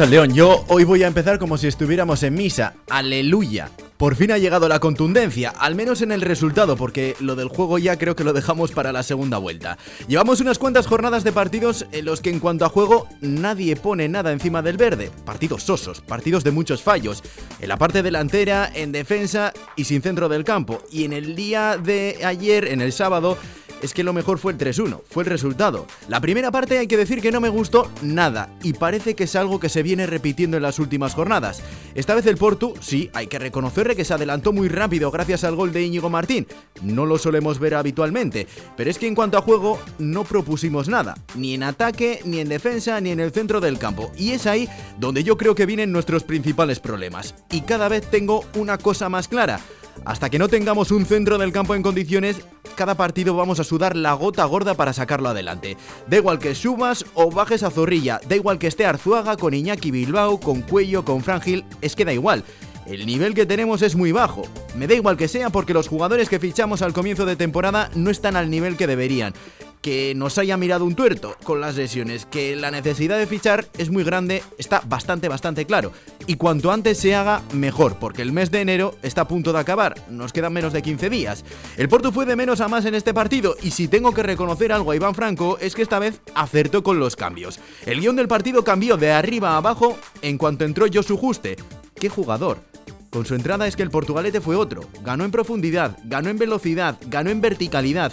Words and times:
León, 0.00 0.32
yo 0.32 0.64
hoy 0.68 0.84
voy 0.84 1.02
a 1.02 1.06
empezar 1.06 1.38
como 1.38 1.58
si 1.58 1.66
estuviéramos 1.66 2.22
en 2.22 2.34
misa. 2.34 2.74
Aleluya. 2.88 3.70
Por 3.98 4.16
fin 4.16 4.32
ha 4.32 4.38
llegado 4.38 4.66
la 4.66 4.80
contundencia, 4.80 5.50
al 5.50 5.74
menos 5.74 6.00
en 6.02 6.10
el 6.12 6.22
resultado, 6.22 6.76
porque 6.76 7.14
lo 7.20 7.36
del 7.36 7.48
juego 7.48 7.78
ya 7.78 7.98
creo 7.98 8.16
que 8.16 8.24
lo 8.24 8.32
dejamos 8.32 8.72
para 8.72 8.90
la 8.90 9.02
segunda 9.02 9.38
vuelta. 9.38 9.78
Llevamos 10.08 10.40
unas 10.40 10.58
cuantas 10.58 10.86
jornadas 10.86 11.24
de 11.24 11.30
partidos 11.30 11.86
en 11.92 12.06
los 12.06 12.20
que 12.20 12.30
en 12.30 12.40
cuanto 12.40 12.64
a 12.64 12.70
juego 12.70 13.06
nadie 13.20 13.76
pone 13.76 14.08
nada 14.08 14.32
encima 14.32 14.62
del 14.62 14.76
verde. 14.76 15.10
Partidos 15.24 15.62
sosos, 15.62 16.00
partidos 16.00 16.42
de 16.42 16.50
muchos 16.50 16.82
fallos. 16.82 17.22
En 17.60 17.68
la 17.68 17.76
parte 17.76 18.02
delantera, 18.02 18.72
en 18.74 18.92
defensa 18.92 19.52
y 19.76 19.84
sin 19.84 20.02
centro 20.02 20.28
del 20.28 20.42
campo. 20.42 20.82
Y 20.90 21.04
en 21.04 21.12
el 21.12 21.36
día 21.36 21.76
de 21.76 22.18
ayer, 22.24 22.66
en 22.66 22.80
el 22.80 22.92
sábado, 22.92 23.38
es 23.82 23.92
que 23.92 24.04
lo 24.04 24.12
mejor 24.12 24.38
fue 24.38 24.52
el 24.52 24.58
3-1, 24.58 25.02
fue 25.10 25.24
el 25.24 25.28
resultado. 25.28 25.86
La 26.08 26.20
primera 26.20 26.50
parte 26.50 26.78
hay 26.78 26.86
que 26.86 26.96
decir 26.96 27.20
que 27.20 27.32
no 27.32 27.40
me 27.40 27.48
gustó 27.48 27.90
nada 28.00 28.48
y 28.62 28.72
parece 28.72 29.14
que 29.14 29.24
es 29.24 29.36
algo 29.36 29.60
que 29.60 29.68
se 29.68 29.82
viene 29.82 30.06
repitiendo 30.06 30.56
en 30.56 30.62
las 30.62 30.78
últimas 30.78 31.14
jornadas. 31.14 31.62
Esta 31.94 32.14
vez 32.14 32.26
el 32.26 32.36
Portu, 32.36 32.74
sí, 32.80 33.10
hay 33.12 33.26
que 33.26 33.38
reconocerle 33.38 33.96
que 33.96 34.04
se 34.04 34.14
adelantó 34.14 34.52
muy 34.52 34.68
rápido 34.68 35.10
gracias 35.10 35.44
al 35.44 35.56
gol 35.56 35.72
de 35.72 35.82
Íñigo 35.82 36.08
Martín. 36.08 36.46
No 36.82 37.06
lo 37.06 37.18
solemos 37.18 37.58
ver 37.58 37.74
habitualmente, 37.74 38.46
pero 38.76 38.90
es 38.90 38.98
que 38.98 39.06
en 39.06 39.14
cuanto 39.14 39.36
a 39.36 39.42
juego 39.42 39.78
no 39.98 40.24
propusimos 40.24 40.88
nada, 40.88 41.16
ni 41.34 41.54
en 41.54 41.64
ataque, 41.64 42.20
ni 42.24 42.38
en 42.38 42.48
defensa, 42.48 43.00
ni 43.00 43.10
en 43.10 43.20
el 43.20 43.32
centro 43.32 43.60
del 43.60 43.78
campo. 43.78 44.12
Y 44.16 44.30
es 44.30 44.46
ahí 44.46 44.68
donde 44.98 45.24
yo 45.24 45.36
creo 45.36 45.54
que 45.54 45.66
vienen 45.66 45.92
nuestros 45.92 46.24
principales 46.24 46.80
problemas. 46.80 47.34
Y 47.50 47.62
cada 47.62 47.88
vez 47.88 48.08
tengo 48.10 48.44
una 48.54 48.78
cosa 48.78 49.08
más 49.08 49.28
clara. 49.28 49.60
Hasta 50.04 50.30
que 50.30 50.38
no 50.38 50.48
tengamos 50.48 50.90
un 50.90 51.06
centro 51.06 51.38
del 51.38 51.52
campo 51.52 51.74
en 51.74 51.82
condiciones, 51.82 52.40
cada 52.74 52.94
partido 52.96 53.36
vamos 53.36 53.60
a 53.60 53.64
sudar 53.64 53.96
la 53.96 54.12
gota 54.14 54.44
gorda 54.44 54.74
para 54.74 54.92
sacarlo 54.92 55.28
adelante. 55.28 55.76
Da 56.08 56.16
igual 56.16 56.38
que 56.38 56.54
subas 56.54 57.04
o 57.14 57.30
bajes 57.30 57.62
a 57.62 57.70
Zorrilla, 57.70 58.20
da 58.28 58.36
igual 58.36 58.58
que 58.58 58.66
esté 58.66 58.86
Arzuaga 58.86 59.36
con 59.36 59.54
Iñaki 59.54 59.90
Bilbao, 59.90 60.40
con 60.40 60.62
Cuello, 60.62 61.04
con 61.04 61.22
Frangil, 61.22 61.64
es 61.80 61.94
que 61.94 62.04
da 62.04 62.12
igual. 62.12 62.44
El 62.92 63.06
nivel 63.06 63.32
que 63.32 63.46
tenemos 63.46 63.80
es 63.80 63.96
muy 63.96 64.12
bajo. 64.12 64.42
Me 64.76 64.86
da 64.86 64.92
igual 64.92 65.16
que 65.16 65.26
sea 65.26 65.48
porque 65.48 65.72
los 65.72 65.88
jugadores 65.88 66.28
que 66.28 66.38
fichamos 66.38 66.82
al 66.82 66.92
comienzo 66.92 67.24
de 67.24 67.36
temporada 67.36 67.90
no 67.94 68.10
están 68.10 68.36
al 68.36 68.50
nivel 68.50 68.76
que 68.76 68.86
deberían 68.86 69.32
que 69.80 70.14
nos 70.14 70.38
haya 70.38 70.56
mirado 70.56 70.84
un 70.84 70.94
tuerto 70.94 71.36
con 71.42 71.60
las 71.60 71.74
lesiones, 71.74 72.24
que 72.24 72.54
la 72.54 72.70
necesidad 72.70 73.18
de 73.18 73.26
fichar 73.26 73.66
es 73.78 73.90
muy 73.90 74.04
grande, 74.04 74.44
está 74.56 74.80
bastante, 74.86 75.26
bastante 75.26 75.66
claro. 75.66 75.90
Y 76.28 76.36
cuanto 76.36 76.70
antes 76.70 76.98
se 76.98 77.16
haga, 77.16 77.42
mejor, 77.52 77.98
porque 77.98 78.22
el 78.22 78.30
mes 78.30 78.52
de 78.52 78.60
enero 78.60 78.94
está 79.02 79.22
a 79.22 79.28
punto 79.28 79.52
de 79.52 79.58
acabar, 79.58 79.96
nos 80.08 80.32
quedan 80.32 80.52
menos 80.52 80.72
de 80.72 80.82
15 80.82 81.10
días. 81.10 81.44
El 81.76 81.88
Porto 81.88 82.12
fue 82.12 82.26
de 82.26 82.36
menos 82.36 82.60
a 82.60 82.68
más 82.68 82.84
en 82.84 82.94
este 82.94 83.12
partido, 83.12 83.56
y 83.60 83.72
si 83.72 83.88
tengo 83.88 84.14
que 84.14 84.22
reconocer 84.22 84.70
algo 84.70 84.92
a 84.92 84.96
Iván 84.96 85.16
Franco, 85.16 85.58
es 85.60 85.74
que 85.74 85.82
esta 85.82 85.98
vez 85.98 86.20
acertó 86.32 86.84
con 86.84 87.00
los 87.00 87.16
cambios. 87.16 87.58
El 87.84 88.00
guion 88.00 88.14
del 88.14 88.28
partido 88.28 88.62
cambió 88.62 88.96
de 88.96 89.10
arriba 89.10 89.50
a 89.50 89.56
abajo 89.56 89.98
en 90.22 90.38
cuanto 90.38 90.64
entró 90.64 90.86
Josu 90.92 91.16
Juste. 91.16 91.56
¡Qué 91.96 92.08
jugador! 92.08 92.71
Con 93.12 93.26
su 93.26 93.34
entrada 93.34 93.66
es 93.66 93.76
que 93.76 93.82
el 93.82 93.90
Portugalete 93.90 94.40
fue 94.40 94.56
otro. 94.56 94.88
Ganó 95.04 95.26
en 95.26 95.30
profundidad, 95.30 95.98
ganó 96.04 96.30
en 96.30 96.38
velocidad, 96.38 96.98
ganó 97.08 97.28
en 97.28 97.42
verticalidad. 97.42 98.10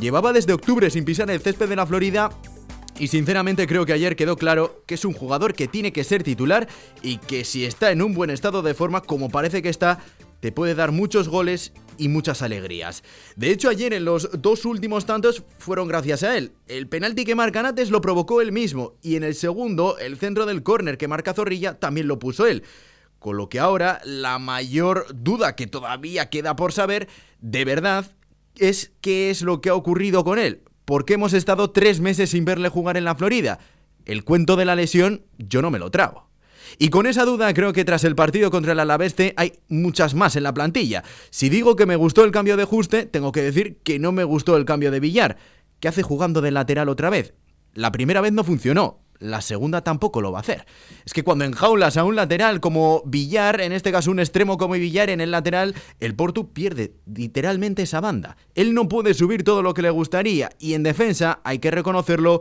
Llevaba 0.00 0.32
desde 0.32 0.54
octubre 0.54 0.88
sin 0.88 1.04
pisar 1.04 1.30
el 1.30 1.42
césped 1.42 1.68
de 1.68 1.76
la 1.76 1.86
Florida 1.86 2.30
y 2.98 3.08
sinceramente 3.08 3.66
creo 3.66 3.84
que 3.84 3.92
ayer 3.92 4.16
quedó 4.16 4.36
claro 4.36 4.82
que 4.86 4.94
es 4.94 5.04
un 5.04 5.12
jugador 5.12 5.52
que 5.52 5.68
tiene 5.68 5.92
que 5.92 6.04
ser 6.04 6.22
titular 6.22 6.68
y 7.02 7.18
que 7.18 7.44
si 7.44 7.66
está 7.66 7.90
en 7.90 8.00
un 8.00 8.14
buen 8.14 8.30
estado 8.30 8.62
de 8.62 8.72
forma, 8.72 9.02
como 9.02 9.28
parece 9.28 9.60
que 9.60 9.68
está, 9.68 9.98
te 10.40 10.52
puede 10.52 10.74
dar 10.74 10.90
muchos 10.90 11.28
goles 11.28 11.74
y 11.98 12.08
muchas 12.08 12.40
alegrías. 12.40 13.04
De 13.36 13.50
hecho, 13.50 13.68
ayer 13.68 13.92
en 13.92 14.06
los 14.06 14.30
dos 14.40 14.64
últimos 14.64 15.04
tantos 15.04 15.42
fueron 15.58 15.86
gracias 15.86 16.22
a 16.22 16.38
él. 16.38 16.52
El 16.66 16.88
penalti 16.88 17.26
que 17.26 17.34
marca 17.34 17.62
Nates 17.62 17.90
lo 17.90 18.00
provocó 18.00 18.40
él 18.40 18.52
mismo 18.52 18.94
y 19.02 19.16
en 19.16 19.24
el 19.24 19.34
segundo, 19.34 19.98
el 19.98 20.16
centro 20.16 20.46
del 20.46 20.62
córner 20.62 20.96
que 20.96 21.08
marca 21.08 21.34
Zorrilla 21.34 21.78
también 21.78 22.08
lo 22.08 22.18
puso 22.18 22.46
él. 22.46 22.62
Con 23.20 23.36
lo 23.36 23.50
que 23.50 23.60
ahora 23.60 24.00
la 24.02 24.38
mayor 24.38 25.06
duda 25.14 25.54
que 25.54 25.66
todavía 25.66 26.30
queda 26.30 26.56
por 26.56 26.72
saber, 26.72 27.06
de 27.40 27.66
verdad, 27.66 28.10
es 28.56 28.92
qué 29.02 29.28
es 29.28 29.42
lo 29.42 29.60
que 29.60 29.68
ha 29.68 29.74
ocurrido 29.74 30.24
con 30.24 30.38
él. 30.38 30.62
Porque 30.86 31.14
hemos 31.14 31.34
estado 31.34 31.70
tres 31.70 32.00
meses 32.00 32.30
sin 32.30 32.46
verle 32.46 32.70
jugar 32.70 32.96
en 32.96 33.04
la 33.04 33.14
Florida. 33.14 33.58
El 34.06 34.24
cuento 34.24 34.56
de 34.56 34.64
la 34.64 34.74
lesión 34.74 35.26
yo 35.36 35.60
no 35.60 35.70
me 35.70 35.78
lo 35.78 35.90
trago. 35.90 36.30
Y 36.78 36.88
con 36.88 37.06
esa 37.06 37.26
duda 37.26 37.52
creo 37.52 37.74
que 37.74 37.84
tras 37.84 38.04
el 38.04 38.14
partido 38.14 38.50
contra 38.50 38.72
el 38.72 38.80
Alaveste 38.80 39.34
hay 39.36 39.58
muchas 39.68 40.14
más 40.14 40.34
en 40.36 40.44
la 40.44 40.54
plantilla. 40.54 41.04
Si 41.28 41.50
digo 41.50 41.76
que 41.76 41.84
me 41.84 41.96
gustó 41.96 42.24
el 42.24 42.30
cambio 42.30 42.56
de 42.56 42.64
Juste, 42.64 43.04
tengo 43.04 43.32
que 43.32 43.42
decir 43.42 43.76
que 43.82 43.98
no 43.98 44.12
me 44.12 44.24
gustó 44.24 44.56
el 44.56 44.64
cambio 44.64 44.90
de 44.90 45.00
Villar. 45.00 45.36
¿Qué 45.78 45.88
hace 45.88 46.02
jugando 46.02 46.40
de 46.40 46.52
lateral 46.52 46.88
otra 46.88 47.10
vez? 47.10 47.34
La 47.74 47.92
primera 47.92 48.22
vez 48.22 48.32
no 48.32 48.44
funcionó, 48.44 48.99
la 49.20 49.42
segunda 49.42 49.82
tampoco 49.82 50.20
lo 50.20 50.32
va 50.32 50.38
a 50.38 50.40
hacer. 50.40 50.66
Es 51.04 51.12
que 51.12 51.22
cuando 51.22 51.44
enjaulas 51.44 51.96
a 51.96 52.04
un 52.04 52.16
lateral 52.16 52.60
como 52.60 53.02
Villar, 53.06 53.60
en 53.60 53.72
este 53.72 53.92
caso 53.92 54.10
un 54.10 54.18
extremo 54.18 54.58
como 54.58 54.74
Villar 54.74 55.10
en 55.10 55.20
el 55.20 55.30
lateral, 55.30 55.74
el 56.00 56.16
Portu 56.16 56.52
pierde 56.52 56.94
literalmente 57.06 57.82
esa 57.82 58.00
banda. 58.00 58.36
Él 58.54 58.74
no 58.74 58.88
puede 58.88 59.14
subir 59.14 59.44
todo 59.44 59.62
lo 59.62 59.74
que 59.74 59.82
le 59.82 59.90
gustaría 59.90 60.50
y 60.58 60.74
en 60.74 60.82
defensa, 60.82 61.40
hay 61.44 61.58
que 61.58 61.70
reconocerlo, 61.70 62.40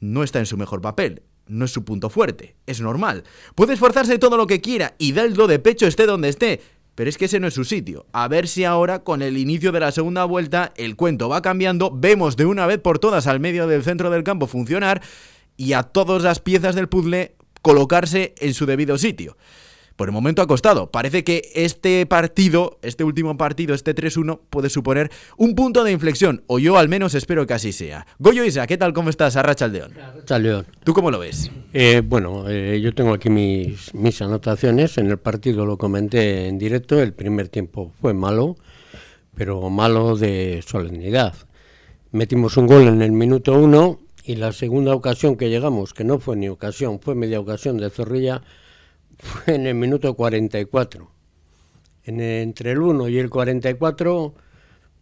no 0.00 0.24
está 0.24 0.40
en 0.40 0.46
su 0.46 0.56
mejor 0.56 0.80
papel. 0.80 1.22
No 1.48 1.64
es 1.64 1.70
su 1.70 1.84
punto 1.84 2.10
fuerte, 2.10 2.56
es 2.66 2.80
normal. 2.80 3.22
Puede 3.54 3.74
esforzarse 3.74 4.18
todo 4.18 4.36
lo 4.36 4.48
que 4.48 4.60
quiera 4.60 4.96
y 4.98 5.12
darlo 5.12 5.46
de 5.46 5.60
pecho 5.60 5.86
esté 5.86 6.04
donde 6.04 6.28
esté, 6.28 6.60
pero 6.96 7.08
es 7.08 7.16
que 7.16 7.26
ese 7.26 7.38
no 7.38 7.46
es 7.46 7.54
su 7.54 7.64
sitio. 7.64 8.06
A 8.10 8.26
ver 8.26 8.48
si 8.48 8.64
ahora, 8.64 9.04
con 9.04 9.22
el 9.22 9.38
inicio 9.38 9.70
de 9.70 9.78
la 9.78 9.92
segunda 9.92 10.24
vuelta, 10.24 10.72
el 10.76 10.96
cuento 10.96 11.28
va 11.28 11.42
cambiando, 11.42 11.92
vemos 11.94 12.36
de 12.36 12.46
una 12.46 12.66
vez 12.66 12.80
por 12.80 12.98
todas 12.98 13.28
al 13.28 13.38
medio 13.38 13.68
del 13.68 13.84
centro 13.84 14.10
del 14.10 14.24
campo 14.24 14.48
funcionar 14.48 15.02
y 15.56 15.72
a 15.72 15.82
todas 15.82 16.22
las 16.22 16.40
piezas 16.40 16.74
del 16.74 16.88
puzzle 16.88 17.34
colocarse 17.62 18.34
en 18.38 18.54
su 18.54 18.66
debido 18.66 18.98
sitio. 18.98 19.36
Por 19.96 20.08
el 20.08 20.12
momento 20.12 20.42
ha 20.42 20.46
costado. 20.46 20.90
Parece 20.90 21.24
que 21.24 21.50
este 21.54 22.04
partido, 22.04 22.78
este 22.82 23.02
último 23.02 23.38
partido, 23.38 23.74
este 23.74 23.94
3-1, 23.94 24.40
puede 24.50 24.68
suponer 24.68 25.10
un 25.38 25.54
punto 25.54 25.84
de 25.84 25.92
inflexión, 25.92 26.44
o 26.48 26.58
yo 26.58 26.76
al 26.76 26.90
menos 26.90 27.14
espero 27.14 27.46
que 27.46 27.54
así 27.54 27.72
sea. 27.72 28.06
Goyo 28.18 28.44
Isa, 28.44 28.66
¿qué 28.66 28.76
tal? 28.76 28.92
¿Cómo 28.92 29.08
estás? 29.08 29.36
Arracha 29.36 29.68
León. 29.68 29.92
Arracha 29.98 30.38
León. 30.38 30.66
¿Tú 30.84 30.92
cómo 30.92 31.10
lo 31.10 31.18
ves? 31.18 31.50
Eh, 31.72 32.02
bueno, 32.04 32.44
eh, 32.46 32.78
yo 32.82 32.94
tengo 32.94 33.14
aquí 33.14 33.30
mis, 33.30 33.94
mis 33.94 34.20
anotaciones. 34.20 34.98
En 34.98 35.06
el 35.10 35.16
partido 35.16 35.64
lo 35.64 35.78
comenté 35.78 36.46
en 36.46 36.58
directo. 36.58 37.00
El 37.00 37.14
primer 37.14 37.48
tiempo 37.48 37.90
fue 37.98 38.12
malo, 38.12 38.56
pero 39.34 39.70
malo 39.70 40.14
de 40.14 40.62
solemnidad. 40.66 41.34
Metimos 42.12 42.58
un 42.58 42.66
gol 42.66 42.86
en 42.86 43.00
el 43.00 43.12
minuto 43.12 43.54
uno 43.54 44.00
y 44.26 44.34
la 44.34 44.52
segunda 44.52 44.92
ocasión 44.92 45.36
que 45.36 45.48
llegamos, 45.48 45.94
que 45.94 46.02
no 46.02 46.18
fue 46.18 46.34
ni 46.34 46.48
ocasión, 46.48 46.98
fue 46.98 47.14
media 47.14 47.38
ocasión 47.38 47.78
de 47.78 47.90
Zorrilla, 47.90 48.42
fue 49.18 49.54
en 49.54 49.68
el 49.68 49.76
minuto 49.76 50.14
44. 50.14 51.08
En 52.04 52.20
entre 52.20 52.72
el 52.72 52.82
1 52.82 53.08
y 53.08 53.18
el 53.18 53.30
44, 53.30 54.34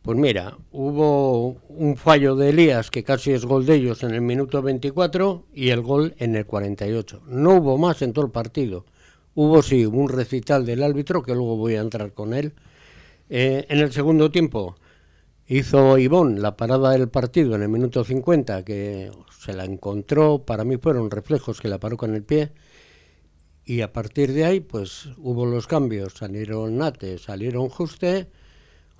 pues 0.03 0.19
mira, 0.19 0.59
hubo 0.73 1.57
un 1.71 1.97
fallo 1.97 2.37
de 2.37 2.51
Elías, 2.51 2.91
que 2.91 3.03
casi 3.03 3.33
es 3.33 3.47
gol 3.47 3.65
de 3.65 3.77
ellos, 3.77 4.03
en 4.03 4.11
el 4.15 4.21
minuto 4.21 4.61
24 4.61 5.47
y 5.55 5.71
el 5.71 5.81
gol 5.81 6.15
en 6.19 6.35
el 6.37 6.45
48. 6.45 7.23
No 7.27 7.55
hubo 7.55 7.79
más 7.79 8.03
en 8.03 8.13
todo 8.13 8.27
el 8.27 8.31
partido. 8.31 8.85
Hubo 9.35 9.63
sí 9.63 9.87
un 9.87 10.11
recital 10.11 10.67
del 10.67 10.83
árbitro, 10.83 11.23
que 11.23 11.33
luego 11.33 11.57
voy 11.57 11.77
a 11.77 11.81
entrar 11.81 12.13
con 12.13 12.35
él. 12.35 12.53
Eh, 13.31 13.65
en 13.71 13.79
el 13.79 13.91
segundo 13.91 14.31
tiempo, 14.31 14.77
Hizo 15.47 15.99
Ivón 15.99 16.41
la 16.41 16.57
parada 16.57 16.93
del 16.93 17.11
partido 17.11 17.55
en 17.55 17.61
el 17.61 17.69
minuto 17.69 18.03
50, 18.03 18.65
que 18.65 19.11
se 19.39 19.53
la 19.53 19.67
encontró, 19.67 20.39
para 20.39 20.65
mí 20.65 20.79
fueron 20.79 21.11
reflejos 21.11 21.61
que 21.61 21.69
la 21.69 21.79
paró 21.79 21.99
con 21.99 22.15
el 22.15 22.23
pie, 22.23 22.53
y 23.67 23.83
a 23.83 23.93
partir 23.93 24.33
de 24.33 24.47
ahí 24.47 24.61
pues 24.61 25.11
hubo 25.19 25.45
los 25.45 25.67
cambios, 25.67 26.15
salieron 26.15 26.79
Nate, 26.79 27.19
salieron 27.19 27.69
Juste, 27.69 28.31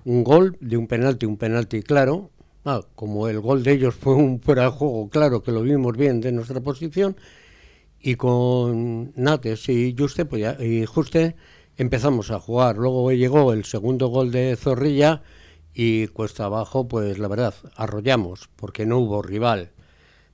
un 0.03 0.23
gol 0.23 0.55
de 0.59 0.77
un 0.77 0.85
penalti, 0.85 1.25
un 1.25 1.37
penalti 1.37 1.81
claro, 1.81 2.29
ah, 2.63 2.81
como 2.93 3.27
el 3.27 3.39
gol 3.39 3.63
de 3.63 3.71
ellos 3.71 3.95
fue 3.95 4.13
un 4.13 4.39
fuera 4.39 4.65
de 4.65 4.69
juego 4.69 5.09
claro, 5.09 5.41
que 5.41 5.51
lo 5.51 5.63
vimos 5.63 5.97
bien 5.97 6.21
de 6.21 6.31
nuestra 6.31 6.61
posición, 6.61 7.17
y 7.99 8.15
con 8.17 9.13
Nates 9.15 9.67
y 9.69 9.95
Juste, 9.97 10.25
pues 10.25 10.43
ya, 10.43 10.63
y 10.63 10.85
Juste 10.85 11.35
empezamos 11.75 12.29
a 12.29 12.39
jugar, 12.39 12.77
luego 12.77 13.11
llegó 13.11 13.51
el 13.51 13.65
segundo 13.65 14.09
gol 14.09 14.31
de 14.31 14.55
Zorrilla, 14.55 15.23
y 15.75 16.07
cuesta 16.07 16.45
abajo, 16.45 16.87
pues 16.87 17.19
la 17.19 17.27
verdad, 17.27 17.53
arrollamos, 17.75 18.49
porque 18.55 18.85
no 18.85 18.97
hubo 18.97 19.21
rival. 19.21 19.71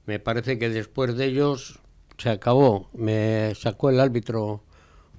Me 0.05 0.19
parece 0.19 0.59
que 0.59 0.69
después 0.69 1.17
de 1.17 1.25
ellos 1.25 1.79
se 2.17 2.29
acabó. 2.29 2.89
Me 2.93 3.53
sacó 3.55 3.89
el 3.89 3.99
árbitro 3.99 4.63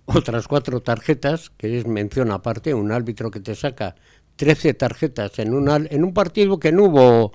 otras 0.04 0.46
cuatro 0.46 0.80
tarjetas, 0.80 1.50
que 1.50 1.76
es 1.76 1.86
mención 1.86 2.30
aparte, 2.30 2.72
un 2.72 2.92
árbitro 2.92 3.32
que 3.32 3.40
te 3.40 3.56
saca 3.56 3.96
13 4.36 4.74
tarjetas 4.74 5.38
en, 5.40 5.54
una, 5.54 5.76
en 5.76 6.04
un 6.04 6.14
partido 6.14 6.58
que 6.58 6.70
no 6.70 6.84
hubo, 6.84 7.32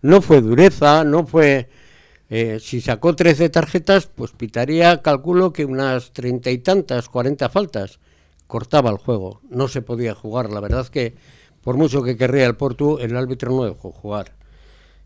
no 0.00 0.22
fue 0.22 0.40
dureza, 0.40 1.04
no 1.04 1.26
fue... 1.26 1.68
Eh, 2.32 2.60
si 2.60 2.80
sacó 2.80 3.16
13 3.16 3.50
tarjetas, 3.50 4.06
pues 4.06 4.30
pitaría, 4.30 5.02
calculo 5.02 5.52
que 5.52 5.64
unas 5.64 6.12
treinta 6.12 6.50
y 6.52 6.58
tantas, 6.58 7.08
40 7.08 7.48
faltas. 7.48 7.98
Cortaba 8.46 8.90
el 8.90 8.98
juego, 8.98 9.40
no 9.50 9.66
se 9.66 9.82
podía 9.82 10.14
jugar. 10.14 10.50
La 10.50 10.60
verdad 10.60 10.86
que 10.86 11.16
por 11.62 11.76
mucho 11.76 12.02
que 12.02 12.16
querría 12.16 12.46
el 12.46 12.56
Porto, 12.56 12.98
el 12.98 13.16
árbitro 13.16 13.52
no 13.52 13.64
dejó 13.64 13.92
jugar. 13.92 14.32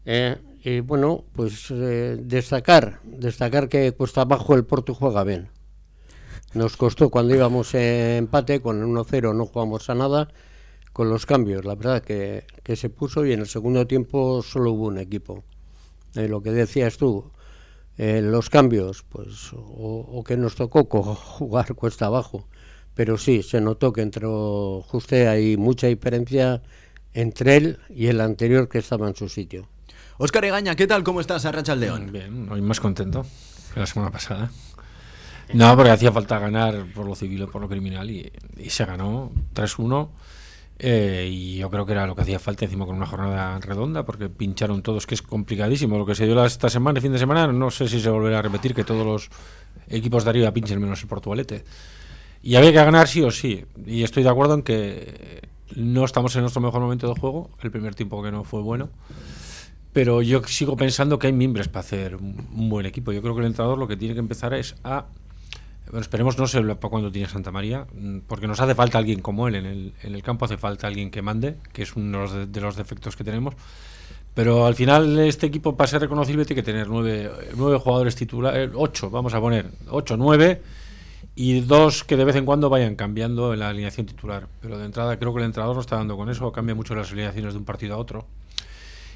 Eh, 0.06 0.36
y 0.62 0.80
bueno, 0.80 1.24
pues 1.34 1.70
eh, 1.70 2.16
destacar, 2.20 3.00
destacar 3.04 3.68
que 3.68 3.92
cuesta 3.92 4.22
abajo 4.22 4.54
el 4.54 4.64
Porto 4.64 4.94
juega 4.94 5.24
bien. 5.24 5.48
Nos 6.54 6.76
costó 6.76 7.10
cuando 7.10 7.34
íbamos 7.34 7.74
en 7.74 8.18
empate, 8.18 8.60
con 8.60 8.80
el 8.80 8.86
1-0 8.86 9.34
no 9.34 9.46
jugamos 9.46 9.90
a 9.90 9.94
nada, 9.94 10.28
con 10.92 11.10
los 11.10 11.26
cambios, 11.26 11.64
la 11.64 11.74
verdad 11.74 12.02
que, 12.02 12.44
que 12.62 12.76
se 12.76 12.88
puso 12.88 13.26
y 13.26 13.32
en 13.32 13.40
el 13.40 13.48
segundo 13.48 13.86
tiempo 13.86 14.42
solo 14.42 14.72
hubo 14.72 14.86
un 14.86 14.98
equipo. 14.98 15.42
Eh, 16.14 16.28
lo 16.28 16.40
que 16.40 16.52
decías 16.52 16.96
tú, 16.96 17.32
eh, 17.98 18.20
los 18.22 18.48
cambios, 18.50 19.02
pues, 19.02 19.52
o, 19.52 19.58
o 19.58 20.24
que 20.24 20.36
nos 20.36 20.54
tocó 20.54 20.84
jugar 20.84 21.74
cuesta 21.74 22.06
abajo, 22.06 22.48
pero 22.94 23.19
sí, 23.19 23.43
se 23.43 23.61
notó 23.61 23.93
que 23.93 24.02
entre 24.02 24.26
Juste 24.26 25.29
hay 25.29 25.56
mucha 25.56 25.87
diferencia 25.88 26.62
entre 27.12 27.56
él 27.56 27.79
y 27.91 28.06
el 28.06 28.20
anterior 28.20 28.69
que 28.69 28.79
estaba 28.79 29.08
en 29.08 29.14
su 29.14 29.29
sitio. 29.29 29.69
Óscar 30.19 30.44
Egaña, 30.44 30.76
¿qué 30.76 30.87
tal? 30.87 31.02
¿Cómo 31.02 31.20
estás, 31.20 31.44
Arracha 31.44 31.75
León? 31.75 32.11
Bien, 32.12 32.49
hoy 32.50 32.61
más 32.62 32.81
contento 32.81 33.26
que 33.73 33.81
la 33.81 33.87
semana 33.87 34.11
pasada. 34.11 34.50
No, 35.52 35.76
porque 35.76 35.91
hacía 35.91 36.11
falta 36.11 36.38
ganar 36.38 36.87
por 36.94 37.05
lo 37.06 37.14
civil 37.14 37.43
o 37.43 37.50
por 37.50 37.61
lo 37.61 37.69
criminal 37.69 38.11
y, 38.11 38.32
y 38.56 38.70
se 38.70 38.85
ganó 38.87 39.31
3-1. 39.55 40.08
eh, 40.79 41.29
y 41.31 41.56
yo 41.58 41.70
creo 41.70 41.85
que 41.85 41.93
era 41.93 42.06
lo 42.06 42.14
que 42.17 42.23
hacía 42.23 42.38
falta 42.38 42.64
encima 42.64 42.87
con 42.87 42.97
una 42.97 43.06
jornada 43.06 43.58
redonda 43.61 44.05
porque 44.05 44.29
pincharon 44.29 44.82
todos, 44.82 45.06
que 45.06 45.14
es 45.14 45.23
complicadísimo. 45.23 45.99
Lo 45.99 46.06
que 46.06 46.14
se 46.14 46.25
dio 46.26 46.35
la- 46.35 46.47
esta 46.47 46.69
semana, 46.70 46.99
el 46.99 47.02
fin 47.02 47.12
de 47.12 47.19
semana, 47.19 47.47
no 47.49 47.70
sé 47.70 47.88
si 47.88 48.00
se 48.00 48.08
volverá 48.08 48.38
a 48.38 48.43
repetir 48.43 48.75
que 48.75 48.85
todos 48.85 49.05
los 49.06 49.29
equipos 49.88 50.25
de 50.25 50.31
arriba 50.31 50.50
pinchen 50.52 50.81
menos 50.81 51.02
el 51.02 51.08
Portugalete. 51.08 51.64
Y 52.46 52.56
había 52.56 52.73
que 52.73 52.76
ganar 52.76 53.08
sí 53.08 53.23
o 53.23 53.31
sí. 53.31 53.64
Y 53.87 54.02
estoy 54.02 54.23
de 54.23 54.29
acuerdo 54.29 54.52
en 54.52 54.62
que 54.62 55.49
no 55.76 56.05
estamos 56.05 56.37
en 56.37 56.43
nuestro 56.43 56.61
mejor 56.61 56.82
momento 56.82 57.08
de 57.08 57.19
juego. 57.19 57.49
El 57.62 57.70
primer 57.70 57.94
tiempo 57.94 58.23
que 58.23 58.31
no 58.31 58.44
fue 58.44 58.61
bueno. 58.61 58.91
Pero 59.94 60.20
yo 60.20 60.44
sigo 60.44 60.76
pensando 60.76 61.19
que 61.19 61.29
hay 61.29 61.32
mimbres 61.32 61.69
para 61.69 61.81
hacer 61.81 62.17
un, 62.17 62.69
buen 62.69 62.85
equipo. 62.85 63.12
Yo 63.12 63.23
creo 63.23 63.35
que 63.35 63.41
el 63.41 63.46
entrenador 63.46 63.79
lo 63.79 63.88
que 63.88 63.96
tiene 63.96 64.12
que 64.12 64.20
empezar 64.20 64.52
es 64.52 64.75
a. 64.85 65.06
Bueno, 65.87 66.00
esperemos 66.00 66.37
no 66.37 66.46
sé 66.46 66.61
para 66.61 66.91
cuándo 66.91 67.11
tiene 67.11 67.29
Santa 67.29 67.50
María, 67.50 67.87
mm, 67.94 68.19
porque 68.26 68.47
nos 68.47 68.61
hace 68.61 68.75
falta 68.75 68.99
alguien 68.99 69.20
como 69.20 69.49
él 69.49 69.55
en 69.55 69.64
el, 69.64 69.94
en 70.02 70.14
el 70.14 70.23
campo, 70.23 70.44
hace 70.44 70.58
falta 70.58 70.87
alguien 70.87 71.11
que 71.11 71.23
mande, 71.23 71.56
que 71.73 71.82
es 71.82 71.97
uno 71.97 72.29
de, 72.31 72.47
de 72.47 72.61
los 72.61 72.76
defectos 72.76 73.17
que 73.17 73.25
tenemos. 73.25 73.55
Pero 74.35 74.67
al 74.67 74.75
final 74.75 75.19
este 75.20 75.47
equipo 75.47 75.76
para 75.76 75.88
ser 75.88 76.02
reconocible 76.02 76.44
tiene 76.44 76.61
que 76.61 76.67
tener 76.67 76.88
nueve, 76.88 77.31
nueve 77.56 77.79
jugadores 77.79 78.17
titulares, 78.17 78.70
ocho, 78.75 79.08
vamos 79.08 79.32
a 79.32 79.40
poner, 79.40 79.70
ocho, 79.88 80.19
nueve, 80.19 80.61
y 81.36 81.60
dos 81.60 82.04
que 82.04 82.16
de 82.16 82.25
vez 82.25 82.36
en 82.36 82.44
cuando 82.44 82.70
vayan 82.70 82.94
cambiando 82.94 83.52
en 83.52 83.60
la 83.60 83.69
alineación 83.69 84.06
titular. 84.06 84.46
Pero 84.60 84.78
de 84.78 84.84
entrada 84.84 85.19
creo 85.19 85.32
que 85.32 85.40
el 85.40 85.46
entrenador 85.46 85.75
no 85.75 85.81
está 85.81 85.96
dando 85.96 86.16
con 86.16 86.31
eso, 86.31 86.52
cambia 86.52 86.75
mucho 86.75 86.94
las 86.94 87.10
alineaciones 87.10 87.54
de 87.54 87.58
un 87.58 87.64
partido 87.64 87.94
a 87.94 87.98
otro. 87.98 88.26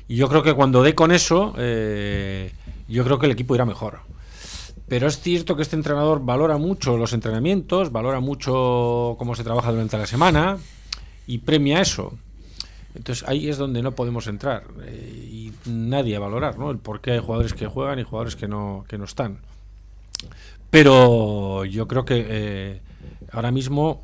Y 0.09 0.17
yo 0.17 0.29
creo 0.29 0.43
que 0.43 0.55
cuando 0.55 0.83
dé 0.83 0.95
con 0.95 1.13
eso, 1.13 1.55
eh, 1.59 2.53
yo 2.89 3.05
creo 3.05 3.19
que 3.19 3.27
el 3.27 3.33
equipo 3.33 3.55
irá 3.55 3.65
mejor. 3.67 4.01
Pero 4.89 5.07
es 5.07 5.21
cierto 5.21 5.55
que 5.55 5.63
este 5.63 5.77
entrenador 5.77 6.25
valora 6.25 6.57
mucho 6.57 6.97
los 6.97 7.13
entrenamientos, 7.13 7.93
valora 7.93 8.21
mucho 8.21 9.17
cómo 9.19 9.35
se 9.35 9.45
trabaja 9.45 9.71
durante 9.71 9.99
la 9.99 10.07
semana 10.07 10.57
y 11.27 11.39
premia 11.39 11.83
eso. 11.83 12.15
Entonces 12.95 13.29
ahí 13.29 13.51
es 13.51 13.59
donde 13.59 13.83
no 13.83 13.93
podemos 13.93 14.27
entrar 14.27 14.65
eh, 14.83 15.29
y 15.31 15.53
nadie 15.67 16.17
a 16.17 16.21
valorar, 16.21 16.59
¿no? 16.59 16.71
El 16.71 16.79
por 16.79 17.03
qué 17.03 17.13
hay 17.13 17.19
jugadores 17.19 17.53
que 17.53 17.67
juegan 17.67 17.99
y 17.99 18.03
jugadores 18.03 18.35
que 18.35 18.49
no, 18.49 18.87
que 18.89 18.97
no 18.97 19.05
están. 19.05 19.41
Pero 20.71 21.65
yo 21.65 21.89
creo 21.89 22.05
que 22.05 22.27
eh, 22.29 22.81
ahora 23.33 23.51
mismo 23.51 24.03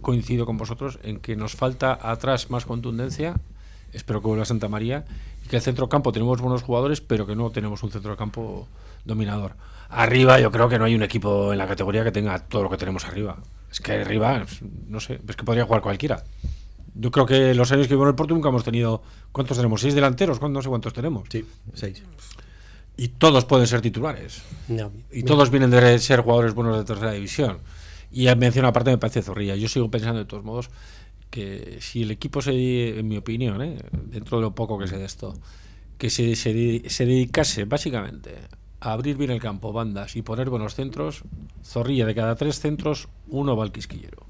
coincido 0.00 0.46
con 0.46 0.56
vosotros 0.56 0.98
en 1.02 1.20
que 1.20 1.36
nos 1.36 1.54
falta 1.54 1.98
atrás 2.00 2.50
más 2.50 2.64
contundencia. 2.64 3.36
Espero 3.92 4.20
que 4.22 4.28
vuelva 4.28 4.44
Santa 4.44 4.68
María 4.68 5.04
y 5.44 5.48
que 5.48 5.56
el 5.56 5.62
centrocampo 5.62 6.12
tenemos 6.12 6.40
buenos 6.40 6.62
jugadores, 6.62 7.00
pero 7.00 7.26
que 7.26 7.36
no 7.36 7.50
tenemos 7.50 7.82
un 7.82 7.90
centrocampo 7.90 8.66
dominador. 9.04 9.56
Arriba 9.90 10.40
yo 10.40 10.50
creo 10.50 10.68
que 10.68 10.78
no 10.78 10.84
hay 10.84 10.94
un 10.94 11.02
equipo 11.02 11.52
en 11.52 11.58
la 11.58 11.66
categoría 11.66 12.04
que 12.04 12.12
tenga 12.12 12.38
todo 12.38 12.62
lo 12.62 12.70
que 12.70 12.76
tenemos 12.76 13.04
arriba. 13.04 13.36
Es 13.70 13.80
que 13.80 13.92
arriba, 13.92 14.44
no 14.88 15.00
sé, 15.00 15.20
es 15.28 15.36
que 15.36 15.44
podría 15.44 15.64
jugar 15.64 15.82
cualquiera. 15.82 16.22
Yo 16.94 17.10
creo 17.10 17.26
que 17.26 17.54
los 17.54 17.70
años 17.72 17.86
que 17.88 17.94
vivo 17.94 18.04
en 18.04 18.10
el 18.10 18.14
Porto 18.14 18.34
nunca 18.34 18.48
hemos 18.48 18.64
tenido. 18.64 19.02
¿Cuántos 19.32 19.56
tenemos? 19.56 19.80
¿Seis 19.80 19.94
delanteros? 19.94 20.38
¿Cuántos- 20.38 20.58
No 20.58 20.62
sé 20.62 20.68
cuántos 20.68 20.92
tenemos. 20.92 21.28
Sí, 21.30 21.44
seis. 21.74 22.02
Y 23.00 23.08
todos 23.08 23.46
pueden 23.46 23.66
ser 23.66 23.80
titulares. 23.80 24.42
No, 24.68 24.92
Y 25.10 25.22
todos 25.22 25.48
vienen 25.48 25.70
de 25.70 25.98
ser 25.98 26.20
jugadores 26.20 26.52
buenos 26.52 26.76
de 26.76 26.84
tercera 26.84 27.12
división. 27.12 27.56
Y 28.12 28.26
mención 28.34 28.66
aparte 28.66 28.90
me 28.90 28.98
parece 28.98 29.22
zorrilla. 29.22 29.56
Yo 29.56 29.68
sigo 29.68 29.90
pensando 29.90 30.18
de 30.18 30.26
todos 30.26 30.44
modos 30.44 30.68
que 31.30 31.78
si 31.80 32.02
el 32.02 32.10
equipo 32.10 32.42
se, 32.42 32.98
en 32.98 33.08
mi 33.08 33.16
opinión, 33.16 33.62
¿eh? 33.62 33.78
dentro 33.90 34.36
de 34.36 34.42
lo 34.42 34.54
poco 34.54 34.78
que 34.78 34.86
sé 34.86 34.98
de 34.98 35.06
esto, 35.06 35.32
que 35.96 36.10
se, 36.10 36.36
se, 36.36 36.90
se 36.90 37.06
dedicase 37.06 37.64
básicamente 37.64 38.34
a 38.80 38.92
abrir 38.92 39.16
bien 39.16 39.30
el 39.30 39.40
campo, 39.40 39.72
bandas 39.72 40.14
y 40.14 40.20
poner 40.20 40.50
buenos 40.50 40.74
centros, 40.74 41.22
zorrilla 41.64 42.04
de 42.04 42.14
cada 42.14 42.34
tres 42.34 42.60
centros, 42.60 43.08
uno 43.28 43.56
va 43.56 43.64
al 43.64 43.72
quisquillero. 43.72 44.26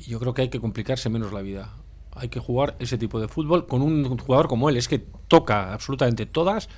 Y 0.00 0.04
yo 0.04 0.20
creo 0.20 0.32
que 0.32 0.40
hay 0.40 0.48
que 0.48 0.58
complicarse 0.58 1.10
menos 1.10 1.34
la 1.34 1.42
vida. 1.42 1.74
Hay 2.12 2.30
que 2.30 2.40
jugar 2.40 2.76
ese 2.78 2.96
tipo 2.96 3.20
de 3.20 3.28
fútbol 3.28 3.66
con 3.66 3.82
un 3.82 4.16
jugador 4.16 4.48
como 4.48 4.70
él. 4.70 4.78
Es 4.78 4.88
que 4.88 5.00
toca 5.28 5.74
absolutamente 5.74 6.24
todas. 6.24 6.70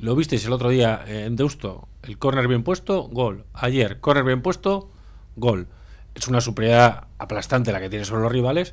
Lo 0.00 0.16
visteis 0.16 0.46
el 0.46 0.52
otro 0.52 0.70
día 0.70 1.04
en 1.06 1.36
Deusto. 1.36 1.86
El 2.02 2.16
córner 2.16 2.48
bien 2.48 2.62
puesto, 2.62 3.02
gol. 3.02 3.44
Ayer, 3.52 4.00
córner 4.00 4.24
bien 4.24 4.40
puesto, 4.40 4.90
gol. 5.36 5.68
Es 6.14 6.26
una 6.26 6.40
superioridad 6.40 7.04
aplastante 7.18 7.70
la 7.70 7.80
que 7.80 7.90
tiene 7.90 8.06
sobre 8.06 8.22
los 8.22 8.32
rivales. 8.32 8.72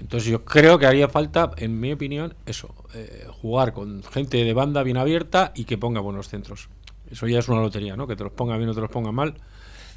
Entonces 0.00 0.28
yo 0.28 0.44
creo 0.44 0.78
que 0.78 0.86
haría 0.86 1.08
falta, 1.08 1.52
en 1.56 1.78
mi 1.78 1.92
opinión, 1.92 2.34
eso. 2.46 2.74
eh, 2.94 3.26
jugar 3.30 3.72
con 3.72 4.02
gente 4.02 4.42
de 4.44 4.52
banda 4.54 4.82
bien 4.82 4.96
abierta 4.96 5.52
y 5.54 5.64
que 5.64 5.78
ponga 5.78 6.00
buenos 6.00 6.28
centros. 6.28 6.68
Eso 7.10 7.28
ya 7.28 7.38
es 7.38 7.48
una 7.48 7.60
lotería, 7.60 7.96
¿no? 7.96 8.08
Que 8.08 8.16
te 8.16 8.24
los 8.24 8.32
ponga 8.32 8.56
bien 8.56 8.68
o 8.68 8.74
te 8.74 8.80
los 8.80 8.90
ponga 8.90 9.12
mal. 9.12 9.34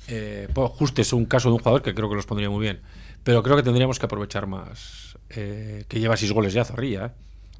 Eh, 0.07 0.48
pues 0.54 0.69
justo 0.71 1.01
es 1.01 1.12
un 1.13 1.25
caso 1.25 1.50
de 1.50 1.54
un 1.54 1.60
jugador 1.60 1.81
que 1.81 1.95
creo 1.95 2.10
que 2.10 2.16
los 2.16 2.27
pondría 2.27 2.50
muy 2.51 2.62
bien. 2.62 2.81
Pero 3.24 3.42
creo 3.42 3.56
que 3.57 3.63
tendríamos 3.63 3.98
que 3.98 4.06
aprovechar 4.06 4.45
más. 4.45 5.18
eh, 5.31 5.83
que 5.88 6.00
lleva 6.00 6.16
seis 6.16 6.31
goles 6.31 6.54
ya, 6.54 6.63
Zorrilla. 6.63 7.07
¿eh? 7.07 7.12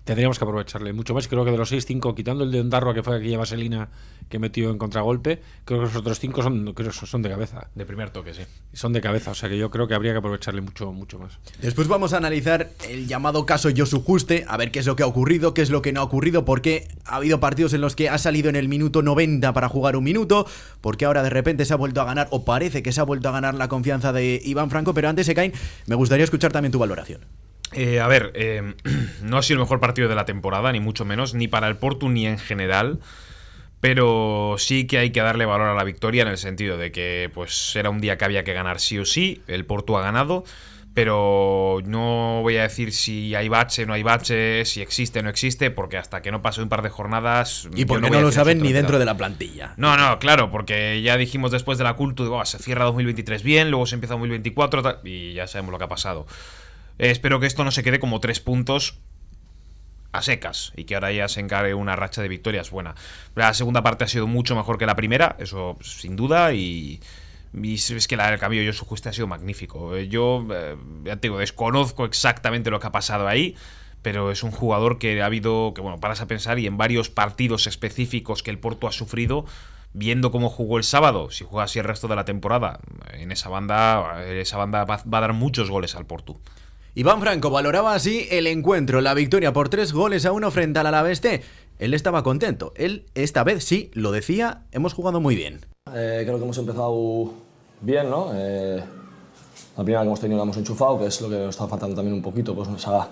Tendríamos 0.10 0.40
que 0.40 0.44
aprovecharle 0.44 0.92
mucho 0.92 1.14
más. 1.14 1.28
Creo 1.28 1.46
que 1.46 1.52
de 1.52 1.58
los 1.58 1.70
seis, 1.70 1.86
cinco, 1.86 2.16
quitando 2.16 2.44
el 2.44 2.50
de 2.52 2.62
Ondarroa 2.62 2.96
que 2.96 3.04
fue 3.04 3.18
el 3.18 3.22
que 3.22 3.30
lleva 3.30 3.46
Selina, 3.46 3.90
que 4.28 4.40
metió 4.40 4.72
en 4.72 4.80
contragolpe, 4.80 5.40
creo 5.66 5.82
que 5.82 5.86
los 5.86 5.96
otros 5.96 6.18
cinco 6.18 6.42
son, 6.42 6.74
creo 6.74 6.90
que 6.90 7.06
son 7.06 7.22
de 7.22 7.30
cabeza. 7.30 7.70
De 7.76 7.86
primer 7.86 8.10
toque, 8.10 8.34
sí. 8.34 8.42
Son 8.74 8.92
de 8.92 9.02
cabeza, 9.02 9.30
o 9.30 9.36
sea 9.36 9.50
que 9.50 9.58
yo 9.60 9.70
creo 9.70 9.88
que 9.88 9.94
habría 9.94 10.14
que 10.14 10.18
aprovecharle 10.18 10.62
mucho, 10.62 10.92
mucho 10.94 11.20
más. 11.20 11.38
Después 11.62 11.88
vamos 11.88 12.14
a 12.14 12.18
analizar 12.18 12.72
el 12.90 13.08
llamado 13.08 13.46
caso 13.46 13.70
Josu 13.70 14.02
Juste, 14.02 14.46
a 14.48 14.58
ver 14.58 14.72
qué 14.72 14.80
es 14.80 14.88
lo 14.88 14.96
que 14.96 15.04
ha 15.04 15.06
ocurrido, 15.06 15.54
qué 15.54 15.62
es 15.62 15.70
lo 15.70 15.84
que 15.84 15.94
no 15.94 16.00
ha 16.00 16.06
ocurrido, 16.06 16.44
por 16.44 16.64
qué 16.64 16.88
ha 17.06 17.18
habido 17.18 17.40
partidos 17.40 17.74
en 17.74 17.82
los 17.82 17.96
que 17.96 18.10
ha 18.10 18.18
salido 18.18 18.50
en 18.50 18.56
el 18.56 18.68
minuto 18.68 19.04
90 19.04 19.54
para 19.54 19.70
jugar 19.70 19.96
un 19.96 20.06
minuto, 20.06 20.48
porque 20.82 21.06
ahora 21.06 21.22
de 21.22 21.30
repente 21.30 21.66
se 21.66 21.74
ha 21.74 21.78
vuelto 21.78 22.02
a 22.02 22.06
ganar, 22.06 22.30
o 22.32 22.46
parece 22.46 22.82
que 22.82 22.94
se 22.94 23.00
ha 23.00 23.04
vuelto 23.04 23.30
a 23.30 23.32
ganar 23.32 23.54
la 23.54 23.68
confianza 23.68 24.12
de 24.12 24.42
Iván 24.44 24.72
Franco, 24.72 24.96
pero 24.96 25.08
antes, 25.08 25.30
Ekain, 25.30 25.54
me 25.86 25.94
gustaría 25.94 26.24
escuchar 26.24 26.52
también 26.52 26.72
tu 26.72 26.80
valoración. 26.80 27.22
Eh, 27.74 28.00
a 28.00 28.08
ver, 28.08 28.32
eh, 28.36 28.74
no 29.22 29.38
ha 29.38 29.44
sido 29.44 29.56
el 29.58 29.62
mejor 29.62 29.80
partido 29.80 30.08
de 30.10 30.16
la 30.16 30.26
temporada, 30.26 30.72
ni 30.72 30.80
mucho 30.80 31.06
menos, 31.06 31.34
ni 31.34 31.48
para 31.48 31.68
el 31.68 31.78
Porto 31.78 32.10
ni 32.10 32.26
en 32.28 32.38
general. 32.40 33.00
Pero 33.82 34.56
sí 34.58 34.88
que 34.88 34.98
hay 34.98 35.12
que 35.12 35.22
darle 35.22 35.46
valor 35.46 35.70
a 35.70 35.74
la 35.74 35.86
victoria 35.86 36.24
en 36.24 36.28
el 36.28 36.38
sentido 36.38 36.78
de 36.78 36.92
que 36.92 37.32
pues 37.34 37.76
era 37.78 37.90
un 37.90 38.02
día 38.02 38.18
que 38.18 38.26
había 38.26 38.44
que 38.44 38.54
ganar 38.54 38.80
sí 38.80 39.00
o 39.00 39.06
sí. 39.06 39.42
El 39.48 39.66
Porto 39.66 39.98
ha 39.98 40.02
ganado. 40.02 40.44
Pero 40.94 41.80
no 41.86 42.40
voy 42.42 42.58
a 42.58 42.64
decir 42.64 42.92
si 42.92 43.34
hay 43.36 43.48
bache, 43.48 43.86
no 43.86 43.94
hay 43.94 44.04
bache, 44.04 44.66
si 44.66 44.82
existe, 44.82 45.22
no 45.22 45.30
existe, 45.30 45.72
porque 45.72 45.98
hasta 45.98 46.22
que 46.22 46.32
no 46.32 46.42
pase 46.42 46.62
un 46.62 46.68
par 46.68 46.82
de 46.82 46.90
jornadas. 46.90 47.70
Y 47.76 47.86
porque 47.86 48.10
no 48.10 48.16
no, 48.18 48.22
lo 48.24 48.32
saben 48.32 48.62
ni 48.62 48.74
dentro 48.74 49.00
de 49.00 49.06
la 49.06 49.16
plantilla. 49.16 49.76
No, 49.78 49.96
no, 49.96 50.20
claro, 50.20 50.52
porque 50.52 51.02
ya 51.02 51.16
dijimos 51.16 51.52
después 51.52 51.78
de 51.78 51.84
la 51.86 51.94
culto, 51.94 52.38
"Ah, 52.42 52.46
se 52.46 52.58
cierra 52.58 52.86
2023 52.86 53.44
bien, 53.44 53.70
luego 53.70 53.86
se 53.86 53.96
empieza 53.96 54.16
2024 54.16 54.82
tal", 54.82 55.00
y 55.06 55.34
ya 55.34 55.48
sabemos 55.48 55.72
lo 55.72 55.78
que 55.78 55.86
ha 55.86 55.90
pasado. 55.90 56.26
Eh, 57.00 57.10
espero 57.10 57.40
que 57.40 57.48
esto 57.48 57.64
no 57.64 57.72
se 57.72 57.82
quede 57.82 58.00
como 58.00 58.20
tres 58.20 58.40
puntos 58.40 59.00
a 60.12 60.22
secas 60.22 60.74
y 60.76 60.86
que 60.86 60.96
ahora 60.96 61.12
ya 61.12 61.28
se 61.28 61.40
encargue 61.40 61.74
una 61.74 61.96
racha 61.96 62.22
de 62.22 62.28
victorias 62.28 62.72
buena. 62.72 62.96
La 63.36 63.54
segunda 63.54 63.84
parte 63.84 64.04
ha 64.04 64.08
sido 64.08 64.28
mucho 64.28 64.56
mejor 64.56 64.78
que 64.78 64.86
la 64.86 64.96
primera, 64.96 65.36
eso 65.40 65.78
sin 65.82 66.16
duda, 66.16 66.54
y, 66.54 67.00
y 67.54 67.74
es 67.76 68.08
que 68.08 68.18
la, 68.18 68.34
el 68.34 68.40
cambio 68.40 68.74
su 68.74 68.86
justo 68.86 69.10
ha 69.10 69.14
sido 69.14 69.28
magnífico. 69.28 69.96
Eh, 69.96 70.08
Yo, 70.08 70.46
eh, 70.52 70.76
ya 71.04 71.16
te 71.16 71.28
digo, 71.28 71.38
desconozco 71.38 72.06
exactamente 72.06 72.72
lo 72.72 72.80
que 72.80 72.88
ha 72.88 72.92
pasado 72.92 73.28
ahí, 73.28 73.56
pero 74.02 74.32
es 74.32 74.44
un 74.44 74.52
jugador 74.52 74.98
que 74.98 75.22
ha 75.22 75.26
habido, 75.26 75.74
que 75.76 75.82
bueno, 75.82 76.00
paras 76.00 76.22
a 76.22 76.28
pensar 76.28 76.58
y 76.58 76.68
en 76.68 76.78
varios 76.78 77.10
partidos 77.10 77.68
específicos 77.68 78.44
que 78.44 78.50
el 78.50 78.58
Porto 78.58 78.88
ha 78.88 78.92
sufrido, 78.92 79.46
viendo 79.94 80.32
cómo 80.32 80.50
jugó 80.50 80.78
el 80.78 80.84
sábado, 80.84 81.30
si 81.32 81.44
juega 81.44 81.66
así 81.66 81.80
el 81.80 81.86
resto 81.86 82.08
de 82.08 82.16
la 82.16 82.26
temporada, 82.26 82.80
en 83.14 83.32
esa 83.32 83.50
banda, 83.50 84.24
esa 84.26 84.58
banda 84.58 84.86
va 84.86 84.96
a 84.96 85.22
dar 85.22 85.34
muchos 85.34 85.70
goles 85.70 85.96
al 85.96 86.06
Porto. 86.06 86.38
Iván 87.00 87.22
Franco 87.22 87.50
valoraba 87.50 87.94
así 87.94 88.28
el 88.30 88.46
encuentro, 88.46 89.00
la 89.00 89.14
victoria 89.14 89.54
por 89.54 89.70
tres 89.70 89.94
goles 89.94 90.26
a 90.26 90.34
uno 90.34 90.52
frente 90.52 90.80
al 90.80 90.86
Alavés. 90.86 91.22
Él 91.80 91.94
estaba 91.94 92.24
contento. 92.24 92.74
Él, 92.76 93.06
esta 93.16 93.46
vez 93.46 93.64
sí, 93.64 93.90
lo 93.94 94.12
decía, 94.12 94.66
hemos 94.74 94.94
jugado 94.94 95.22
muy 95.22 95.38
bien. 95.38 95.62
Eh, 95.96 96.24
creo 96.26 96.38
que 96.38 96.44
hemos 96.44 96.58
empezado 96.58 97.32
bien, 97.80 98.10
¿no? 98.10 98.32
Eh, 98.36 98.84
la 99.78 99.84
primera 99.86 100.02
que 100.02 100.08
hemos 100.08 100.20
tenido 100.20 100.40
la 100.40 100.44
hemos 100.44 100.58
enchufado, 100.58 101.00
que 101.00 101.06
es 101.06 101.22
lo 101.22 101.30
que 101.30 101.38
nos 101.38 101.56
está 101.56 101.68
faltando 101.68 101.96
también 101.96 102.16
un 102.16 102.22
poquito, 102.22 102.54
pues 102.54 102.68
esa, 102.68 103.08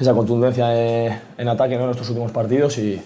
esa 0.00 0.14
contundencia 0.14 0.76
eh, 0.76 1.20
en 1.38 1.48
ataque 1.48 1.76
¿no? 1.76 1.84
en 1.84 1.90
estos 1.90 2.08
últimos 2.08 2.32
partidos 2.32 2.76
y, 2.78 3.00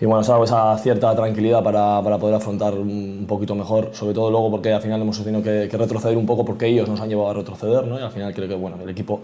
bueno, 0.00 0.22
esa, 0.22 0.42
esa 0.42 0.76
cierta 0.78 1.14
tranquilidad 1.14 1.62
para, 1.62 2.02
para, 2.02 2.18
poder 2.18 2.34
afrontar 2.34 2.74
un 2.74 3.24
poquito 3.28 3.54
mejor, 3.54 3.90
sobre 3.92 4.14
todo 4.14 4.32
luego 4.32 4.50
porque 4.50 4.72
al 4.72 4.82
final 4.82 5.00
hemos 5.00 5.22
tenido 5.22 5.44
que, 5.44 5.68
que, 5.70 5.76
retroceder 5.76 6.16
un 6.16 6.26
poco 6.26 6.44
porque 6.44 6.66
ellos 6.66 6.88
nos 6.88 7.00
han 7.00 7.08
llevado 7.08 7.30
a 7.30 7.34
retroceder, 7.34 7.86
¿no? 7.86 8.00
y 8.00 8.02
al 8.02 8.10
final 8.10 8.34
creo 8.34 8.48
que 8.48 8.56
bueno, 8.56 8.76
el 8.82 8.88
equipo 8.88 9.20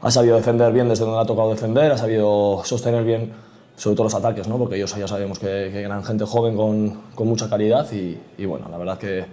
ha 0.00 0.10
sabido 0.10 0.36
defender 0.36 0.72
bien 0.72 0.88
desde 0.88 1.04
donde 1.04 1.20
ha 1.20 1.24
tocado 1.24 1.50
defender, 1.50 1.92
ha 1.92 1.98
sabido 1.98 2.62
sostener 2.64 3.04
bien 3.04 3.32
sobre 3.76 3.96
todo 3.96 4.04
los 4.04 4.14
ataques, 4.14 4.48
¿no? 4.48 4.58
porque 4.58 4.76
ellos 4.76 4.94
ya 4.96 5.06
sabemos 5.06 5.38
que, 5.38 5.70
que 5.72 5.82
eran 5.82 6.04
gente 6.04 6.24
joven 6.24 6.56
con, 6.56 6.90
con 7.14 7.28
mucha 7.28 7.48
calidad 7.48 7.90
y, 7.92 8.18
y, 8.36 8.44
bueno, 8.44 8.66
la 8.68 8.76
verdad 8.76 8.98
que 8.98 9.24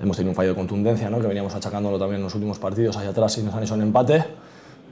hemos 0.00 0.16
tenido 0.16 0.30
un 0.30 0.36
fallo 0.36 0.50
de 0.50 0.54
contundencia, 0.56 1.08
¿no? 1.08 1.20
que 1.20 1.26
veníamos 1.26 1.54
achacándolo 1.54 1.98
también 1.98 2.16
en 2.16 2.24
los 2.24 2.34
últimos 2.34 2.58
partidos, 2.58 2.96
ahí 2.96 3.06
atrás 3.06 3.38
y 3.38 3.42
nos 3.42 3.54
han 3.54 3.62
hecho 3.62 3.74
un 3.74 3.82
empate 3.82 4.24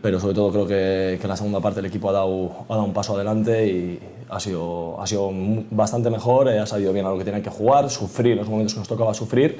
pero 0.05 0.21
sobre 0.21 0.35
todo 0.35 0.53
creo 0.53 0.67
que, 0.67 1.17
que, 1.19 1.23
en 1.23 1.29
la 1.31 1.37
segunda 1.37 1.61
parte 1.61 1.81
el 1.81 1.87
equipo 1.87 2.11
ha 2.11 2.13
dado, 2.13 2.67
ha 2.69 2.75
dado 2.75 2.85
un 2.85 2.93
paso 2.93 3.15
adelante 3.15 3.67
y 3.67 3.99
ha 4.29 4.39
sido, 4.39 5.01
ha 5.01 5.07
sido 5.07 5.31
bastante 5.71 6.11
mejor, 6.11 6.47
eh, 6.49 6.59
ha 6.59 6.67
sabido 6.67 6.93
bien 6.93 7.07
a 7.07 7.09
lo 7.09 7.17
que 7.17 7.25
tiene 7.25 7.41
que 7.41 7.49
jugar, 7.49 7.89
sufrir 7.89 8.37
los 8.37 8.47
momentos 8.47 8.75
que 8.75 8.81
nos 8.81 8.89
tocaba 8.89 9.15
sufrir 9.15 9.59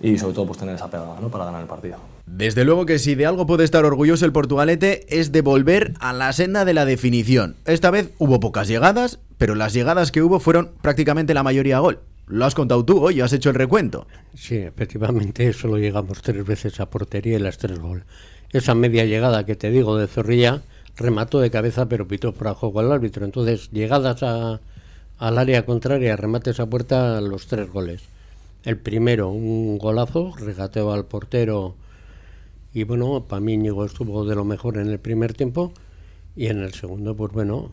y 0.00 0.18
sobre 0.18 0.34
todo 0.34 0.46
pues 0.46 0.58
tener 0.58 0.74
esa 0.74 0.90
pegada 0.90 1.18
¿no? 1.20 1.28
para 1.28 1.44
ganar 1.44 1.60
el 1.60 1.66
partido. 1.66 1.96
Desde 2.26 2.64
luego 2.64 2.86
que 2.86 2.98
si 2.98 3.14
de 3.14 3.26
algo 3.26 3.46
puede 3.46 3.64
estar 3.64 3.84
orgulloso 3.84 4.24
el 4.24 4.32
Portugalete 4.32 5.06
es 5.08 5.32
de 5.32 5.42
volver 5.42 5.94
a 6.00 6.12
la 6.12 6.32
senda 6.32 6.64
de 6.64 6.74
la 6.74 6.84
definición. 6.84 7.56
Esta 7.66 7.90
vez 7.90 8.10
hubo 8.18 8.40
pocas 8.40 8.68
llegadas, 8.68 9.18
pero 9.36 9.54
las 9.54 9.72
llegadas 9.72 10.12
que 10.12 10.22
hubo 10.22 10.40
fueron 10.40 10.70
prácticamente 10.80 11.34
la 11.34 11.42
mayoría 11.42 11.78
a 11.78 11.80
gol. 11.80 12.00
Lo 12.26 12.44
has 12.44 12.54
contado 12.54 12.84
tú 12.84 13.04
hoy, 13.04 13.20
has 13.20 13.32
hecho 13.32 13.50
el 13.50 13.56
recuento. 13.56 14.06
Sí, 14.34 14.56
efectivamente, 14.56 15.52
solo 15.52 15.78
llegamos 15.78 16.22
tres 16.22 16.46
veces 16.46 16.78
a 16.78 16.88
portería 16.88 17.36
y 17.36 17.40
las 17.40 17.58
tres 17.58 17.80
gol. 17.80 18.04
Esa 18.52 18.74
media 18.74 19.04
llegada 19.04 19.44
que 19.44 19.56
te 19.56 19.70
digo 19.70 19.98
de 19.98 20.06
Zorrilla 20.06 20.62
remató 20.96 21.40
de 21.40 21.50
cabeza 21.50 21.86
pero 21.88 22.06
pitó 22.06 22.32
fuera 22.32 22.54
juego 22.54 22.80
al 22.80 22.92
árbitro. 22.92 23.24
Entonces, 23.24 23.70
llegadas 23.72 24.22
a, 24.22 24.60
al 25.18 25.38
área 25.38 25.66
contraria, 25.66 26.16
remates 26.16 26.60
a 26.60 26.66
puerta, 26.66 27.20
los 27.20 27.48
tres 27.48 27.68
goles. 27.70 28.02
El 28.62 28.76
primero, 28.76 29.30
un 29.30 29.78
golazo, 29.78 30.34
regateó 30.36 30.92
al 30.92 31.06
portero 31.06 31.76
y 32.74 32.84
bueno, 32.84 33.24
para 33.26 33.40
mí 33.40 33.54
Íñigo 33.54 33.86
estuvo 33.86 34.26
de 34.26 34.34
lo 34.34 34.44
mejor 34.44 34.76
en 34.76 34.88
el 34.88 34.98
primer 34.98 35.32
tiempo 35.32 35.72
y 36.36 36.48
en 36.48 36.62
el 36.62 36.74
segundo, 36.74 37.16
pues 37.16 37.32
bueno, 37.32 37.70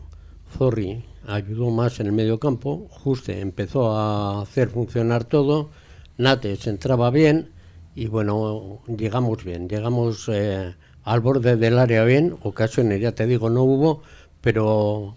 Zorri 0.56 1.04
ayudó 1.26 1.70
más 1.70 2.00
en 2.00 2.06
el 2.06 2.12
medio 2.12 2.40
campo, 2.40 2.88
Juste 2.90 3.40
empezó 3.40 3.92
a 3.92 4.40
hacer 4.40 4.70
funcionar 4.70 5.24
todo, 5.24 5.68
Nates 6.16 6.66
entraba 6.66 7.10
bien 7.10 7.50
y 7.94 8.06
bueno, 8.06 8.80
llegamos 8.86 9.44
bien, 9.44 9.68
llegamos 9.68 10.26
eh, 10.32 10.74
al 11.04 11.20
borde 11.20 11.56
del 11.56 11.78
área 11.78 12.04
bien, 12.04 12.34
ocasiones 12.42 13.02
ya 13.02 13.12
te 13.12 13.26
digo 13.26 13.50
no 13.50 13.62
hubo, 13.62 14.02
pero 14.40 15.16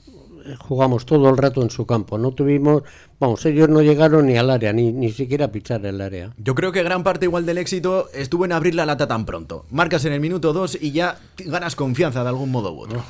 jugamos 0.59 1.05
todo 1.05 1.29
el 1.29 1.37
rato 1.37 1.61
en 1.61 1.69
su 1.69 1.85
campo, 1.85 2.17
no 2.17 2.31
tuvimos, 2.31 2.83
vamos, 3.19 3.45
ellos 3.45 3.69
no 3.69 3.81
llegaron 3.81 4.27
ni 4.27 4.37
al 4.37 4.49
área, 4.49 4.73
ni, 4.73 4.91
ni 4.91 5.11
siquiera 5.11 5.45
a 5.45 5.51
pichar 5.51 5.85
el 5.85 6.01
área. 6.01 6.33
Yo 6.37 6.55
creo 6.55 6.71
que 6.71 6.83
gran 6.83 7.03
parte 7.03 7.25
igual 7.25 7.45
del 7.45 7.57
éxito 7.57 8.07
estuvo 8.13 8.45
en 8.45 8.51
abrir 8.51 8.75
la 8.75 8.85
lata 8.85 9.07
tan 9.07 9.25
pronto. 9.25 9.65
Marcas 9.71 10.05
en 10.05 10.13
el 10.13 10.19
minuto 10.19 10.53
2 10.53 10.79
y 10.81 10.91
ya 10.91 11.19
ganas 11.45 11.75
confianza 11.75 12.23
de 12.23 12.29
algún 12.29 12.51
modo 12.51 12.73
u 12.73 12.81
otro. 12.81 13.03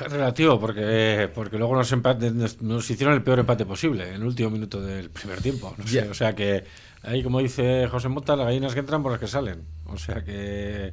Es 0.00 0.12
relativo, 0.12 0.58
porque, 0.58 1.30
porque 1.34 1.58
luego 1.58 1.76
nos, 1.76 1.90
empate, 1.92 2.30
nos, 2.30 2.60
nos, 2.62 2.90
hicieron 2.90 3.14
el 3.14 3.22
peor 3.22 3.40
empate 3.40 3.66
posible 3.66 4.08
en 4.08 4.14
el 4.14 4.24
último 4.24 4.50
minuto 4.50 4.80
del 4.80 5.10
primer 5.10 5.40
tiempo. 5.40 5.74
No 5.76 5.86
sé, 5.86 5.92
yeah. 5.92 6.10
O 6.10 6.14
sea 6.14 6.34
que 6.34 6.64
ahí, 7.02 7.22
como 7.22 7.40
dice 7.40 7.86
José 7.88 8.08
Mota, 8.08 8.36
las 8.36 8.46
gallinas 8.46 8.74
que 8.74 8.80
entran 8.80 9.02
por 9.02 9.12
las 9.12 9.20
que 9.20 9.26
salen. 9.26 9.64
O 9.86 9.98
sea 9.98 10.24
que, 10.24 10.92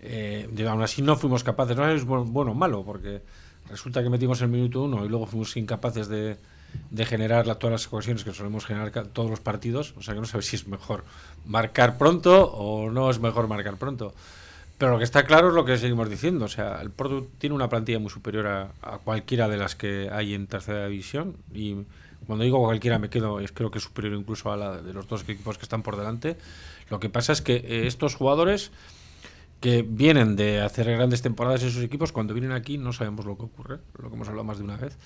eh, 0.00 0.66
aún 0.68 0.82
así 0.82 1.02
no 1.02 1.16
fuimos 1.16 1.44
capaces, 1.44 1.76
no 1.76 1.88
es 1.88 2.04
bueno 2.04 2.52
o 2.52 2.54
malo, 2.54 2.84
porque 2.84 3.22
resulta 3.70 4.02
que 4.02 4.10
metimos 4.10 4.40
el 4.42 4.48
minuto 4.48 4.82
uno 4.82 5.04
y 5.04 5.08
luego 5.08 5.26
fuimos 5.26 5.56
incapaces 5.56 6.08
de, 6.08 6.36
de 6.90 7.06
generar 7.06 7.46
la, 7.46 7.56
todas 7.56 7.72
las 7.72 7.92
ocasiones 7.92 8.24
que 8.24 8.32
solemos 8.32 8.66
generar 8.66 8.90
todos 9.08 9.30
los 9.30 9.40
partidos. 9.40 9.94
O 9.96 10.02
sea 10.02 10.14
que 10.14 10.20
no 10.20 10.26
sabes 10.26 10.46
si 10.46 10.56
es 10.56 10.66
mejor 10.66 11.04
marcar 11.44 11.98
pronto 11.98 12.50
o 12.52 12.90
no 12.90 13.10
es 13.10 13.20
mejor 13.20 13.48
marcar 13.48 13.76
pronto. 13.76 14.14
Pero 14.78 14.92
lo 14.92 14.98
que 14.98 15.04
está 15.04 15.24
claro 15.24 15.48
es 15.48 15.54
lo 15.54 15.64
que 15.64 15.76
seguimos 15.76 16.08
diciendo. 16.08 16.44
O 16.44 16.48
sea, 16.48 16.80
el 16.80 16.90
Porto 16.90 17.26
tiene 17.38 17.56
una 17.56 17.68
plantilla 17.68 17.98
muy 17.98 18.10
superior 18.10 18.46
a, 18.46 18.98
cualquiera 19.04 19.48
de 19.48 19.56
las 19.56 19.74
que 19.74 20.08
hay 20.12 20.34
en 20.34 20.46
tercera 20.46 20.86
división. 20.86 21.36
Y 21.52 21.76
cuando 22.26 22.44
digo 22.44 22.60
cualquiera 22.60 22.98
me 22.98 23.10
quedo, 23.10 23.40
es 23.40 23.50
creo 23.50 23.72
que 23.72 23.80
superior 23.80 24.14
incluso 24.14 24.52
a 24.52 24.56
la 24.56 24.80
de 24.80 24.92
los 24.92 25.08
dos 25.08 25.22
equipos 25.22 25.58
que 25.58 25.64
están 25.64 25.82
por 25.82 25.96
delante. 25.96 26.36
Lo 26.90 27.00
que 27.00 27.08
pasa 27.08 27.32
es 27.32 27.42
que 27.42 27.56
eh, 27.56 27.86
estos 27.86 28.14
jugadores 28.14 28.70
que 29.60 29.82
vienen 29.82 30.36
de 30.36 30.60
hacer 30.60 30.86
grandes 30.90 31.22
temporadas 31.22 31.62
en 31.62 31.70
sus 31.70 31.82
equipos, 31.82 32.12
cuando 32.12 32.34
vienen 32.34 32.52
aquí 32.52 32.78
no 32.78 32.92
sabemos 32.92 33.26
lo 33.26 33.36
que 33.36 33.44
ocurre, 33.44 33.78
lo 34.00 34.08
que 34.08 34.14
hemos 34.14 34.28
hablado 34.28 34.44
más 34.44 34.58
de 34.58 34.64
una 34.64 34.76
vez. 34.76 34.96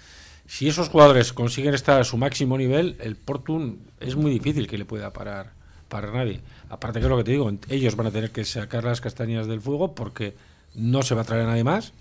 Si 0.47 0.68
esos 0.68 0.88
jugadores 0.88 1.32
consiguen 1.32 1.75
estar 1.75 2.00
a 2.00 2.04
su 2.04 2.16
máximo 2.18 2.59
nivel, 2.59 2.97
el 3.00 3.16
Porto 3.16 3.59
es 4.00 4.16
muy 4.16 4.30
difícil 4.30 4.66
que 4.66 4.76
le 4.76 4.85
pueda 4.85 5.12
parar 5.12 5.52
para 5.88 6.11
nadie. 6.11 6.40
Aparte 6.68 6.99
que 6.99 7.06
es 7.06 7.11
lo 7.11 7.16
que 7.16 7.25
te 7.25 7.32
digo, 7.32 7.50
ellos 7.68 7.97
van 7.97 8.09
a 8.09 8.11
tener 8.11 8.30
que 8.30 8.44
sacar 8.44 8.85
las 8.85 9.00
castañas 9.00 9.47
del 9.47 9.61
fuego 9.61 9.94
porque 9.94 10.35
no 10.75 11.02
se 11.02 11.14
va 11.14 11.23
a 11.23 11.25
traer 11.25 11.44
a 11.44 11.49
nadie 11.49 11.64
más 11.64 11.92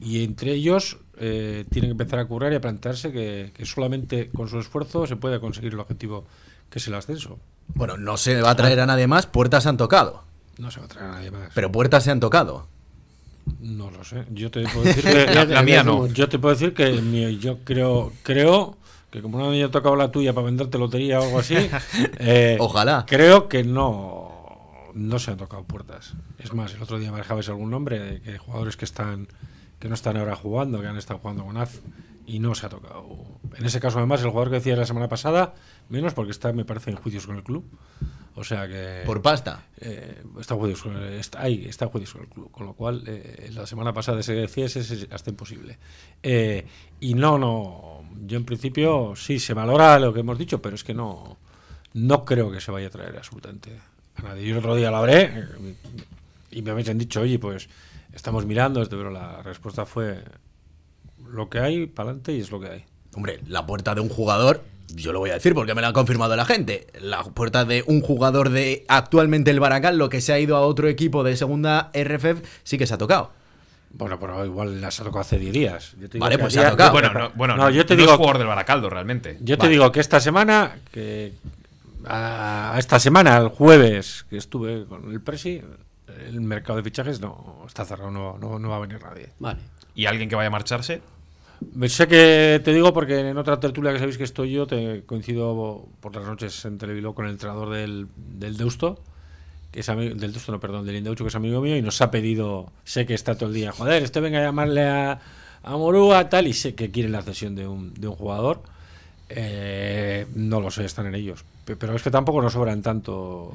y 0.00 0.24
entre 0.24 0.52
ellos 0.52 0.98
eh, 1.18 1.64
tienen 1.70 1.90
que 1.90 2.02
empezar 2.02 2.18
a 2.18 2.24
currar 2.26 2.52
y 2.52 2.56
a 2.56 2.60
plantearse 2.60 3.12
que, 3.12 3.52
que 3.54 3.66
solamente 3.66 4.30
con 4.30 4.48
su 4.48 4.58
esfuerzo 4.58 5.06
se 5.06 5.16
puede 5.16 5.40
conseguir 5.40 5.72
el 5.72 5.80
objetivo 5.80 6.24
que 6.70 6.78
es 6.78 6.86
el 6.88 6.94
ascenso. 6.94 7.38
Bueno, 7.74 7.96
no 7.96 8.16
se 8.16 8.40
va 8.40 8.50
a 8.50 8.56
traer 8.56 8.80
a 8.80 8.86
nadie 8.86 9.06
más, 9.06 9.26
puertas 9.26 9.66
han 9.66 9.76
tocado. 9.76 10.25
No 10.58 10.70
se 10.70 10.80
va 10.80 10.86
a 10.86 10.88
traer 10.88 11.10
a 11.10 11.12
nadie 11.12 11.30
más. 11.30 11.50
Pero 11.54 11.70
puertas 11.70 12.04
se 12.04 12.10
han 12.10 12.20
tocado. 12.20 12.66
No 13.60 13.90
lo 13.90 14.02
sé. 14.04 14.24
Yo 14.32 14.50
te 14.50 14.62
puedo 14.64 14.82
decir 14.82 15.04
que 15.04 15.26
la, 15.34 15.44
la, 15.44 15.62
mía 15.62 15.82
no. 15.82 16.06
Yo 16.06 16.28
te 16.28 16.38
puedo 16.38 16.54
decir 16.54 16.74
que 16.74 16.92
mi, 17.00 17.38
yo 17.38 17.58
creo 17.64 18.12
creo 18.22 18.76
que 19.10 19.22
como 19.22 19.38
no 19.38 19.46
había 19.46 19.70
tocado 19.70 19.96
la 19.96 20.10
tuya 20.10 20.32
para 20.32 20.46
venderte 20.46 20.78
lotería 20.78 21.20
o 21.20 21.24
algo 21.24 21.38
así, 21.38 21.54
eh, 22.18 22.56
ojalá. 22.58 23.04
Creo 23.06 23.48
que 23.48 23.64
no 23.64 24.32
no 24.94 25.18
se 25.18 25.30
han 25.30 25.36
tocado 25.36 25.62
puertas. 25.64 26.14
Es 26.38 26.52
más, 26.54 26.74
el 26.74 26.82
otro 26.82 26.98
día 26.98 27.12
manejabais 27.12 27.48
algún 27.48 27.70
nombre 27.70 27.98
de 27.98 28.20
que 28.20 28.38
jugadores 28.38 28.76
que 28.76 28.86
están 28.86 29.28
que 29.78 29.88
no 29.88 29.94
están 29.94 30.16
ahora 30.16 30.34
jugando, 30.34 30.80
que 30.80 30.86
han 30.86 30.96
estado 30.96 31.20
jugando 31.20 31.44
con 31.44 31.56
AF 31.58 31.80
y 32.26 32.38
no 32.40 32.54
se 32.54 32.66
ha 32.66 32.68
tocado. 32.68 33.06
En 33.56 33.64
ese 33.64 33.78
caso, 33.78 33.98
además, 33.98 34.22
el 34.22 34.30
jugador 34.30 34.48
que 34.50 34.56
decía 34.56 34.74
la 34.74 34.86
semana 34.86 35.08
pasada, 35.08 35.54
menos 35.88 36.14
porque 36.14 36.32
está, 36.32 36.52
me 36.52 36.64
parece, 36.64 36.90
en 36.90 36.96
juicios 36.96 37.26
con 37.26 37.36
el 37.36 37.44
club. 37.44 37.64
O 38.36 38.44
sea 38.44 38.68
que. 38.68 39.02
¿Por 39.04 39.22
pasta? 39.22 39.64
Eh, 39.80 40.22
está, 40.38 40.54
el, 40.54 41.14
está, 41.14 41.40
ahí, 41.40 41.64
está 41.66 41.88
con 41.88 42.02
el 42.02 42.08
club. 42.08 42.50
Con 42.50 42.66
lo 42.66 42.74
cual, 42.74 43.02
eh, 43.06 43.50
la 43.52 43.66
semana 43.66 43.94
pasada 43.94 44.22
se 44.22 44.34
decía 44.34 44.66
ese 44.66 44.80
es 44.80 45.08
hasta 45.10 45.30
imposible. 45.30 45.78
Eh, 46.22 46.66
y 47.00 47.14
no, 47.14 47.38
no. 47.38 48.04
Yo 48.26 48.36
en 48.36 48.44
principio 48.44 49.14
sí 49.16 49.38
se 49.38 49.54
valora 49.54 49.98
lo 49.98 50.12
que 50.12 50.20
hemos 50.20 50.38
dicho, 50.38 50.60
pero 50.60 50.74
es 50.74 50.84
que 50.84 50.92
no. 50.92 51.38
No 51.94 52.26
creo 52.26 52.50
que 52.50 52.60
se 52.60 52.70
vaya 52.70 52.88
a 52.88 52.90
traer 52.90 53.16
absolutamente 53.16 53.70
a 54.16 54.22
nadie. 54.22 54.46
Yo 54.46 54.52
el 54.52 54.58
otro 54.58 54.76
día 54.76 54.90
lo 54.90 54.98
hablé 54.98 55.46
y 56.50 56.60
me 56.60 56.72
habéis 56.72 56.96
dicho, 56.98 57.22
oye, 57.22 57.38
pues 57.38 57.70
estamos 58.12 58.44
mirando, 58.44 58.86
pero 58.86 59.10
la 59.10 59.42
respuesta 59.42 59.86
fue 59.86 60.22
lo 61.26 61.48
que 61.48 61.60
hay 61.60 61.86
para 61.86 62.10
adelante 62.10 62.34
y 62.34 62.40
es 62.40 62.50
lo 62.50 62.60
que 62.60 62.68
hay. 62.68 62.84
Hombre, 63.16 63.40
la 63.48 63.66
puerta 63.66 63.94
de 63.94 64.02
un 64.02 64.08
jugador, 64.08 64.62
yo 64.94 65.12
lo 65.12 65.18
voy 65.18 65.30
a 65.30 65.34
decir 65.34 65.54
porque 65.54 65.74
me 65.74 65.80
lo 65.80 65.88
ha 65.88 65.92
confirmado 65.92 66.36
la 66.36 66.44
gente. 66.44 66.86
La 67.00 67.24
puerta 67.24 67.64
de 67.64 67.82
un 67.86 68.02
jugador 68.02 68.50
de 68.50 68.84
actualmente 68.88 69.50
el 69.50 69.58
Baracal, 69.58 69.96
lo 69.98 70.08
que 70.08 70.20
se 70.20 70.32
ha 70.32 70.38
ido 70.38 70.56
a 70.56 70.60
otro 70.60 70.88
equipo 70.88 71.24
de 71.24 71.36
segunda 71.36 71.90
RFF, 71.94 72.42
sí 72.62 72.78
que 72.78 72.86
se 72.86 72.94
ha 72.94 72.98
tocado. 72.98 73.32
Bueno, 73.90 74.20
pero 74.20 74.44
igual 74.44 74.80
las 74.82 75.00
ha 75.00 75.04
tocado 75.04 75.20
hace 75.20 75.38
10 75.38 75.52
días. 75.52 75.96
vale, 76.18 76.38
pues 76.38 76.52
se 76.52 76.60
ha 76.60 76.70
tocado. 76.70 76.92
Bueno, 76.92 77.12
no, 77.12 77.30
bueno, 77.34 77.56
no, 77.56 77.70
yo 77.70 77.86
te 77.86 77.94
no 77.94 78.00
digo, 78.00 78.12
es 78.12 78.18
jugador 78.18 78.38
del 78.38 78.46
Baracaldo 78.46 78.90
realmente. 78.90 79.38
Yo 79.40 79.56
te 79.56 79.62
vale. 79.62 79.70
digo 79.72 79.90
que 79.90 80.00
esta 80.00 80.20
semana, 80.20 80.76
que 80.92 81.32
a, 82.04 82.74
a 82.74 82.78
esta 82.78 83.00
semana, 83.00 83.38
el 83.38 83.48
jueves, 83.48 84.26
que 84.28 84.36
estuve 84.36 84.84
con 84.84 85.10
el 85.10 85.22
Presi, 85.22 85.62
el 86.28 86.40
mercado 86.42 86.76
de 86.76 86.82
fichajes 86.82 87.20
no 87.20 87.64
está 87.66 87.86
cerrado, 87.86 88.10
no, 88.10 88.36
no, 88.38 88.58
no 88.58 88.68
va 88.68 88.76
a 88.76 88.80
venir 88.80 89.00
nadie. 89.02 89.30
Vale. 89.38 89.60
¿Y 89.94 90.04
alguien 90.04 90.28
que 90.28 90.36
vaya 90.36 90.48
a 90.48 90.50
marcharse? 90.50 91.00
Sé 91.88 92.06
que 92.06 92.60
te 92.64 92.72
digo 92.72 92.92
porque 92.92 93.20
en 93.20 93.38
otra 93.38 93.58
tertulia 93.60 93.92
que 93.92 93.98
sabéis 93.98 94.18
que 94.18 94.24
estoy 94.24 94.52
yo, 94.52 94.66
te 94.66 95.04
coincido 95.04 95.88
por 96.00 96.14
las 96.14 96.24
noches 96.24 96.64
en 96.64 96.78
Televiló 96.78 97.14
con 97.14 97.26
el 97.26 97.32
entrenador 97.32 97.70
del, 97.70 98.08
del 98.16 98.56
Deusto, 98.56 99.00
que 99.72 99.80
es 99.80 99.88
amigo, 99.88 100.14
del 100.14 100.32
Deusto, 100.32 100.52
no, 100.52 100.60
perdón, 100.60 100.86
del 100.86 100.96
Indaucho, 100.96 101.24
que 101.24 101.28
es 101.28 101.34
amigo 101.34 101.60
mío, 101.60 101.76
y 101.76 101.82
nos 101.82 102.00
ha 102.02 102.10
pedido, 102.10 102.72
sé 102.84 103.06
que 103.06 103.14
está 103.14 103.36
todo 103.36 103.48
el 103.48 103.54
día, 103.54 103.72
joder, 103.72 104.02
este 104.02 104.20
venga 104.20 104.38
a 104.38 104.42
llamarle 104.42 104.84
a, 104.84 105.20
a 105.62 105.76
Morúa, 105.76 106.28
tal, 106.28 106.46
y 106.46 106.52
sé 106.52 106.74
que 106.74 106.90
quieren 106.90 107.12
la 107.12 107.22
cesión 107.22 107.54
de 107.54 107.66
un, 107.66 107.94
de 107.94 108.08
un 108.08 108.14
jugador. 108.14 108.62
Eh, 109.28 110.26
no 110.34 110.60
lo 110.60 110.70
sé, 110.70 110.84
están 110.84 111.06
en 111.06 111.14
ellos. 111.14 111.44
Pero 111.64 111.94
es 111.96 112.02
que 112.02 112.10
tampoco 112.10 112.40
nos 112.40 112.52
sobran 112.52 112.80
tanto 112.82 113.52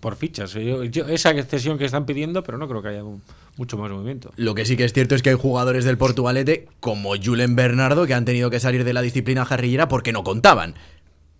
por 0.00 0.16
fichas. 0.16 0.52
Yo, 0.52 0.84
yo, 0.84 1.06
esa 1.08 1.30
excesión 1.30 1.78
que 1.78 1.84
están 1.84 2.06
pidiendo, 2.06 2.42
pero 2.42 2.58
no 2.58 2.68
creo 2.68 2.82
que 2.82 2.88
haya 2.88 3.04
un, 3.04 3.22
mucho 3.56 3.76
más 3.76 3.90
movimiento. 3.90 4.32
Lo 4.36 4.54
que 4.54 4.64
sí 4.64 4.76
que 4.76 4.84
es 4.84 4.92
cierto 4.92 5.14
es 5.14 5.22
que 5.22 5.30
hay 5.30 5.36
jugadores 5.36 5.84
del 5.84 5.98
Portugalete, 5.98 6.68
como 6.80 7.14
Julen 7.16 7.56
Bernardo, 7.56 8.06
que 8.06 8.14
han 8.14 8.24
tenido 8.24 8.50
que 8.50 8.60
salir 8.60 8.84
de 8.84 8.92
la 8.92 9.02
disciplina 9.02 9.44
jarrillera 9.44 9.88
porque 9.88 10.12
no 10.12 10.24
contaban. 10.24 10.74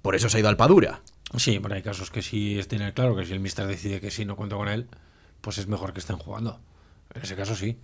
Por 0.02 0.14
eso 0.14 0.28
se 0.28 0.37
ha 0.37 0.40
ido 0.40 0.49
al 0.49 0.56
Padura. 0.56 1.02
Sí, 1.37 1.61
pero 1.62 1.75
hay 1.75 1.82
casos 1.82 2.11
que 2.11 2.23
sí 2.23 2.61
tiene 2.68 2.92
claro 2.92 3.14
que 3.14 3.25
si 3.25 3.32
el 3.32 3.40
Mister 3.40 3.66
decide 3.66 4.00
que 4.00 4.11
sí 4.11 4.25
no 4.25 4.37
cuento 4.37 4.56
con 4.56 4.68
él, 4.68 4.88
pues 5.40 5.59
es 5.59 5.68
mejor 5.68 5.92
que 5.92 6.00
estén 6.00 6.16
jugando. 6.16 6.61
En 7.14 7.23
ese 7.23 7.37
caso 7.37 7.54
sí. 7.54 7.78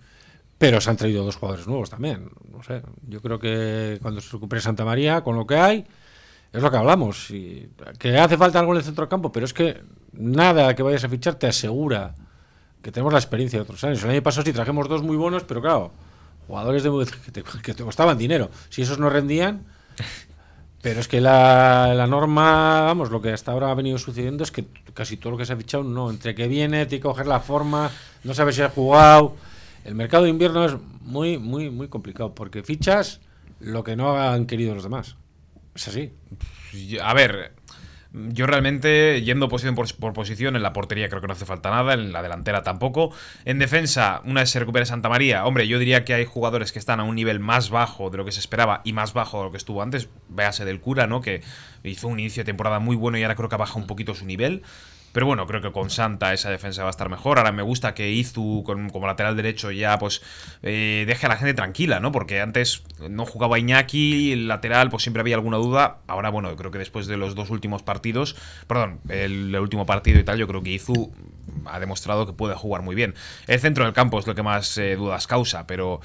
Pero 0.57 0.81
se 0.81 0.89
han 0.89 0.97
traído 0.97 1.23
dos 1.23 1.35
jugadores 1.35 1.67
nuevos 1.67 1.89
también. 1.89 2.31
No 2.51 2.63
sé, 2.63 2.81
yo 3.07 3.21
creo 3.21 3.39
que 3.39 3.99
cuando 4.01 4.21
se 4.21 4.31
recupere 4.31 4.61
Santa 4.61 4.85
María, 4.85 5.21
con 5.21 5.35
lo 5.35 5.45
que 5.45 5.55
hay, 5.55 5.85
es 6.53 6.61
lo 6.61 6.71
que 6.71 6.77
hablamos. 6.77 7.29
Y 7.31 7.69
que 7.99 8.17
hace 8.17 8.37
falta 8.37 8.59
algo 8.59 8.73
en 8.73 8.79
el 8.79 8.83
centro 8.83 9.03
del 9.03 9.09
campo, 9.09 9.31
pero 9.31 9.45
es 9.45 9.53
que 9.53 9.81
nada 10.13 10.75
que 10.75 10.83
vayas 10.83 11.03
a 11.03 11.09
fichar 11.09 11.35
te 11.35 11.47
asegura 11.47 12.15
que 12.81 12.91
tenemos 12.91 13.13
la 13.13 13.19
experiencia 13.19 13.59
de 13.59 13.63
otros 13.63 13.83
años. 13.83 14.03
El 14.03 14.11
año 14.11 14.23
pasado 14.23 14.45
sí 14.45 14.53
trajimos 14.53 14.87
dos 14.87 15.03
muy 15.03 15.17
buenos, 15.17 15.43
pero 15.43 15.61
claro, 15.61 15.91
jugadores 16.47 16.83
de, 16.83 16.89
que, 17.25 17.31
te, 17.31 17.43
que 17.43 17.73
te 17.73 17.83
costaban 17.83 18.17
dinero. 18.17 18.49
Si 18.69 18.81
esos 18.81 18.99
no 18.99 19.09
rendían, 19.09 19.65
pero 20.81 20.99
es 20.99 21.07
que 21.07 21.19
la, 21.19 21.93
la, 21.93 22.07
norma, 22.07 22.81
vamos, 22.81 23.11
lo 23.11 23.21
que 23.21 23.33
hasta 23.33 23.51
ahora 23.51 23.71
ha 23.71 23.75
venido 23.75 23.97
sucediendo 23.97 24.43
es 24.43 24.51
que 24.51 24.65
casi 24.93 25.17
todo 25.17 25.31
lo 25.31 25.37
que 25.37 25.45
se 25.45 25.53
ha 25.53 25.57
fichado, 25.57 25.83
no, 25.83 26.09
entre 26.09 26.33
que 26.33 26.47
viene, 26.47 26.85
tiene 26.85 27.01
que 27.01 27.07
coger 27.07 27.27
la 27.27 27.39
forma, 27.39 27.91
no 28.23 28.33
sabe 28.33 28.53
si 28.53 28.61
ha 28.61 28.69
jugado. 28.69 29.35
El 29.83 29.95
mercado 29.95 30.23
de 30.23 30.29
invierno 30.29 30.65
es 30.65 30.75
muy, 31.01 31.37
muy, 31.37 31.69
muy 31.69 31.87
complicado, 31.87 32.33
porque 32.33 32.63
fichas 32.63 33.21
lo 33.59 33.83
que 33.83 33.95
no 33.95 34.17
han 34.17 34.45
querido 34.45 34.75
los 34.75 34.83
demás. 34.83 35.15
Es 35.77 35.87
así. 35.87 36.11
A 37.03 37.13
ver, 37.13 37.53
yo 38.11 38.47
realmente, 38.47 39.21
yendo 39.21 39.47
posición 39.47 39.75
por, 39.75 40.13
posición, 40.13 40.55
en 40.55 40.63
la 40.63 40.73
portería 40.73 41.07
creo 41.07 41.21
que 41.21 41.27
no 41.27 41.33
hace 41.33 41.45
falta 41.45 41.69
nada, 41.69 41.93
en 41.93 42.11
la 42.11 42.23
delantera 42.23 42.63
tampoco. 42.63 43.11
En 43.45 43.59
defensa, 43.59 44.21
una 44.25 44.41
vez 44.41 44.49
se 44.49 44.59
recupere 44.59 44.87
Santa 44.87 45.07
María, 45.07 45.45
hombre, 45.45 45.67
yo 45.67 45.77
diría 45.77 46.03
que 46.03 46.15
hay 46.15 46.25
jugadores 46.25 46.71
que 46.71 46.79
están 46.79 46.99
a 46.99 47.03
un 47.03 47.13
nivel 47.13 47.39
más 47.39 47.69
bajo 47.69 48.09
de 48.09 48.17
lo 48.17 48.25
que 48.25 48.31
se 48.31 48.39
esperaba 48.39 48.81
y 48.85 48.93
más 48.93 49.13
bajo 49.13 49.37
de 49.37 49.43
lo 49.45 49.51
que 49.51 49.57
estuvo 49.57 49.83
antes. 49.83 50.09
Véase 50.29 50.65
del 50.65 50.81
cura, 50.81 51.05
¿no? 51.05 51.21
Que 51.21 51.43
hizo 51.83 52.07
un 52.07 52.19
inicio 52.19 52.41
de 52.41 52.45
temporada 52.45 52.79
muy 52.79 52.95
bueno 52.95 53.19
y 53.19 53.21
ahora 53.21 53.35
creo 53.35 53.47
que 53.47 53.55
ha 53.55 53.59
bajado 53.59 53.79
un 53.79 53.87
poquito 53.87 54.15
su 54.15 54.25
nivel. 54.25 54.63
Pero 55.11 55.25
bueno, 55.25 55.47
creo 55.47 55.61
que 55.61 55.71
con 55.71 55.89
Santa 55.89 56.33
esa 56.33 56.49
defensa 56.49 56.83
va 56.83 56.89
a 56.89 56.91
estar 56.91 57.09
mejor. 57.09 57.39
Ahora 57.39 57.51
me 57.51 57.63
gusta 57.63 57.93
que 57.93 58.11
Izu, 58.11 58.63
con, 58.65 58.89
como 58.89 59.07
lateral 59.07 59.35
derecho, 59.35 59.71
ya 59.71 59.97
pues 59.97 60.21
eh, 60.61 61.05
deje 61.07 61.25
a 61.25 61.29
la 61.29 61.37
gente 61.37 61.53
tranquila, 61.53 61.99
¿no? 61.99 62.11
Porque 62.11 62.39
antes 62.41 62.83
no 63.09 63.25
jugaba 63.25 63.57
Iñaki, 63.57 64.31
el 64.31 64.47
lateral, 64.47 64.89
pues 64.89 65.03
siempre 65.03 65.21
había 65.21 65.35
alguna 65.35 65.57
duda. 65.57 65.97
Ahora, 66.07 66.29
bueno, 66.29 66.55
creo 66.55 66.71
que 66.71 66.77
después 66.77 67.07
de 67.07 67.17
los 67.17 67.35
dos 67.35 67.49
últimos 67.49 67.81
partidos, 67.83 68.35
perdón, 68.67 68.99
el, 69.09 69.55
último 69.55 69.85
partido 69.85 70.19
y 70.19 70.23
tal, 70.23 70.37
yo 70.37 70.47
creo 70.47 70.61
que 70.61 70.71
Izu 70.71 71.11
ha 71.65 71.79
demostrado 71.79 72.25
que 72.27 72.33
puede 72.33 72.55
jugar 72.55 72.81
muy 72.81 72.95
bien. 72.95 73.15
El 73.47 73.59
centro 73.59 73.85
del 73.85 73.93
campo 73.93 74.19
es 74.19 74.27
lo 74.27 74.35
que 74.35 74.43
más 74.43 74.77
eh, 74.77 74.95
dudas 74.95 75.27
causa, 75.27 75.65
pero. 75.67 75.99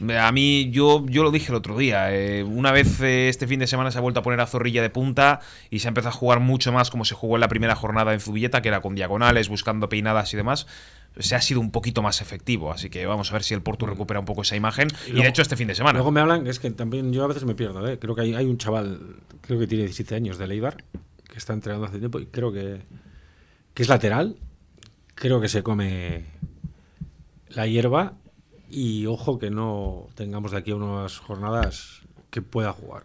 A 0.00 0.32
mí, 0.32 0.70
yo, 0.70 1.06
yo 1.06 1.22
lo 1.22 1.30
dije 1.30 1.50
el 1.50 1.54
otro 1.54 1.78
día. 1.78 2.12
Eh, 2.12 2.42
una 2.42 2.72
vez 2.72 3.00
eh, 3.00 3.28
este 3.28 3.46
fin 3.46 3.60
de 3.60 3.66
semana 3.66 3.90
se 3.92 3.98
ha 3.98 4.00
vuelto 4.00 4.20
a 4.20 4.22
poner 4.22 4.40
a 4.40 4.46
Zorrilla 4.46 4.82
de 4.82 4.90
punta 4.90 5.40
y 5.70 5.78
se 5.78 5.88
ha 5.88 5.90
empezado 5.90 6.10
a 6.10 6.18
jugar 6.18 6.40
mucho 6.40 6.72
más 6.72 6.90
como 6.90 7.04
se 7.04 7.14
jugó 7.14 7.36
en 7.36 7.40
la 7.40 7.48
primera 7.48 7.76
jornada 7.76 8.12
en 8.12 8.20
Zubilleta, 8.20 8.60
que 8.60 8.68
era 8.68 8.80
con 8.80 8.96
diagonales, 8.96 9.48
buscando 9.48 9.88
peinadas 9.88 10.34
y 10.34 10.36
demás. 10.36 10.66
Se 11.18 11.36
ha 11.36 11.40
sido 11.40 11.60
un 11.60 11.70
poquito 11.70 12.02
más 12.02 12.20
efectivo. 12.20 12.72
Así 12.72 12.90
que 12.90 13.06
vamos 13.06 13.30
a 13.30 13.34
ver 13.34 13.44
si 13.44 13.54
el 13.54 13.62
Porto 13.62 13.86
recupera 13.86 14.18
un 14.18 14.26
poco 14.26 14.42
esa 14.42 14.56
imagen. 14.56 14.88
Y, 15.06 15.10
luego, 15.10 15.20
y 15.20 15.22
de 15.22 15.28
hecho, 15.28 15.42
este 15.42 15.56
fin 15.56 15.68
de 15.68 15.76
semana. 15.76 15.98
Luego 15.98 16.10
me 16.10 16.20
hablan, 16.20 16.48
es 16.48 16.58
que 16.58 16.70
también 16.72 17.12
yo 17.12 17.22
a 17.22 17.28
veces 17.28 17.44
me 17.44 17.54
pierdo. 17.54 17.86
¿eh? 17.88 17.98
Creo 18.00 18.16
que 18.16 18.22
hay, 18.22 18.34
hay, 18.34 18.46
un 18.46 18.58
chaval, 18.58 18.98
creo 19.42 19.60
que 19.60 19.68
tiene 19.68 19.84
17 19.84 20.16
años 20.16 20.38
de 20.38 20.48
Leibar, 20.48 20.82
que 21.30 21.38
está 21.38 21.52
entrenando 21.52 21.86
hace 21.86 21.98
tiempo 21.98 22.18
y 22.18 22.26
creo 22.26 22.52
que, 22.52 22.80
que 23.74 23.82
es 23.82 23.88
lateral. 23.88 24.36
Creo 25.14 25.40
que 25.40 25.48
se 25.48 25.62
come 25.62 26.24
la 27.50 27.68
hierba 27.68 28.14
y 28.70 29.06
ojo 29.06 29.38
que 29.38 29.50
no 29.50 30.08
tengamos 30.14 30.52
de 30.52 30.58
aquí 30.58 30.70
a 30.70 30.76
unas 30.76 31.18
jornadas 31.18 32.02
que 32.30 32.42
pueda 32.42 32.72
jugar. 32.72 33.04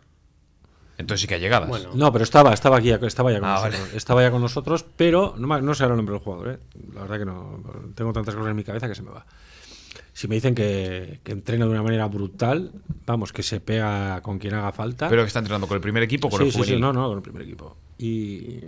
Entonces 0.97 1.21
sí 1.21 1.27
que 1.27 1.35
ha 1.35 1.39
llegado. 1.39 1.67
Bueno, 1.67 1.91
no, 1.93 2.11
pero 2.11 2.23
estaba, 2.23 2.53
estaba 2.53 2.77
aquí, 2.77 2.91
estaba 2.91 3.31
ya 3.31 3.39
con 3.39 3.47
ah, 3.47 3.53
nosotros. 3.53 3.81
Vale. 3.81 3.97
Estaba 3.97 4.21
ya 4.21 4.31
con 4.31 4.41
nosotros, 4.41 4.85
pero 4.97 5.33
no, 5.37 5.61
no 5.61 5.73
sé 5.73 5.83
ahora 5.83 5.93
el 5.93 5.97
nombre 5.97 6.13
del 6.13 6.23
jugador, 6.23 6.49
¿eh? 6.49 6.59
La 6.93 7.01
verdad 7.01 7.19
que 7.19 7.25
no. 7.25 7.63
Tengo 7.95 8.11
tantas 8.11 8.35
cosas 8.35 8.49
en 8.49 8.57
mi 8.57 8.65
cabeza 8.65 8.89
que 8.89 8.95
se 8.95 9.01
me 9.01 9.11
va. 9.11 9.25
Si 10.11 10.27
me 10.27 10.35
dicen 10.35 10.53
que, 10.53 11.21
que 11.23 11.31
entrena 11.31 11.63
de 11.63 11.71
una 11.71 11.83
manera 11.83 12.05
brutal, 12.07 12.73
vamos, 13.05 13.31
que 13.31 13.43
se 13.43 13.61
pega 13.61 14.21
con 14.21 14.39
quien 14.39 14.53
haga 14.55 14.73
falta. 14.73 15.07
Pero 15.07 15.21
que 15.21 15.27
está 15.27 15.39
entrenando 15.39 15.67
con 15.67 15.75
el 15.75 15.81
primer 15.81 16.03
equipo 16.03 16.29
con 16.29 16.39
sí, 16.39 16.47
el 16.47 16.51
sí. 16.51 16.63
Sí, 16.73 16.77
no, 16.77 16.91
no, 16.91 17.07
con 17.07 17.17
el 17.17 17.23
primer 17.23 17.43
equipo. 17.43 17.77
Y, 17.97 18.59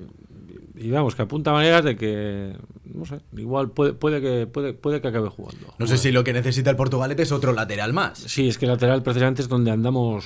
y 0.76 0.90
vamos, 0.92 1.16
que 1.16 1.22
apunta 1.22 1.52
maneras 1.52 1.84
de 1.84 1.96
que, 1.96 2.56
no 2.86 3.06
sé, 3.06 3.20
igual 3.36 3.72
puede, 3.72 3.94
puede, 3.94 4.22
que, 4.22 4.48
puede, 4.48 4.74
puede 4.74 5.02
que 5.02 5.08
acabe 5.08 5.30
jugando. 5.30 5.74
No 5.78 5.88
sé 5.88 5.98
si 5.98 6.12
lo 6.12 6.24
que 6.24 6.34
necesita 6.34 6.70
el 6.70 6.76
Portugalete 6.76 7.24
es 7.24 7.32
otro 7.32 7.54
lateral 7.54 7.94
más. 7.94 8.20
Sí, 8.20 8.48
es 8.48 8.58
que 8.58 8.68
lateral 8.68 9.04
precisamente 9.04 9.42
es 9.42 9.48
donde 9.48 9.72
andamos. 9.72 10.26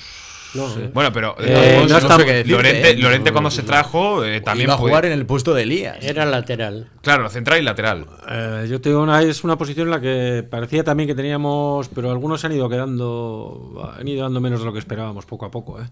No, 0.54 0.70
sí. 0.70 0.90
Bueno, 0.94 1.12
pero 1.12 1.36
eh, 1.40 1.86
no, 1.88 2.00
no 2.00 2.00
sé 2.00 2.08
decirte, 2.08 2.46
Lorente, 2.46 2.92
¿eh? 2.92 2.98
Lorente, 2.98 3.32
cuando 3.34 3.52
se 3.52 3.64
trajo 3.64 4.24
eh, 4.24 4.40
también 4.40 4.68
iba 4.68 4.76
a 4.76 4.78
jugar 4.78 5.02
puede... 5.02 5.14
en 5.14 5.20
el 5.20 5.26
puesto 5.26 5.54
de 5.54 5.64
Elías. 5.64 5.98
Era 6.02 6.26
lateral. 6.26 6.88
Claro, 7.02 7.30
central 7.30 7.60
y 7.60 7.64
lateral. 7.64 8.06
Eh, 8.30 8.68
yo 8.70 8.80
tengo 8.80 9.02
una 9.02 9.22
es 9.22 9.44
una 9.44 9.58
posición 9.58 9.88
en 9.88 9.92
la 9.92 10.00
que 10.00 10.46
parecía 10.50 10.84
también 10.86 11.08
que 11.08 11.16
teníamos, 11.16 11.90
pero 11.90 12.10
algunos 12.10 12.40
se 12.40 12.48
han 12.48 12.54
ido 12.54 12.70
quedando, 12.70 13.94
han 13.98 14.08
ido 14.08 14.24
dando 14.24 14.40
menos 14.40 14.60
de 14.60 14.66
lo 14.66 14.72
que 14.72 14.80
esperábamos 14.80 15.26
poco 15.26 15.46
a 15.46 15.52
poco, 15.52 15.82
¿eh? 15.82 15.88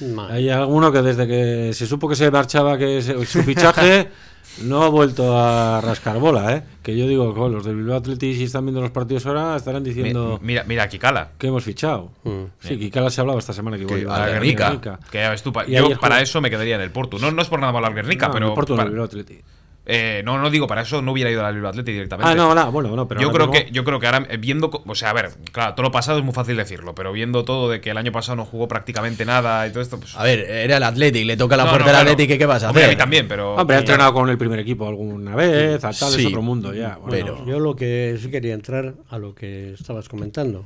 Man. 0.00 0.30
Hay 0.30 0.50
alguno 0.50 0.90
que 0.90 1.02
desde 1.02 1.26
que 1.26 1.72
se 1.72 1.86
supo 1.86 2.08
que 2.08 2.16
se 2.16 2.30
marchaba 2.30 2.76
que 2.76 3.00
se, 3.00 3.24
su 3.26 3.42
fichaje 3.42 4.08
no 4.62 4.82
ha 4.82 4.88
vuelto 4.88 5.38
a 5.38 5.80
rascar 5.80 6.18
bola, 6.18 6.56
¿eh? 6.56 6.62
Que 6.82 6.96
yo 6.96 7.06
digo, 7.06 7.34
oh, 7.36 7.48
los 7.48 7.64
del 7.64 7.76
Bilbao 7.76 7.96
Athletic 7.98 8.36
si 8.36 8.44
están 8.44 8.64
viendo 8.64 8.80
los 8.80 8.90
partidos 8.90 9.24
ahora 9.26 9.56
estarán 9.56 9.82
diciendo 9.82 10.38
mira, 10.42 10.64
mira 10.64 10.88
Kikala 10.88 11.30
que 11.38 11.46
hemos 11.46 11.64
fichado. 11.64 12.10
Mm. 12.24 12.44
Sí, 12.60 12.78
Kikala 12.78 13.10
se 13.10 13.20
ha 13.20 13.22
hablado 13.22 13.38
esta 13.38 13.52
semana 13.52 13.78
que, 13.78 13.86
que 13.86 14.06
a 14.08 14.26
Guernica. 14.26 14.68
Guernica. 14.68 14.98
Que 15.10 15.18
ya 15.18 15.30
ves 15.30 15.42
tú, 15.42 15.52
yo 15.68 15.98
para 15.98 16.20
eso 16.20 16.40
me 16.40 16.50
quedaría 16.50 16.76
en 16.76 16.82
el 16.82 16.90
Porto. 16.90 17.18
No, 17.18 17.30
no 17.30 17.42
es 17.42 17.48
por 17.48 17.60
nada 17.60 17.72
malo 17.72 17.86
al 17.86 17.94
Guernica, 17.94 18.28
no, 18.28 18.32
pero 18.32 18.48
el 18.48 18.54
Porto 18.54 18.76
para, 18.76 18.86
el 18.86 18.90
Bilbao 18.90 19.06
Athletic. 19.06 19.44
Eh, 19.86 20.22
no, 20.24 20.38
no 20.38 20.48
digo, 20.48 20.66
para 20.66 20.80
eso 20.80 21.02
no 21.02 21.12
hubiera 21.12 21.30
ido 21.30 21.44
al 21.44 21.52
Bilbao 21.54 21.68
Athletic 21.68 21.92
directamente. 21.92 22.32
Ah, 22.32 22.34
no, 22.34 22.54
no, 22.54 22.72
bueno, 22.72 22.96
no, 22.96 23.06
pero 23.06 23.20
yo 23.20 23.30
creo 23.30 23.50
que 23.50 23.68
yo 23.70 23.84
creo 23.84 24.00
que 24.00 24.06
ahora 24.06 24.26
eh, 24.30 24.38
viendo, 24.38 24.70
o 24.86 24.94
sea, 24.94 25.10
a 25.10 25.12
ver, 25.12 25.30
claro, 25.52 25.74
todo 25.74 25.82
lo 25.84 25.92
pasado 25.92 26.18
es 26.18 26.24
muy 26.24 26.32
fácil 26.32 26.56
decirlo, 26.56 26.94
pero 26.94 27.12
viendo 27.12 27.44
todo 27.44 27.68
de 27.68 27.82
que 27.82 27.90
el 27.90 27.98
año 27.98 28.10
pasado 28.10 28.36
no 28.36 28.46
jugó 28.46 28.66
prácticamente 28.66 29.26
nada 29.26 29.66
y 29.66 29.70
todo 29.72 29.82
esto, 29.82 30.00
pues 30.00 30.16
A 30.16 30.22
ver, 30.22 30.40
era 30.40 30.78
el 30.78 30.82
Athletic, 30.82 31.26
le 31.26 31.36
toca 31.36 31.58
la 31.58 31.64
no, 31.64 31.70
puerta 31.70 31.92
no, 31.92 31.98
al 31.98 32.02
Athletic, 32.06 32.28
¿qué, 32.28 32.38
¿qué 32.38 32.46
vas 32.46 32.62
a 32.62 32.68
Hombre, 32.70 32.84
hacer? 32.84 32.94
a 32.94 32.96
mí 32.96 32.98
también, 32.98 33.28
pero 33.28 33.56
Hombre, 33.56 33.76
ha 33.76 33.80
entrenado 33.80 34.14
con 34.14 34.30
el 34.30 34.38
primer 34.38 34.58
equipo 34.58 34.88
alguna 34.88 35.36
vez, 35.36 35.84
a 35.84 35.90
tal 35.92 36.12
Sí, 36.12 36.20
es 36.22 36.26
otro 36.28 36.40
mundo 36.40 36.72
ya. 36.72 36.96
Bueno, 36.96 37.10
pero- 37.10 37.46
Yo 37.46 37.60
lo 37.60 37.76
que 37.76 38.16
sí 38.22 38.30
quería 38.30 38.54
entrar 38.54 38.94
a 39.10 39.18
lo 39.18 39.34
que 39.34 39.74
estabas 39.74 40.08
comentando. 40.08 40.64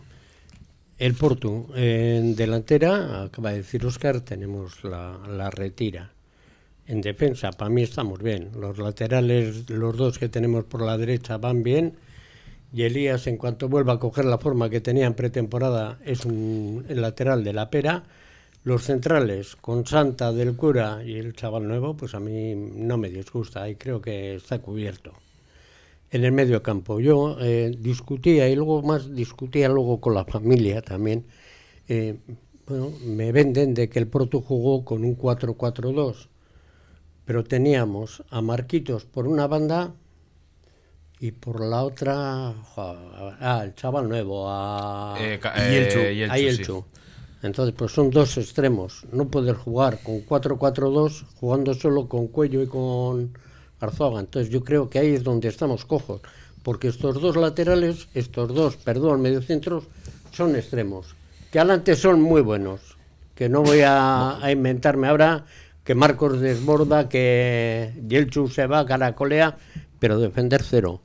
El 0.97 1.15
Porto, 1.15 1.67
en 1.75 2.35
delantera, 2.37 3.23
acaba 3.25 3.51
de 3.51 3.59
decir 3.59 3.85
Oscar, 3.87 4.21
tenemos 4.21 4.83
la, 4.85 5.19
la 5.29 5.51
retira. 5.51 6.11
En 6.89 7.03
defensa, 7.03 7.51
para 7.53 7.69
mí 7.69 7.83
estamos 7.83 8.23
bien. 8.23 8.51
Los 8.59 8.79
laterales, 8.79 9.69
los 9.69 9.95
dos 9.95 10.19
que 10.19 10.31
tenemos 10.31 10.65
por 10.65 10.81
la 10.81 10.97
derecha 10.97 11.37
van 11.37 11.63
bien. 11.63 11.99
Y 12.73 12.85
Elías, 12.85 13.27
en 13.27 13.37
cuanto 13.37 13.69
vuelva 13.69 13.95
a 13.95 13.99
coger 13.99 14.25
la 14.25 14.39
forma 14.39 14.71
que 14.71 14.81
tenía 14.81 15.07
en 15.07 15.13
pretemporada, 15.13 15.99
es 16.07 16.25
un 16.25 16.87
el 16.89 17.03
lateral 17.03 17.45
de 17.45 17.53
la 17.53 17.69
pera. 17.69 18.05
Los 18.65 18.85
centrales, 18.85 19.55
con 19.57 19.87
Santa 19.87 20.33
del 20.33 20.57
Cura 20.57 21.03
y 21.05 21.17
el 21.19 21.35
chaval 21.35 21.69
nuevo, 21.69 21.95
pues 21.95 22.15
a 22.15 22.21
mí 22.21 22.55
no 22.55 22.97
me 22.97 23.11
disgusta 23.11 23.69
y 23.69 23.77
creo 23.77 24.01
que 24.01 24.37
está 24.37 24.61
cubierto. 24.61 25.13
En 26.11 26.25
el 26.25 26.33
medio 26.33 26.63
campo, 26.63 27.01
yo 27.01 27.37
eh, 27.41 27.71
discutía 27.79 28.49
y 28.49 28.57
luego 28.57 28.83
más 28.83 29.15
discutía 29.15 29.69
luego 29.69 30.01
con 30.01 30.15
la 30.15 30.25
familia 30.25 30.81
también. 30.81 31.27
Eh, 31.87 32.17
bueno, 32.67 32.93
me 33.05 33.31
venden 33.33 33.75
de 33.75 33.91
que 33.91 33.99
el 33.99 34.07
Porto 34.09 34.41
jugó 34.41 34.85
con 34.87 35.05
un 35.05 35.19
4-4-2 35.19 36.29
pero 37.29 37.45
teníamos 37.45 38.23
a 38.31 38.41
Marquitos 38.41 39.05
por 39.05 39.29
una 39.29 39.47
banda 39.47 39.93
y 41.21 41.31
por 41.33 41.61
la 41.61 41.85
otra 41.85 42.55
ah, 42.79 43.61
el 43.67 43.75
chaval 43.75 44.09
nuevo 44.09 44.47
a 44.49 45.15
eh, 45.21 45.39
Y 45.71 45.75
el 45.75 45.89
Chu. 45.93 45.99
eh, 45.99 46.13
y 46.15 46.23
a 46.23 46.29
Chu, 46.29 46.35
Yelchu. 46.37 46.85
sí. 46.89 47.01
entonces 47.43 47.75
pues 47.77 47.93
son 47.93 48.09
dos 48.09 48.39
extremos 48.39 49.05
no 49.13 49.29
poder 49.29 49.57
jugar 49.57 49.99
con 50.03 50.25
4-4-2 50.25 51.25
jugando 51.39 51.75
solo 51.75 52.09
con 52.09 52.29
Cuello 52.29 52.63
y 52.63 52.67
con 52.67 53.37
Arzuaga 53.79 54.21
entonces 54.21 54.51
yo 54.51 54.65
creo 54.65 54.89
que 54.89 54.99
ahí 54.99 55.13
es 55.13 55.23
donde 55.23 55.49
estamos 55.49 55.85
cojos 55.85 56.23
porque 56.63 56.89
estos 56.89 57.21
dos 57.21 57.37
laterales 57.37 58.09
estos 58.15 58.55
dos 58.55 58.77
perdón 58.77 59.21
mediocentros 59.21 59.85
son 60.33 60.57
extremos 60.57 61.15
que 61.53 61.59
adelante 61.59 61.95
son 61.95 62.23
muy 62.23 62.41
buenos 62.41 62.97
que 63.35 63.51
no 63.51 63.63
voy 63.63 63.83
a, 63.83 64.43
a 64.43 64.51
inventarme 64.51 65.09
ahora 65.09 65.45
que 65.89 65.95
Marcos 65.95 66.39
desborda, 66.39 67.09
que 67.09 67.95
Yelchu 68.07 68.49
se 68.49 68.67
va, 68.67 68.85
caracolea, 68.85 69.57
pero 69.99 70.21
defender 70.21 70.63
cero. 70.63 71.01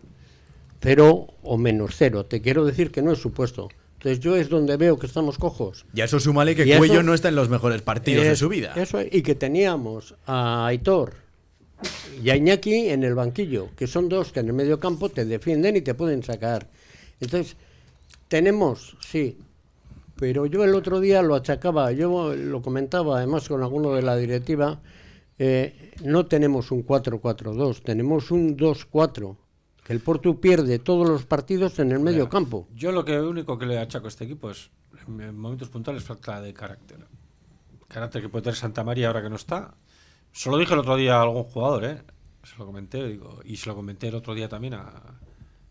Cero 0.82 1.28
o 1.42 1.58
menos 1.58 1.96
cero. 1.98 2.26
Te 2.26 2.42
quiero 2.42 2.66
decir 2.66 2.92
que 2.92 3.02
no 3.02 3.14
es 3.14 3.20
supuesto. 3.20 3.70
Entonces 3.94 4.20
yo 4.20 4.36
es 4.36 4.50
donde 4.50 4.76
veo 4.76 5.00
que 5.00 5.08
estamos 5.08 5.38
cojos. 5.38 5.86
Y 5.96 6.02
a 6.02 6.04
eso 6.04 6.20
súmale 6.20 6.54
que 6.54 6.66
Y 6.66 6.72
eso- 6.72 6.80
Cuello 6.80 7.02
no 7.02 7.14
está 7.14 7.30
en 7.30 7.38
los 7.38 7.48
mejores 7.48 7.82
partidos 7.82 8.26
de 8.26 8.36
su 8.36 8.50
vida. 8.50 8.74
Eso, 8.76 9.00
y 9.10 9.22
que 9.22 9.36
teníamos 9.36 10.16
a 10.28 10.68
Aitor 10.68 11.14
y 12.22 12.30
a 12.32 12.36
Iñaki 12.36 12.90
en 12.90 13.06
el 13.06 13.16
banquillo, 13.16 13.70
que 13.78 13.88
son 13.88 14.10
dos 14.10 14.34
que 14.34 14.42
en 14.42 14.48
el 14.48 14.54
medio 14.54 14.82
campo 14.82 15.08
te 15.08 15.24
defienden 15.24 15.78
y 15.78 15.82
te 15.82 15.94
pueden 15.94 16.24
sacar. 16.24 16.68
Entonces, 17.22 17.56
tenemos, 18.28 18.98
sí, 19.00 19.38
pero 20.16 20.46
yo 20.46 20.64
el 20.64 20.76
otro 20.76 21.00
día 21.00 21.22
lo 21.22 21.36
achacaba, 21.36 21.92
yo 21.92 22.36
lo 22.36 22.62
comentaba 22.62 23.18
además 23.18 23.48
con 23.48 23.62
alguno 23.64 23.94
de 23.94 24.02
la 24.02 24.16
directiva, 24.16 24.82
eh, 25.40 25.94
no 26.04 26.26
tenemos 26.26 26.72
un 26.72 26.86
4-4-2, 26.86 27.82
tenemos 27.82 28.32
un 28.32 28.56
2-4. 28.58 29.38
Que 29.84 29.92
el 29.92 30.00
Porto 30.00 30.40
pierde 30.40 30.80
todos 30.80 31.10
los 31.10 31.26
partidos 31.26 31.78
en 31.80 31.92
el 31.92 32.00
medio 32.00 32.30
campo. 32.30 32.70
Yo 32.74 32.94
lo 32.94 33.04
que 33.04 33.20
único 33.20 33.58
que 33.58 33.66
le 33.66 33.78
achaco 33.78 34.06
a 34.06 34.10
este 34.10 34.24
equipo 34.24 34.50
es, 34.50 34.72
en 35.06 35.38
momentos 35.38 35.68
puntuales, 35.68 36.04
falta 36.04 36.40
de 36.40 36.54
carácter. 36.54 37.06
Carácter 37.90 38.22
que 38.22 38.30
puede 38.30 38.44
tener 38.44 38.56
Santa 38.56 38.86
María 38.86 39.08
ahora 39.08 39.22
que 39.22 39.30
no 39.30 39.36
está. 39.36 39.76
Solo 40.32 40.58
dije 40.58 40.74
el 40.74 40.80
otro 40.80 40.96
día 40.96 41.18
a 41.18 41.24
algún 41.24 41.44
jugador, 41.44 41.84
¿eh? 41.84 42.02
Se 42.44 42.58
lo 42.58 42.66
comenté, 42.66 43.06
digo, 43.06 43.42
y 43.44 43.58
se 43.58 43.70
lo 43.70 43.76
comenté 43.76 44.08
el 44.08 44.16
otro 44.16 44.34
día 44.34 44.48
también 44.48 44.74
a. 44.76 45.20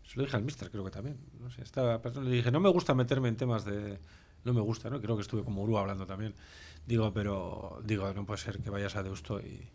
Se 0.03 0.17
lo 0.17 0.23
dije 0.23 0.37
al 0.37 0.43
mister, 0.43 0.69
creo 0.69 0.83
que 0.83 0.91
también. 0.91 1.17
No 1.39 1.49
sé, 1.49 1.63
estaba 1.63 1.99
pensando, 2.01 2.29
le 2.29 2.35
dije, 2.35 2.51
no 2.51 2.59
me 2.59 2.69
gusta 2.69 2.93
meterme 2.93 3.29
en 3.29 3.35
temas 3.35 3.65
de. 3.65 3.99
No 4.45 4.53
me 4.53 4.61
gusta, 4.61 4.89
¿no? 4.89 5.01
Creo 5.01 5.15
que 5.15 5.21
estuve 5.21 5.43
como 5.43 5.63
Uru 5.63 5.77
hablando 5.77 6.05
también. 6.05 6.33
Digo, 6.85 7.13
pero. 7.13 7.79
Digo, 7.83 8.13
no 8.13 8.25
puede 8.25 8.39
ser 8.39 8.59
que 8.59 8.69
vayas 8.69 8.95
a 8.95 9.03
Deusto 9.03 9.39
y. 9.39 9.69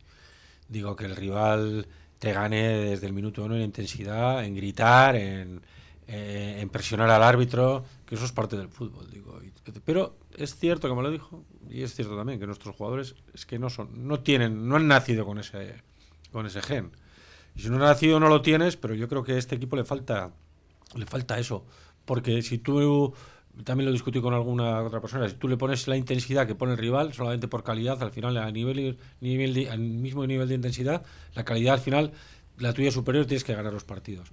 Digo, 0.68 0.94
que 0.96 1.07
el 1.07 1.16
rival 1.16 1.87
te 2.18 2.33
gane 2.33 2.62
desde 2.78 3.07
el 3.07 3.12
minuto 3.12 3.44
uno 3.44 3.57
en 3.57 3.62
intensidad, 3.62 4.44
en 4.44 4.54
gritar, 4.54 5.16
en, 5.16 5.62
eh, 6.07 6.66
presionar 6.70 7.11
al 7.11 7.22
árbitro, 7.22 7.85
que 8.04 8.16
eso 8.16 8.24
es 8.24 8.33
parte 8.33 8.57
del 8.57 8.68
fútbol, 8.68 9.11
digo. 9.11 9.40
Pero 9.85 10.16
es 10.37 10.57
cierto, 10.57 10.88
como 10.88 11.02
lo 11.02 11.11
dijo, 11.11 11.44
y 11.70 11.83
es 11.83 11.94
cierto 11.94 12.16
también 12.16 12.38
que 12.38 12.46
nuestros 12.46 12.74
jugadores 12.74 13.14
es 13.35 13.46
que 13.46 13.59
no 13.59 13.70
son, 13.70 14.07
no 14.07 14.20
tienen, 14.20 14.68
no 14.68 14.76
han 14.76 14.88
nacido 14.88 15.24
con 15.24 15.38
ese, 15.38 15.83
con 16.33 16.46
ese 16.46 16.61
gen. 16.61 16.90
Y 17.54 17.61
si 17.61 17.68
no 17.68 17.76
has 17.76 17.83
nacido 17.83 18.20
no 18.20 18.28
lo 18.28 18.42
tienes, 18.42 18.76
pero 18.76 18.94
yo 18.94 19.09
creo 19.09 19.22
que 19.22 19.33
a 19.33 19.38
este 19.38 19.57
equipo 19.57 19.76
le 19.76 19.85
falta, 19.85 20.33
le 20.94 21.07
falta 21.07 21.38
eso, 21.38 21.64
porque 22.04 22.42
si 22.42 22.59
tú 22.59 23.14
también 23.64 23.87
lo 23.87 23.92
discutí 23.92 24.21
con 24.21 24.35
alguna 24.35 24.83
otra 24.83 25.01
persona, 25.01 25.29
si 25.29 25.35
tú 25.35 25.49
le 25.49 25.57
pones 25.57 25.88
la 25.88 25.97
intensidad 25.97 26.47
que 26.47 26.55
pone 26.55 26.73
el 26.73 26.79
rival 26.79 27.12
solamente 27.12 27.49
por 27.49 27.64
calidad, 27.64 28.03
al 28.03 28.11
final 28.12 28.37
a 28.37 28.51
nivel, 28.51 28.99
nivel 29.21 29.68
al 29.68 29.79
mismo 29.81 30.27
nivel 30.27 30.49
de 30.49 30.55
intensidad, 30.55 31.03
la 31.35 31.44
calidad 31.44 31.75
al 31.75 31.81
final 31.81 32.12
la 32.59 32.73
tuya 32.73 32.90
superior 32.90 33.25
tienes 33.27 33.44
que 33.44 33.55
ganar 33.55 33.73
los 33.73 33.85
partidos. 33.85 34.29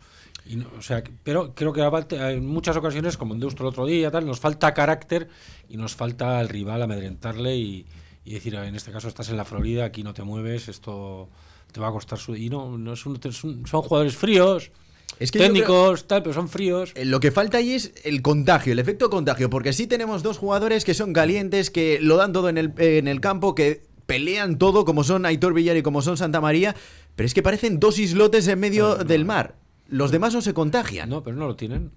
O 0.78 0.82
sea, 0.82 1.04
pero 1.24 1.54
creo 1.54 1.74
que 1.74 1.82
en 2.16 2.46
muchas 2.46 2.76
ocasiones, 2.78 3.18
como 3.18 3.34
en 3.34 3.40
Deusto 3.40 3.64
el 3.64 3.70
otro 3.70 3.86
día, 3.86 4.10
tal, 4.12 4.26
nos 4.26 4.40
falta 4.40 4.74
carácter 4.74 5.28
y 5.70 5.78
nos 5.78 5.96
falta 5.96 6.40
al 6.40 6.50
rival 6.50 6.82
amedrentarle 6.82 7.56
y, 7.56 7.86
decir, 8.26 8.58
"Ah, 8.58 8.68
en 8.68 8.76
este 8.76 8.92
caso 8.92 9.08
estás 9.08 9.30
en 9.30 9.38
la 9.38 9.46
Florida, 9.46 9.86
aquí 9.86 10.04
no 10.04 10.14
te 10.14 10.24
mueves, 10.24 10.68
esto 10.70 11.30
te 11.72 11.80
va 11.80 11.88
a 11.90 11.92
costar 11.92 12.18
su... 12.18 12.36
Y 12.36 12.50
no, 12.50 12.78
no 12.78 12.94
es 12.94 13.06
un- 13.06 13.20
son 13.22 13.82
jugadores 13.82 14.16
fríos, 14.16 14.72
Es 15.20 15.32
que 15.32 15.40
técnicos, 15.40 16.08
tal, 16.08 16.24
pero 16.24 16.34
son 16.34 16.50
fríos. 16.50 16.92
Eh, 16.96 17.06
Lo 17.06 17.20
que 17.20 17.32
falta 17.32 17.58
ahí 17.60 17.74
es 17.74 17.94
el 18.04 18.22
contagio, 18.22 18.74
el 18.74 18.80
efecto 18.80 19.10
contagio, 19.10 19.50
porque 19.50 19.74
sí 19.74 19.88
tenemos 19.88 20.24
dos 20.24 20.38
jugadores 20.38 20.84
que 20.86 20.94
son 20.94 21.14
calientes, 21.14 21.70
que 21.72 22.00
lo 22.02 22.18
dan 22.18 22.34
todo 22.34 22.50
en 22.50 22.58
el, 22.58 22.74
en 22.78 23.08
el 23.08 23.22
campo, 23.22 23.56
que 23.56 23.84
pelean 24.06 24.58
todo, 24.58 24.86
como 24.86 25.04
son 25.04 25.26
Aitor 25.26 25.54
Villar 25.54 25.78
y 25.78 25.82
como 25.82 26.02
son 26.02 26.18
Santa 26.18 26.42
María, 26.42 26.76
pero 27.16 27.26
es 27.28 27.34
que 27.34 27.42
parecen 27.42 27.80
dos 27.80 27.98
islotes 27.98 28.48
en 28.48 28.60
medio 28.60 28.96
del 28.98 29.26
mar. 29.26 29.56
Los 29.88 30.12
demás 30.12 30.34
no 30.34 30.42
se 30.42 30.54
contagian. 30.54 31.10
No, 31.10 31.24
pero 31.24 31.36
no 31.38 31.48
lo 31.48 31.56
tienen. 31.56 31.92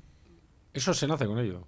Eso 0.73 0.95
se 0.95 1.07
nace 1.07 1.27
con 1.27 1.39
ello. 1.39 1.67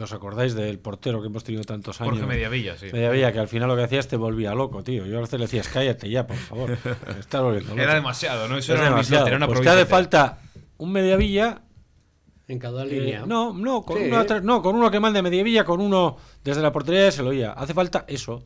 ¿Os 0.00 0.12
acordáis 0.12 0.54
del 0.54 0.78
portero 0.78 1.20
que 1.20 1.26
hemos 1.26 1.44
tenido 1.44 1.64
tantos 1.64 2.00
años? 2.00 2.14
Jorge 2.14 2.26
Mediavilla, 2.26 2.78
sí. 2.78 2.86
Mediavilla, 2.92 3.30
que 3.32 3.40
al 3.40 3.48
final 3.48 3.68
lo 3.68 3.76
que 3.76 3.82
hacías 3.82 4.08
te 4.08 4.16
volvía 4.16 4.54
loco, 4.54 4.82
tío. 4.82 5.04
Yo 5.04 5.18
a 5.18 5.20
veces 5.20 5.38
le 5.38 5.44
decías, 5.46 5.68
cállate 5.68 6.08
ya, 6.08 6.26
por 6.26 6.36
favor. 6.38 6.78
Estás 7.20 7.42
volviendo 7.42 7.70
loco. 7.70 7.82
Era 7.82 7.94
demasiado, 7.94 8.48
¿no? 8.48 8.56
Eso 8.56 8.72
Es 8.72 8.78
era, 8.78 8.88
un 8.88 8.94
demasiado. 8.94 9.26
era 9.26 9.36
una 9.36 9.46
Pues 9.46 9.60
te 9.60 9.68
hace 9.68 9.84
falta 9.84 10.38
un 10.82 10.92
Mediavilla 10.92 11.62
En 12.48 12.58
cada 12.58 12.84
línea. 12.84 13.24
no, 13.26 13.52
no 13.54 13.82
con, 13.82 13.98
Sí. 13.98 14.04
uno 14.08 14.18
atrás- 14.18 14.42
no, 14.42 14.62
con 14.62 14.74
uno 14.76 14.90
que 14.90 15.00
mande 15.00 15.22
Mediavilla, 15.22 15.64
con 15.64 15.80
uno 15.80 16.16
desde 16.44 16.60
la 16.62 16.72
portería 16.72 17.10
se 17.10 17.22
lo 17.22 17.30
oía. 17.30 17.52
Hace 17.52 17.74
falta 17.74 18.04
eso. 18.08 18.44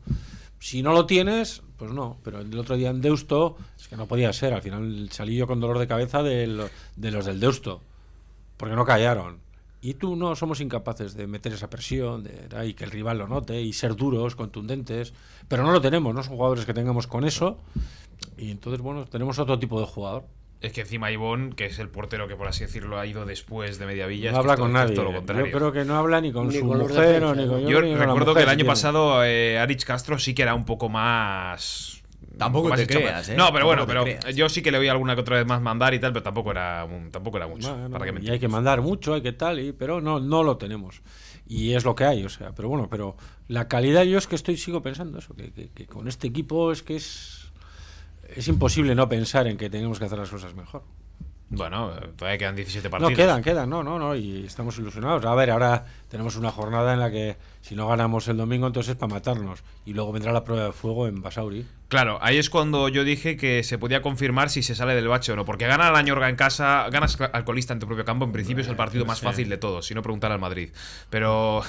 Si 0.59 0.81
no 0.81 0.91
lo 0.93 1.05
tienes, 1.05 1.61
pues 1.77 1.91
no. 1.91 2.17
Pero 2.23 2.39
el 2.41 2.57
otro 2.57 2.75
día 2.77 2.89
en 2.89 3.01
Deusto, 3.01 3.57
es 3.79 3.87
que 3.87 3.95
no 3.95 4.07
podía 4.07 4.31
ser. 4.33 4.53
Al 4.53 4.61
final 4.61 5.09
salí 5.11 5.35
yo 5.35 5.45
con 5.47 5.59
dolor 5.59 5.77
de 5.79 5.87
cabeza 5.87 6.23
de, 6.23 6.47
lo- 6.47 6.69
de 6.95 7.11
los 7.11 7.25
del 7.25 7.39
Deusto. 7.39 7.81
Porque 8.57 8.75
no 8.75 8.85
callaron. 8.85 9.39
Y 9.81 9.93
tú 9.93 10.15
no 10.15 10.35
somos 10.35 10.59
incapaces 10.59 11.13
de 11.13 11.27
meter 11.27 11.53
esa 11.53 11.69
presión, 11.69 12.23
de 12.23 12.73
que 12.75 12.83
el 12.83 12.89
rival 12.91 13.19
lo 13.19 13.27
note 13.27 13.61
y 13.61 13.71
ser 13.73 13.95
duros, 13.95 14.35
contundentes. 14.35 15.13
Pero 15.47 15.63
no 15.63 15.71
lo 15.71 15.79
tenemos, 15.81 16.13
no 16.15 16.23
son 16.23 16.35
jugadores 16.35 16.65
que 16.65 16.73
tengamos 16.73 17.05
con 17.05 17.23
eso. 17.25 17.59
Y 18.37 18.49
entonces, 18.49 18.81
bueno, 18.81 19.05
tenemos 19.05 19.37
otro 19.37 19.59
tipo 19.59 19.79
de 19.79 19.85
jugador. 19.85 20.25
Es 20.59 20.73
que 20.73 20.81
encima 20.81 21.11
Ivón, 21.11 21.53
que 21.53 21.65
es 21.65 21.77
el 21.77 21.87
portero 21.89 22.27
que 22.27 22.35
por 22.35 22.47
así 22.47 22.63
decirlo 22.63 22.97
ha 22.99 23.05
ido 23.05 23.25
después 23.25 23.77
de 23.77 23.85
Mediavilla, 23.85 24.31
No 24.31 24.39
habla 24.39 24.57
con 24.57 24.73
nadie. 24.73 24.95
todo 24.95 25.05
lo 25.05 25.13
contrario. 25.13 25.45
Yo 25.45 25.51
creo 25.51 25.71
que 25.71 25.85
no 25.85 25.97
habla 25.97 26.19
ni 26.19 26.31
con 26.31 26.47
Ni 26.47 26.55
su 26.55 26.67
con 26.67 26.79
mujer 26.79 26.97
o 26.97 27.01
defensas, 27.01 27.37
ni 27.37 27.47
con 27.47 27.63
¿no? 27.63 27.69
Yo 27.69 27.81
ni 27.81 27.89
con 27.91 27.99
la 27.99 28.05
recuerdo 28.05 28.31
mujer 28.31 28.35
que 28.35 28.43
el 28.43 28.49
año 28.49 28.65
pasado 28.65 29.23
eh, 29.23 29.59
Arich 29.59 29.83
Castro 29.85 30.17
sí 30.17 30.33
que 30.33 30.41
era 30.41 30.55
un 30.55 30.65
poco 30.65 30.89
más. 30.89 32.01
Tampoco 32.39 32.69
más 32.69 32.77
te 32.77 32.83
hecho- 32.85 32.99
creas, 32.99 33.29
¿eh? 33.29 33.35
No, 33.35 33.51
pero 33.53 33.65
bueno, 33.65 33.85
Tampoco 33.85 34.05
pero 34.05 34.17
creas. 34.19 34.35
yo 34.35 34.47
sí 34.49 34.61
que 34.61 34.71
le 34.71 34.77
oí 34.79 34.87
alguna 34.87 35.15
que 35.15 35.21
otra 35.21 35.37
vez 35.37 35.45
más 35.45 35.61
mandar 35.61 35.93
y 35.93 35.99
tal, 35.99 36.11
pero 36.13 36.23
tampoco 36.23 36.51
era, 36.51 36.85
un- 36.85 37.09
tampoco 37.11 37.37
era 37.37 37.47
mucho. 37.47 37.71
Bueno, 37.73 37.89
para 37.91 38.05
que 38.05 38.11
me 38.11 38.21
y 38.21 38.29
hay 38.29 38.39
que 38.39 38.47
mandar 38.47 38.81
mucho, 38.81 39.13
hay 39.13 39.21
que 39.21 39.33
tal, 39.33 39.59
y, 39.59 39.71
pero 39.73 40.01
no, 40.01 40.19
no 40.19 40.43
lo 40.43 40.57
tenemos. 40.57 41.01
Y 41.47 41.73
es 41.73 41.83
lo 41.85 41.95
que 41.95 42.03
hay, 42.03 42.23
o 42.25 42.29
sea, 42.29 42.51
pero 42.53 42.67
bueno, 42.69 42.87
pero 42.89 43.15
la 43.47 43.67
calidad 43.67 44.03
yo 44.03 44.17
es 44.17 44.27
que 44.27 44.35
estoy, 44.35 44.57
sigo 44.57 44.81
pensando 44.83 45.17
eso, 45.19 45.33
que, 45.35 45.51
que- 45.51 45.69
que 45.69 45.85
con 45.87 46.07
este 46.07 46.27
equipo 46.27 46.71
es 46.71 46.83
que 46.83 46.95
es, 46.97 47.46
es 48.35 48.47
imposible 48.47 48.95
no 48.95 49.07
pensar 49.09 49.47
en 49.47 49.57
que 49.57 49.69
tenemos 49.69 49.99
que 49.99 50.05
hacer 50.05 50.19
las 50.19 50.29
cosas 50.29 50.53
mejor. 50.55 50.83
Bueno, 51.49 51.91
todavía 52.17 52.37
quedan 52.37 52.55
17 52.57 52.87
No, 52.87 52.91
partidos. 52.91 53.13
quedan, 53.13 53.41
quedan, 53.41 53.69
no, 53.69 53.81
no, 53.81 53.97
no, 53.97 54.15
y 54.15 54.45
estamos 54.45 54.77
ilusionados. 54.79 55.23
A 55.23 55.33
ver, 55.33 55.49
ahora 55.51 55.85
tenemos 56.09 56.35
una 56.35 56.51
jornada 56.51 56.93
en 56.93 56.99
la 56.99 57.09
que 57.09 57.37
si 57.61 57.73
no 57.73 57.87
ganamos 57.87 58.27
el 58.27 58.35
domingo, 58.35 58.67
entonces 58.67 58.91
es 58.91 58.95
para 58.97 59.13
matarnos. 59.13 59.63
Y 59.85 59.93
luego 59.93 60.11
vendrá 60.11 60.33
la 60.33 60.43
prueba 60.43 60.65
de 60.65 60.71
fuego 60.73 61.07
en 61.07 61.21
Basauri. 61.21 61.65
Claro, 61.87 62.19
ahí 62.21 62.37
es 62.37 62.49
cuando 62.49 62.89
yo 62.89 63.05
dije 63.05 63.37
que 63.37 63.63
se 63.63 63.77
podía 63.77 64.01
confirmar 64.01 64.49
si 64.49 64.61
se 64.61 64.75
sale 64.75 64.93
del 64.93 65.07
bache 65.07 65.31
o 65.31 65.37
no. 65.37 65.45
Porque 65.45 65.67
gana 65.67 65.89
la 65.89 66.01
Ñorga 66.01 66.27
en 66.27 66.35
casa, 66.35 66.89
ganas 66.91 67.17
al 67.21 67.45
colista 67.45 67.71
en 67.71 67.79
tu 67.79 67.87
propio 67.87 68.03
campo, 68.03 68.25
en 68.25 68.33
principio 68.33 68.61
es 68.61 68.67
el 68.67 68.75
partido 68.75 69.05
más 69.05 69.19
sí. 69.19 69.25
fácil 69.25 69.47
de 69.47 69.57
todos, 69.57 69.85
si 69.85 69.95
no 69.95 70.01
preguntar 70.01 70.33
al 70.33 70.39
Madrid. 70.39 70.71
Pero, 71.09 71.61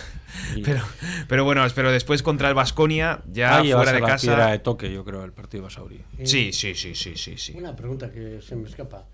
pero, 0.65 0.83
pero 1.29 1.45
bueno, 1.45 1.65
pero 1.77 1.93
después 1.93 2.25
contra 2.25 2.49
el 2.49 2.55
Vasconia, 2.55 3.21
ya 3.31 3.59
Ahí 3.59 3.73
fuera 3.73 3.93
de 3.93 4.01
la 4.01 4.17
piedra 4.17 4.47
de 4.47 4.53
casa. 4.55 4.63
toque, 4.65 4.93
yo 4.93 5.05
creo, 5.05 5.23
el 5.23 5.33
partido 5.33 5.63
de 5.63 5.65
Basauri. 5.67 6.03
Sí, 6.25 6.53
sí, 6.53 6.75
sí, 6.75 6.97
sí, 6.97 7.15
sí, 7.17 7.37
sí. 7.39 7.55
Una 7.57 7.77
pregunta 7.77 8.11
que 8.11 8.41
se 8.43 8.57
me 8.57 8.69
escapa. 8.69 9.05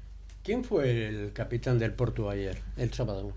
¿Quién 0.44 0.62
fue 0.62 1.08
el 1.08 1.32
capitán 1.32 1.78
del 1.78 1.92
Porto 1.92 2.28
ayer, 2.30 2.58
el 2.76 2.92
sábado? 2.92 3.32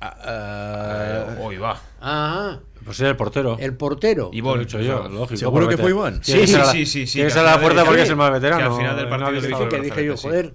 Ah, 0.00 1.36
Hoy 1.40 1.56
va. 1.56 1.80
Ah, 2.00 2.58
Pues 2.84 2.98
era 3.00 3.10
el 3.10 3.16
portero. 3.16 3.56
el 3.58 3.74
portero. 3.76 4.30
Ivón, 4.32 4.56
Lo 4.56 4.62
he 4.62 4.64
dicho 4.64 4.80
yo, 4.80 4.98
claro. 5.00 5.14
lógico. 5.14 5.38
¿Seguro 5.38 5.68
que 5.68 5.76
fue 5.76 5.90
Iván? 5.90 6.18
que 6.20 6.46
Sí, 6.46 6.46
sí, 6.46 6.86
sí, 6.86 7.06
sí, 7.06 7.12
Tiene 7.12 7.28
que 7.28 7.34
que 7.34 7.38
ser 7.38 7.46
al 7.46 7.48
a 7.48 7.56
la 7.56 7.60
puerta 7.60 7.84
porque 7.84 8.02
es 8.02 8.08
el 8.10 8.16
más 8.16 8.28
que 8.30 8.34
veterano. 8.34 8.66
al 8.72 8.76
final 8.78 8.96
del 8.96 9.04
no 9.04 9.10
partido 9.10 9.36
estado. 9.40 9.58
dijo 9.58 9.68
que 9.68 9.80
dije 9.80 10.04
yo, 10.04 10.16
sí. 10.16 10.28
joder, 10.28 10.54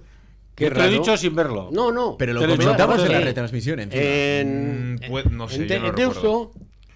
qué 0.54 0.64
Yo 0.64 0.70
te 0.72 0.78
lo 0.78 0.84
he 0.84 0.90
dicho 0.90 1.16
sin 1.16 1.34
verlo. 1.34 1.70
No, 1.72 1.90
no. 1.90 2.16
pero 2.18 2.32
lo 2.34 2.40
comentamos 2.46 3.02
en 3.04 3.12
la 3.12 3.18
Sí. 3.18 3.24
retransmisión. 3.24 3.80
En, 3.90 4.94
Mm, 4.94 4.98
puede- 5.08 5.30
no 5.30 5.48
sé, 5.48 5.74
en, 5.74 5.82
no. 5.82 5.92
Deusto 5.92 6.52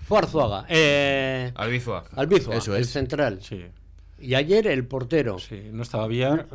fue 0.07 0.19
Arzuaga. 0.19 0.67
Eh, 0.69 1.51
Albizua. 1.55 2.05
Albizua, 2.15 2.55
Eso 2.57 2.77
el 2.77 2.83
es. 2.83 2.91
central. 2.91 3.39
Sí, 3.43 3.65
Y 4.23 4.35
ayer 4.35 4.67
el 4.69 4.87
portero. 4.87 5.39
sí, 5.39 5.69
no 5.73 5.83
estaba 5.83 6.07
Villar. 6.07 6.47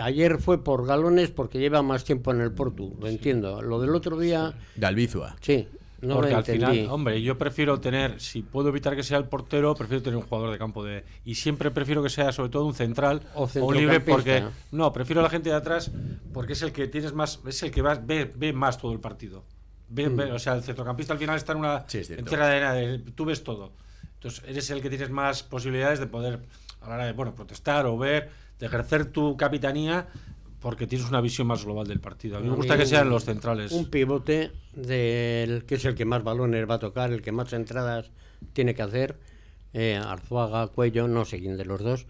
Ayer 0.00 0.38
fue 0.38 0.62
por 0.64 0.86
galones 0.86 1.30
porque 1.30 1.58
lleva 1.58 1.82
más 1.82 2.04
tiempo 2.04 2.30
en 2.32 2.40
el 2.40 2.52
Porto, 2.52 2.92
lo 3.00 3.06
entiendo. 3.08 3.62
Lo 3.62 3.80
del 3.80 3.94
otro 3.94 4.18
día, 4.18 4.54
De 4.74 4.86
Albizua. 4.86 5.36
sí, 5.40 5.68
no 6.00 6.16
porque 6.16 6.34
al 6.34 6.44
final, 6.44 6.86
hombre, 6.90 7.22
yo 7.22 7.38
prefiero 7.38 7.78
tener, 7.78 8.18
si 8.20 8.42
puedo 8.42 8.70
evitar 8.70 8.96
que 8.96 9.02
sea 9.04 9.18
el 9.18 9.26
portero, 9.26 9.74
prefiero 9.74 10.02
tener 10.02 10.16
un 10.16 10.22
jugador 10.24 10.50
de 10.50 10.58
campo 10.58 10.82
de. 10.82 11.04
Y 11.24 11.34
siempre 11.36 11.70
prefiero 11.70 12.02
que 12.02 12.08
sea 12.10 12.32
sobre 12.32 12.48
todo 12.50 12.64
un 12.66 12.74
central 12.74 13.22
O 13.34 13.48
un 13.60 13.76
libre 13.76 14.00
porque. 14.00 14.42
No, 14.72 14.92
prefiero 14.92 15.20
a 15.20 15.24
la 15.24 15.30
gente 15.30 15.50
de 15.50 15.54
atrás 15.56 15.90
porque 16.32 16.54
es 16.54 16.62
el 16.62 16.72
que 16.72 16.88
tienes 16.88 17.12
más, 17.12 17.38
es 17.46 17.62
el 17.62 17.70
que 17.70 17.82
va- 17.82 17.94
ve, 18.02 18.32
ve 18.34 18.52
más 18.52 18.78
todo 18.78 18.92
el 18.92 18.98
partido. 19.00 19.44
Ve- 19.90 20.08
ve- 20.08 20.32
o 20.32 20.38
sea, 20.38 20.54
el 20.54 20.62
centrocampista 20.62 21.12
al 21.12 21.18
final 21.18 21.36
está 21.36 21.52
en 21.52 21.58
una 21.58 21.78
Mm. 21.80 21.84
Sí, 21.86 21.98
es 21.98 22.06
cierto. 22.06 22.20
en 22.24 22.28
tierra 22.28 22.48
de 22.48 22.60
nadie, 22.62 22.98
tú 23.14 23.26
ves 23.26 23.44
todo. 23.44 23.72
Entonces, 24.14 24.42
eres 24.48 24.70
el 24.70 24.80
que 24.80 24.88
tienes 24.88 25.10
más 25.10 25.42
posibilidades 25.42 25.98
de 26.00 26.06
poder, 26.06 26.40
a 26.82 26.88
la 26.88 26.94
hora 26.94 27.06
de 27.06 27.12
bueno, 27.12 27.34
protestar 27.34 27.86
o 27.86 27.96
ver, 27.96 28.30
de 28.58 28.66
ejercer 28.66 29.06
tu 29.06 29.36
capitanía, 29.36 30.06
porque 30.60 30.86
tienes 30.86 31.08
una 31.08 31.20
visión 31.20 31.46
más 31.46 31.64
global 31.64 31.86
del 31.86 32.00
partido. 32.00 32.38
A 32.38 32.40
mí 32.40 32.48
me 32.48 32.56
gusta 32.56 32.76
que 32.76 32.86
sean 32.86 33.08
los 33.10 33.24
centrales. 33.24 33.72
Un 33.72 33.86
pivote 33.90 34.52
del 34.74 35.64
que 35.64 35.74
es 35.74 35.84
el 35.84 35.94
que 35.94 36.04
más 36.04 36.22
balones 36.22 36.68
va 36.68 36.74
a 36.74 36.78
tocar, 36.78 37.12
el 37.12 37.22
que 37.22 37.32
más 37.32 37.52
entradas 37.52 38.10
tiene 38.52 38.74
que 38.74 38.82
hacer. 38.82 39.18
eh, 39.74 39.96
Arzuaga, 39.96 40.66
Cuello, 40.68 41.08
no 41.08 41.24
sé 41.24 41.40
quién 41.40 41.56
de 41.56 41.64
los 41.64 41.80
dos. 41.82 42.06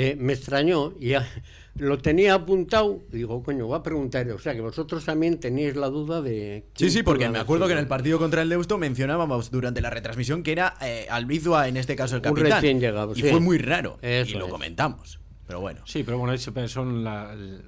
Eh, 0.00 0.16
me 0.18 0.32
extrañó 0.32 0.94
y 0.98 1.14
a- 1.14 1.26
lo 1.76 1.98
tenía 1.98 2.34
apuntado. 2.34 3.00
y 3.12 3.16
Digo, 3.18 3.42
coño, 3.42 3.66
voy 3.66 3.78
a 3.78 3.82
preguntar. 3.82 4.28
O 4.30 4.38
sea, 4.38 4.54
que 4.54 4.60
vosotros 4.60 5.04
también 5.04 5.38
teníais 5.40 5.76
la 5.76 5.88
duda 5.88 6.22
de. 6.22 6.64
Sí, 6.74 6.90
sí, 6.90 7.02
porque 7.02 7.28
me 7.28 7.38
acuerdo 7.38 7.66
que 7.66 7.72
en 7.74 7.78
el 7.78 7.86
partido 7.86 8.18
contra 8.18 8.42
el 8.42 8.48
Deusto 8.48 8.78
mencionábamos 8.78 9.50
durante 9.50 9.80
la 9.80 9.90
retransmisión 9.90 10.42
que 10.42 10.52
era 10.52 10.74
eh, 10.80 11.06
Albizua, 11.10 11.68
en 11.68 11.76
este 11.76 11.96
caso 11.96 12.16
el 12.16 12.20
Un 12.20 12.24
capitán. 12.34 12.52
recién 12.52 12.80
llegado, 12.80 13.12
y 13.14 13.20
sí. 13.22 13.28
fue 13.28 13.40
muy 13.40 13.58
raro. 13.58 13.98
Eso 14.02 14.36
y 14.36 14.38
lo 14.38 14.46
es. 14.46 14.50
comentamos. 14.52 15.20
Pero 15.46 15.60
bueno. 15.60 15.80
Sí, 15.84 16.02
pero 16.04 16.18
bueno, 16.18 16.36
son 16.68 17.04
la- 17.04 17.32
el- 17.32 17.62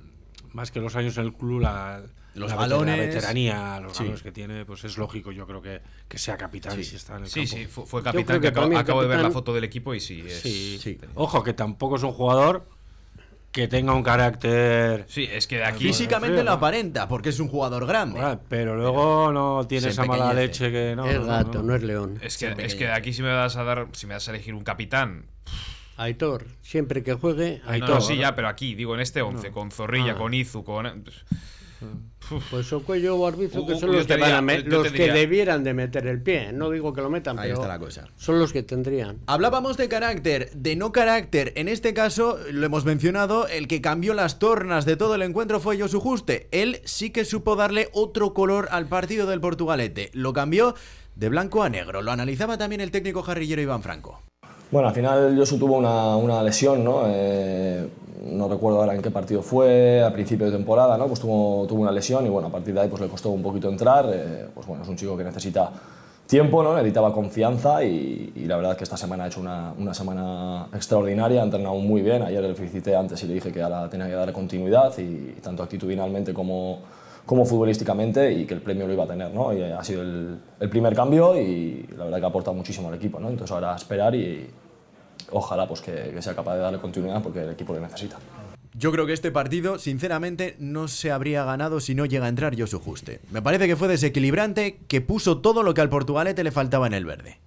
más 0.53 0.71
que 0.71 0.81
los 0.81 0.95
años 0.97 1.17
en 1.19 1.25
el 1.25 1.33
club, 1.33 1.61
la, 1.61 2.03
Los 2.35 2.51
la 2.51 2.57
balones. 2.57 2.97
la 2.99 3.05
veteranía, 3.05 3.81
los 3.81 3.93
Sí. 3.97 4.03
balones 4.05 4.23
que 4.23 4.33
tiene, 4.33 4.65
pues 4.65 4.85
es 4.85 4.97
lógico, 4.99 5.33
yo 5.33 5.47
creo 5.47 5.61
que, 5.61 5.81
que 6.09 6.19
sea 6.19 6.37
capitán 6.37 6.77
Sí. 6.77 6.85
si 6.85 6.97
está 6.97 7.17
en 7.17 7.25
el 7.25 7.29
Sí, 7.29 7.41
campo. 7.41 7.57
sí, 7.57 7.67
fue, 7.67 7.87
fue 7.87 8.03
capitán. 8.03 8.41
Que 8.41 8.49
acabo, 8.49 9.03
de 9.03 9.09
ver 9.09 9.21
la 9.21 9.31
foto 9.31 9.53
del 9.55 9.65
equipo 9.65 9.95
y 9.95 10.01
sí, 10.01 10.23
es, 10.27 10.41
Sí, 10.41 10.79
Sí. 10.81 10.99
Ojo, 11.15 11.43
que 11.43 11.53
tampoco 11.53 11.97
es 11.97 12.03
un 12.03 12.13
jugador 12.13 12.67
que 13.53 13.69
tenga 13.69 13.93
un 13.93 14.03
carácter. 14.03 15.05
Sí, 15.09 15.29
es 15.31 15.47
que 15.47 15.57
de 15.59 15.65
aquí. 15.65 15.85
Físicamente 15.85 16.37
frío, 16.37 16.45
lo 16.45 16.51
¿no? 16.53 16.57
aparenta, 16.57 17.07
porque 17.07 17.29
es 17.29 17.39
un 17.39 17.49
jugador 17.49 17.87
grande. 17.87 18.19
Ah, 18.19 18.41
pero 18.49 18.77
luego 18.77 19.31
no 19.31 19.67
tiene 19.69 19.89
esa 19.89 20.05
mala 20.07 20.33
leche 20.33 20.73
que 20.73 20.95
no. 20.97 21.05
es 21.05 21.23
gato, 21.27 21.59
no. 21.59 21.65
no 21.65 21.75
es 21.77 21.83
león. 21.83 22.19
Es 22.23 22.39
que, 22.39 22.55
es 22.57 22.75
que 22.75 22.85
de 22.85 22.93
aquí 22.93 23.13
si 23.13 23.21
me 23.23 23.31
vas 23.35 23.57
a 23.57 23.65
dar, 23.65 23.89
si 23.93 24.07
me 24.07 24.15
das 24.15 24.27
a 24.29 24.31
elegir 24.31 24.55
un 24.55 24.65
capitán. 24.65 25.27
Aitor, 25.99 26.47
siempre 26.63 27.03
que 27.03 27.13
juegue, 27.13 27.61
Aitor. 27.67 27.91
no, 27.91 28.01
sí, 28.01 28.17
ya, 28.17 28.35
pero 28.35 28.49
aquí, 28.49 28.75
digo, 28.75 28.95
en 28.95 29.01
este 29.03 29.21
11, 29.21 29.51
con 29.51 29.71
Zorrilla, 29.71 30.13
Ah. 30.13 30.17
con 30.17 30.33
Izu, 30.33 30.65
con. 30.65 31.05
Pues 32.51 32.73
Ocuello 32.73 33.17
o 33.17 33.27
Arbizu, 33.27 33.67
que 33.67 33.77
son 33.77 33.93
los, 33.93 34.07
que, 34.07 34.17
van 34.17 34.49
a 34.49 34.55
los 34.65 34.93
que 34.93 35.13
debieran 35.13 35.65
de 35.65 35.75
meter 35.75 36.07
el 36.07 36.23
pie. 36.23 36.53
No 36.53 36.71
digo 36.71 36.93
que 36.93 37.03
lo 37.03 37.11
metan, 37.11 37.39
Ahí 37.39 37.51
pero 37.51 37.61
está 37.61 37.69
la 37.69 37.79
cosa. 37.79 38.09
son 38.17 38.39
los 38.39 38.53
que 38.53 38.63
tendrían. 38.63 39.19
Hablábamos 39.27 39.77
de 39.77 39.89
carácter, 39.89 40.51
de 40.55 40.77
no 40.77 40.93
carácter. 40.93 41.53
En 41.57 41.69
este 41.69 41.95
caso, 41.95 42.39
lo 42.51 42.65
hemos 42.65 42.85
mencionado, 42.85 43.49
el 43.49 43.69
que 43.69 43.81
cambió 43.81 44.15
las 44.15 44.39
tornas 44.39 44.85
de 44.85 44.97
todo 44.97 45.15
el 45.17 45.23
encuentro 45.23 45.61
fue 45.61 45.79
Josu 45.79 46.01
Juste. 46.01 46.49
Él 46.53 46.81
sí 46.85 47.11
que 47.11 47.25
supo 47.25 47.57
darle 47.57 47.89
otro 47.93 48.33
color 48.35 48.69
al 48.71 48.87
partido 48.87 49.27
del 49.27 49.41
Portugalete. 49.41 50.11
Lo 50.15 50.33
cambió 50.33 50.75
de 51.17 51.29
blanco 51.29 51.63
a 51.63 51.69
negro. 51.69 52.03
Lo 52.03 52.13
analizaba 52.13 52.57
también 52.57 52.81
el 52.81 52.91
técnico 52.91 53.23
jarrillero 53.23 53.63
Iván 53.63 53.83
Franco. 53.83 54.23
Bueno, 54.73 54.89
al 54.89 54.95
final 54.95 55.37
Josu 55.37 55.59
tuvo 55.59 55.77
una, 55.77 56.17
una 56.17 56.43
lesión, 56.43 56.83
¿no? 56.83 57.03
Eh, 57.07 57.87
no 58.25 58.49
recuerdo 58.49 58.81
ahora 58.81 58.95
en 58.95 59.03
qué 59.03 59.11
partido 59.11 59.43
fue, 59.43 60.03
a 60.03 60.11
principio 60.11 60.47
de 60.47 60.53
temporada, 60.53 60.97
¿no? 60.97 61.09
Pues 61.09 61.21
tuvo, 61.21 61.67
tuvo 61.67 61.83
una 61.83 61.93
lesión 61.93 62.25
y 62.25 62.31
bueno, 62.31 62.49
a 62.49 62.51
partir 62.51 62.73
de 62.73 62.81
ahí 62.81 62.89
pues 62.89 63.03
le 63.03 63.09
costó 63.09 63.29
un 63.29 63.43
poquito 63.43 63.69
entrar. 63.69 64.07
eh, 64.11 64.47
pues 64.55 64.67
bueno, 64.67 64.83
es 64.83 64.89
un 64.89 64.97
chico 64.97 65.15
que 65.15 65.25
necesita 65.25 65.71
tiempo, 66.27 66.63
¿no? 66.63 66.75
Necesitaba 66.75 67.13
confianza 67.13 67.85
y, 67.85 68.33
y 68.35 68.47
la 68.47 68.57
verdad 68.57 68.73
es 68.73 68.79
que 68.79 68.85
esta 68.85 68.97
semana 68.97 69.25
ha 69.25 69.27
hecho 69.27 69.41
una, 69.41 69.75
una 69.79 69.93
semana 69.93 70.69
extraordinaria, 70.73 71.43
ha 71.43 71.45
entrenado 71.45 71.75
muy 71.75 72.01
bien. 72.01 72.23
Ayer 72.23 72.43
le 72.43 72.55
felicité 72.55 72.97
antes 72.97 73.23
y 73.25 73.27
le 73.27 73.35
dije 73.35 73.53
que 73.53 73.61
ahora 73.61 73.91
tenía 73.91 74.07
que 74.07 74.15
dar 74.15 74.33
continuidad 74.33 74.97
y 74.97 75.35
tanto 75.43 75.63
actitudinalmente 75.63 76.33
como, 76.33 76.79
como 77.27 77.45
futbolísticamente 77.45 78.33
y 78.33 78.45
que 78.47 78.55
el 78.55 78.61
premio 78.61 78.87
lo 78.87 78.93
iba 78.93 79.05
a 79.05 79.09
tener, 79.09 79.33
¿no? 79.33 79.53
Y 79.53 79.63
ha 79.63 79.83
sido 79.85 80.03
el, 80.03 80.69
primer 80.69 80.95
cambio 80.95 81.41
y 81.41 81.87
la 81.97 82.05
verdad 82.05 82.19
que 82.19 82.25
ha 82.25 82.29
aportado 82.29 82.57
muchísimo 82.57 82.89
al 82.89 82.95
equipo, 82.95 83.21
¿no? 83.21 83.29
Entonces 83.29 83.53
ahora 83.53 83.77
esperar 83.77 84.15
y 84.15 84.49
ojalá 85.31 85.67
pues 85.67 85.81
que, 85.81 86.21
sea 86.21 86.35
capaz 86.35 86.55
de 86.55 86.61
darle 86.61 86.79
continuidad 86.79 87.23
porque 87.23 87.41
el 87.41 87.51
equipo 87.51 87.75
le 87.75 87.81
necesita. 87.81 88.19
Yo 88.75 88.91
creo 88.91 89.07
que 89.07 89.13
este 89.13 89.31
partido, 89.31 89.79
sinceramente, 89.79 90.57
no 90.59 90.89
se 90.89 91.13
habría 91.13 91.45
ganado 91.45 91.79
si 91.79 91.95
no 91.95 92.07
llega 92.07 92.25
a 92.25 92.29
entrar 92.29 92.59
Josu 92.59 92.81
Juste. 92.81 93.21
Me 93.31 93.43
parece 93.43 93.67
que 93.67 93.77
fue 93.77 93.87
desequilibrante, 93.87 94.81
que 94.89 95.03
puso 95.03 95.39
todo 95.39 95.63
lo 95.63 95.75
que 95.75 95.83
al 95.83 95.91
Portugalete 95.91 96.43
le 96.43 96.53
faltaba 96.53 96.87
en 96.87 96.95
el 96.95 97.05
verde. 97.05 97.39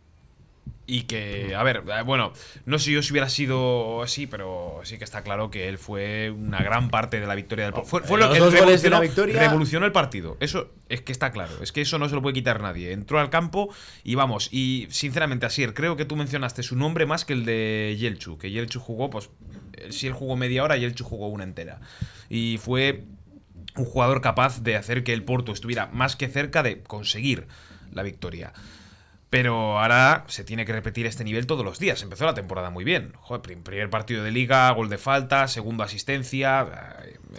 Y 0.88 1.04
que, 1.04 1.56
a 1.56 1.64
ver, 1.64 1.78
eh, 1.88 2.04
bueno, 2.06 2.32
no 2.66 2.78
sé 2.78 2.92
yo 2.92 3.02
si 3.02 3.12
hubiera 3.12 3.28
sido 3.28 4.04
así, 4.04 4.28
pero 4.28 4.82
sí 4.84 5.00
que 5.00 5.04
está 5.04 5.24
claro 5.24 5.50
que 5.50 5.68
él 5.68 5.80
fue 5.80 6.30
una 6.30 6.62
gran 6.62 6.90
parte 6.90 7.20
de 7.20 7.26
la 7.26 7.34
victoria 7.34 7.72
del. 7.72 7.84
Fue, 7.86 8.02
fue 8.04 8.20
lo 8.20 8.32
que 8.32 8.40
revolucionó, 8.40 9.02
victoria- 9.02 9.40
revolucionó 9.40 9.86
el 9.88 9.92
partido. 9.92 10.38
Eso 10.40 10.70
es 10.88 11.02
que 11.02 11.12
está 11.12 11.32
claro. 11.32 11.54
Es 11.64 11.72
que 11.72 11.82
eso 11.82 11.98
no 11.98 12.08
se 12.08 12.14
lo 12.14 12.22
puede 12.22 12.36
quitar 12.36 12.62
nadie. 12.62 12.92
Entró 12.92 13.20
al 13.20 13.32
campo 13.32 13.74
y 14.04 14.14
vamos. 14.14 14.50
Y 14.52 14.86
sinceramente, 14.92 15.48
Asier, 15.48 15.74
creo 15.74 15.96
que 15.98 16.06
tú 16.06 16.16
mencionaste 16.16 16.62
su 16.62 16.76
nombre 16.76 17.08
más 17.08 17.26
que 17.26 17.34
el 17.34 17.46
de 17.46 17.96
Yelchu. 18.00 18.38
Que 18.38 18.52
Yelchu 18.52 18.80
jugó, 18.80 19.10
pues, 19.10 19.32
eh, 19.74 19.92
si 19.92 20.06
él 20.06 20.14
jugó 20.14 20.36
media 20.36 20.64
hora, 20.64 20.78
Yelchu 20.78 21.04
jugó 21.04 21.30
una 21.30 21.46
entera. 21.46 21.80
Y 22.30 22.60
fue 22.62 23.06
un 23.76 23.86
jugador 23.86 24.22
capaz 24.22 24.62
de 24.62 24.76
hacer 24.76 25.04
que 25.04 25.14
el 25.14 25.24
Porto 25.24 25.52
estuviera 25.52 25.88
más 25.88 26.16
que 26.16 26.28
cerca 26.28 26.62
de 26.62 26.84
conseguir 26.84 27.48
la 27.92 28.04
victoria. 28.04 28.54
Pero 29.38 29.80
ahora 29.82 30.24
se 30.28 30.46
tiene 30.46 30.64
que 30.66 30.72
repetir 30.72 31.06
este 31.06 31.26
nivel 31.26 31.46
todos 31.46 31.66
los 31.66 31.78
días. 31.78 32.02
Empezó 32.02 32.24
la 32.26 32.34
temporada 32.36 32.70
muy 32.70 32.86
bien. 32.86 33.12
Joder, 33.18 33.42
prim- 33.42 33.64
primer 33.64 33.90
partido 33.90 34.24
de 34.24 34.32
liga, 34.32 34.72
gol 34.72 34.88
de 34.88 34.98
falta, 34.98 35.50
segunda 35.50 35.84
asistencia. 35.84 36.96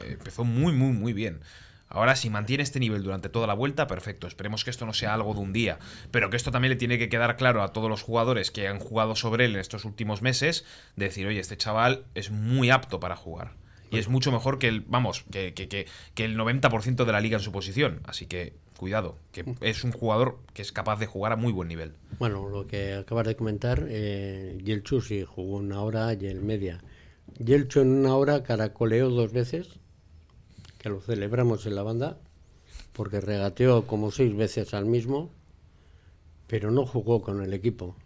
Empezó 0.06 0.44
muy, 0.44 0.74
muy, 0.74 0.92
muy 0.92 1.14
bien. 1.14 1.40
Ahora, 1.88 2.14
si 2.16 2.28
mantiene 2.28 2.64
este 2.64 2.80
nivel 2.80 3.02
durante 3.02 3.30
toda 3.30 3.46
la 3.46 3.54
vuelta, 3.54 3.86
perfecto. 3.86 4.26
Esperemos 4.26 4.62
que 4.62 4.68
esto 4.70 4.84
no 4.84 4.92
sea 4.92 5.14
algo 5.14 5.32
de 5.32 5.40
un 5.40 5.54
día. 5.54 5.78
Pero 6.10 6.28
que 6.28 6.36
esto 6.36 6.50
también 6.50 6.70
le 6.70 6.76
tiene 6.76 6.98
que 6.98 7.08
quedar 7.08 7.36
claro 7.36 7.62
a 7.62 7.72
todos 7.72 7.88
los 7.88 8.02
jugadores 8.02 8.50
que 8.50 8.68
han 8.68 8.78
jugado 8.78 9.16
sobre 9.16 9.46
él 9.46 9.54
en 9.54 9.60
estos 9.60 9.86
últimos 9.86 10.20
meses. 10.20 10.66
De 10.96 11.06
decir, 11.06 11.26
oye, 11.26 11.40
este 11.40 11.56
chaval 11.56 12.04
es 12.14 12.30
muy 12.30 12.68
apto 12.70 13.00
para 13.00 13.16
jugar. 13.16 13.52
Y 13.90 13.98
es 13.98 14.08
mucho 14.08 14.32
mejor 14.32 14.58
que 14.58 14.68
el, 14.68 14.80
vamos, 14.82 15.24
que, 15.30 15.54
que, 15.54 15.68
que, 15.68 15.86
que 16.14 16.24
el 16.26 16.36
90% 16.36 17.04
de 17.06 17.12
la 17.12 17.20
liga 17.20 17.38
en 17.38 17.42
su 17.42 17.52
posición. 17.52 18.00
Así 18.06 18.26
que, 18.26 18.52
cuidado, 18.76 19.16
que 19.32 19.44
es 19.60 19.84
un 19.84 19.92
jugador 19.92 20.38
que 20.52 20.62
es 20.62 20.72
capaz 20.72 20.98
de 20.98 21.06
jugar 21.06 21.32
a 21.32 21.36
muy 21.36 21.52
buen 21.52 21.68
nivel. 21.68 21.92
Bueno, 22.18 22.48
lo 22.48 22.66
que 22.66 22.94
acabas 22.94 23.26
de 23.26 23.36
comentar, 23.36 23.86
eh, 23.88 24.58
Yelchu 24.62 25.00
sí 25.00 25.24
jugó 25.24 25.56
una 25.56 25.82
hora 25.82 26.14
y 26.14 26.26
el 26.26 26.42
media. 26.42 26.82
Yelchu 27.38 27.80
en 27.80 27.90
una 27.90 28.16
hora 28.16 28.42
caracoleó 28.42 29.10
dos 29.10 29.32
veces, 29.32 29.68
que 30.78 30.88
lo 30.88 31.00
celebramos 31.00 31.66
en 31.66 31.74
la 31.74 31.82
banda, 31.82 32.18
porque 32.92 33.20
regateó 33.20 33.86
como 33.86 34.10
seis 34.10 34.34
veces 34.36 34.72
al 34.74 34.86
mismo, 34.86 35.30
pero 36.46 36.70
no 36.70 36.86
jugó 36.86 37.22
con 37.22 37.42
el 37.42 37.52
equipo. 37.52 37.96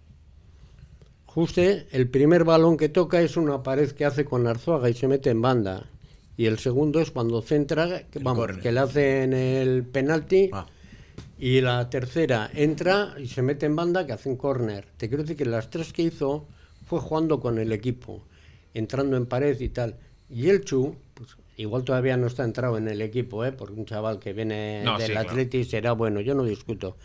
Juste, 1.27 1.87
el 1.93 2.09
primer 2.09 2.43
balón 2.45 2.77
que 2.77 2.89
toca 2.89 3.21
es 3.21 3.37
una 3.37 3.63
pared 3.63 3.93
que 3.93 4.05
hace 4.05 4.25
con 4.25 4.47
Arzuaga 4.49 4.91
y 4.91 4.95
se 4.95 5.07
mete 5.07 5.31
en 5.31 5.41
banda. 5.41 5.89
Y 6.37 6.47
el 6.47 6.59
segundo 6.59 7.01
es 7.01 7.11
cuando 7.11 7.43
centra, 7.43 8.05
que, 8.09 8.19
vamos, 8.19 8.38
córner. 8.38 8.62
que 8.62 8.73
le 8.73 8.81
hace 8.81 9.23
en 9.25 9.33
el 9.35 9.85
penalti. 9.85 10.51
Ah. 10.53 10.66
Y 11.38 11.61
la 11.61 11.88
tercera 11.90 12.51
entra 12.55 13.14
y 13.19 13.27
se 13.27 13.43
mete 13.43 13.66
en 13.66 13.77
banda 13.77 14.07
que 14.07 14.12
hace 14.12 14.29
un 14.29 14.37
córner. 14.37 14.87
Te 14.97 15.09
quiero 15.09 15.23
decir 15.23 15.37
que 15.37 15.45
las 15.47 15.71
tres 15.71 15.93
que 15.93 16.03
hizo 16.03 16.47
fue 16.87 17.01
jugando 17.01 17.40
con 17.40 17.59
el 17.59 17.73
equipo, 17.73 18.23
entrando 18.75 19.16
en 19.16 19.27
pared 19.27 19.59
y 19.61 19.69
tal. 19.71 19.97
Y 20.29 20.49
el 20.49 20.64
Chu, 20.64 20.97
pues 21.14 21.37
igual 21.57 21.85
todavía 21.85 22.16
no 22.16 22.27
está 22.27 22.45
entrado 22.45 22.79
en 22.79 22.88
el 22.88 23.01
equipo, 23.03 23.45
¿eh? 23.45 23.53
porque 23.53 23.75
un 23.75 23.87
chaval 23.87 24.19
que 24.19 24.33
viene 24.33 24.83
No, 24.85 24.99
del 24.99 25.09
sí, 25.09 25.12
claro. 25.12 25.31
Atleti 25.31 25.64
será 25.64 25.93
bueno, 25.93 26.21
yo 26.21 26.35
no 26.35 26.45
discuto. 26.45 26.97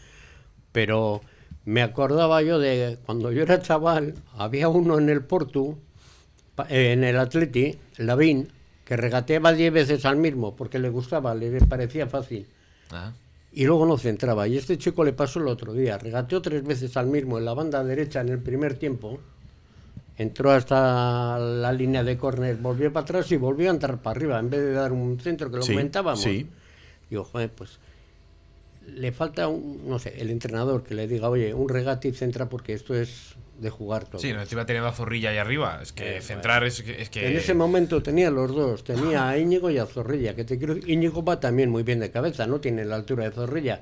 Pero 0.72 1.22
me 1.66 1.82
acordaba 1.82 2.42
yo 2.42 2.60
de 2.60 2.98
cuando 3.06 3.32
yo 3.32 3.42
era 3.44 3.62
chaval, 3.62 4.16
había 4.38 4.68
uno 4.70 4.98
en 4.98 5.10
el 5.10 5.24
Portu, 5.24 5.78
en 6.70 7.04
el 7.04 7.18
Atleti, 7.18 7.78
Lavín, 7.98 8.50
que 8.86 8.96
regateaba 8.96 9.52
10 9.52 9.74
veces 9.74 10.06
al 10.06 10.16
mismo 10.18 10.56
porque 10.56 10.80
le 10.80 10.90
gustaba, 10.90 11.34
le 11.36 11.60
parecía 11.66 12.08
fácil 12.08 12.48
y 13.52 13.66
luego 13.66 13.86
no 13.86 13.98
centraba. 13.98 14.48
Y 14.48 14.58
este 14.58 14.78
chico 14.78 15.04
le 15.04 15.12
pasó 15.14 15.40
el 15.40 15.48
otro 15.48 15.74
día, 15.74 15.98
regateó 15.98 16.42
tres 16.42 16.64
veces 16.64 16.96
al 16.96 17.08
mismo 17.08 17.38
en 17.38 17.46
la 17.46 17.54
banda 17.54 17.84
derecha 17.84 18.22
en 18.22 18.30
el 18.30 18.40
primer 18.40 18.76
tiempo, 18.76 19.20
entró 20.18 20.52
hasta 20.52 21.38
la 21.40 21.74
línea 21.74 22.04
de 22.04 22.18
córner, 22.18 22.58
volvió 22.58 22.94
para 22.94 23.04
atrás 23.04 23.32
y 23.32 23.38
volvió 23.38 23.70
a 23.70 23.74
entrar 23.74 23.98
para 23.98 24.16
arriba, 24.18 24.40
en 24.40 24.50
vez 24.50 24.62
de 24.62 24.72
dar 24.74 24.92
un 24.94 25.20
centro 25.20 25.50
que 25.52 25.58
lo 25.58 25.64
Sí, 25.64 25.74
comentábamos. 25.74 26.22
sí. 26.22 26.48
Digo, 27.10 27.24
joder, 27.24 27.50
pues 27.52 27.80
le 28.88 29.12
falta, 29.12 29.48
un, 29.48 29.88
no 29.90 29.98
sé, 30.00 30.14
el 30.22 30.30
entrenador 30.30 30.84
que 30.84 30.94
le 30.94 31.08
diga, 31.08 31.30
oye, 31.30 31.54
un 31.54 31.68
regate 31.70 32.08
y 32.10 32.14
centra 32.14 32.48
porque 32.50 32.74
esto 32.74 32.94
es 32.94 33.36
de 33.60 33.70
jugar 33.70 34.06
todo. 34.06 34.20
Sí, 34.20 34.34
no 34.34 34.42
encima 34.42 34.66
teniendo 34.66 34.90
a 34.90 34.94
Zorrilla 34.94 35.30
ahí 35.30 35.38
arriba. 35.38 35.80
Es 35.82 35.92
que 35.94 36.18
Eh, 36.18 36.22
centrar 36.22 36.64
es 36.64 36.82
que. 36.82 37.02
Es 37.02 37.10
que 37.10 37.28
En 37.28 37.36
ese 37.38 37.54
momento 37.54 38.02
tenía 38.04 38.30
los 38.32 38.54
dos, 38.54 38.84
tenía 38.84 39.30
a 39.30 39.38
Íñigo 39.38 39.70
y 39.70 39.78
a 39.78 39.86
Zorrilla, 39.86 40.36
que 40.36 40.44
te 40.44 40.58
quiero 40.58 40.76
Íñigo 40.78 41.24
va 41.24 41.40
también 41.40 41.70
muy 41.70 41.84
bien 41.84 42.00
de 42.00 42.12
cabeza, 42.12 42.48
no 42.48 42.60
tiene 42.60 42.84
la 42.86 42.96
altura 42.96 43.24
de 43.26 43.32
Zorrilla, 43.32 43.82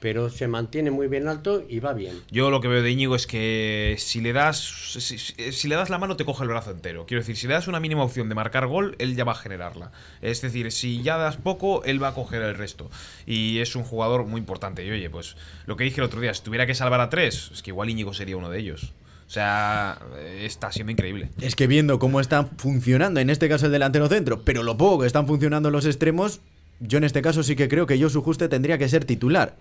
pero 0.00 0.28
se 0.28 0.46
mantiene 0.48 0.90
muy 0.90 1.08
bien 1.08 1.28
alto 1.28 1.64
y 1.66 1.78
va 1.80 1.94
bien. 1.94 2.20
Yo 2.30 2.50
lo 2.50 2.60
que 2.60 2.68
veo 2.68 2.82
de 2.82 2.90
Íñigo 2.90 3.16
es 3.16 3.26
que 3.26 3.94
si 3.98 4.20
le 4.20 4.34
das 4.34 4.58
si, 4.92 5.18
si- 5.18 5.52
si 5.52 5.68
le 5.68 5.76
das 5.76 5.88
la 5.88 5.96
mano 5.96 6.16
te 6.16 6.26
coge 6.26 6.42
el 6.42 6.50
brazo 6.50 6.72
entero. 6.72 7.06
Quiero 7.06 7.22
decir, 7.22 7.36
si 7.38 7.46
le 7.46 7.54
das 7.54 7.66
una 7.68 7.80
mínima 7.80 8.02
opción 8.04 8.28
de 8.28 8.34
marcar 8.34 8.66
gol, 8.66 8.96
él 8.98 9.16
ya 9.16 9.24
va 9.24 9.32
a 9.32 9.36
generarla. 9.36 9.92
Es 10.20 10.42
decir, 10.42 10.70
si 10.72 11.02
ya 11.02 11.16
das 11.16 11.36
poco, 11.38 11.82
él 11.84 12.02
va 12.02 12.08
a 12.08 12.14
coger 12.14 12.42
el 12.42 12.54
resto. 12.56 12.90
Y 13.24 13.60
es 13.60 13.74
un 13.76 13.84
jugador 13.84 14.26
muy 14.26 14.40
importante. 14.40 14.84
Y 14.84 14.90
oye, 14.90 15.08
pues 15.08 15.36
lo 15.64 15.76
que 15.76 15.84
dije 15.84 16.00
el 16.02 16.04
otro 16.06 16.20
día, 16.20 16.34
si 16.34 16.42
tuviera 16.42 16.66
que 16.66 16.74
salvar 16.74 17.00
a 17.00 17.08
tres, 17.08 17.50
es 17.54 17.62
que 17.62 17.70
igual 17.70 17.88
Íñigo 17.88 18.12
sería 18.12 18.36
uno 18.36 18.50
de 18.50 18.58
ellos. 18.58 18.92
O 19.26 19.30
sea, 19.30 19.98
está 20.40 20.70
siendo 20.70 20.92
increíble. 20.92 21.30
Es 21.40 21.56
que 21.56 21.66
viendo 21.66 21.98
cómo 21.98 22.20
están 22.20 22.50
funcionando, 22.58 23.20
en 23.20 23.30
este 23.30 23.48
caso 23.48 23.66
el 23.66 23.72
delantero 23.72 24.08
centro, 24.08 24.42
pero 24.42 24.62
lo 24.62 24.76
poco 24.76 25.00
que 25.00 25.06
están 25.06 25.26
funcionando 25.26 25.70
los 25.70 25.86
extremos, 25.86 26.40
yo 26.80 26.98
en 26.98 27.04
este 27.04 27.22
caso 27.22 27.42
sí 27.42 27.56
que 27.56 27.68
creo 27.68 27.86
que 27.86 28.00
Josu 28.00 28.22
Juste 28.22 28.48
tendría 28.48 28.78
que 28.78 28.88
ser 28.88 29.04
titular. 29.04 29.56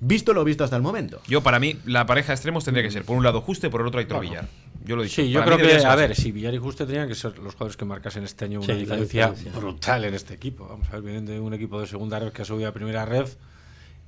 Visto 0.00 0.32
lo 0.32 0.44
visto 0.44 0.62
hasta 0.62 0.76
el 0.76 0.82
momento. 0.82 1.20
Yo, 1.26 1.42
para 1.42 1.58
mí, 1.58 1.76
la 1.84 2.06
pareja 2.06 2.28
de 2.28 2.34
extremos 2.34 2.64
tendría 2.64 2.84
que 2.84 2.92
ser 2.92 3.04
por 3.04 3.16
un 3.16 3.24
lado 3.24 3.40
Juste 3.40 3.66
y 3.66 3.70
por 3.70 3.80
el 3.80 3.88
otro 3.88 3.98
Aitor 3.98 4.20
Villar. 4.20 4.46
Yo 4.84 4.94
lo 4.94 5.02
he 5.02 5.06
dicho. 5.06 5.20
Sí, 5.22 5.28
yo 5.30 5.40
Para 5.44 5.56
creo 5.56 5.80
que, 5.80 5.84
a 5.84 5.94
ver, 5.96 6.14
si 6.14 6.30
Villar 6.30 6.54
y 6.54 6.58
Juste 6.58 6.86
tenían 6.86 7.08
que 7.08 7.16
ser 7.16 7.36
los 7.40 7.54
jugadores 7.54 7.76
que 7.76 7.84
marcasen 7.84 8.22
este 8.22 8.44
año 8.44 8.60
una 8.60 8.72
Sí, 8.74 8.78
diferencia, 8.78 9.26
diferencia. 9.30 9.60
brutal 9.60 10.04
en 10.04 10.14
este 10.14 10.34
equipo. 10.34 10.68
Vamos 10.68 10.86
a 10.88 10.92
ver, 10.92 11.02
vienen 11.02 11.26
de 11.26 11.40
un 11.40 11.52
equipo 11.52 11.80
de 11.80 11.88
segunda 11.88 12.20
red 12.20 12.30
que 12.30 12.42
ha 12.42 12.44
subido 12.44 12.68
a 12.68 12.72
primera 12.72 13.04
red 13.04 13.26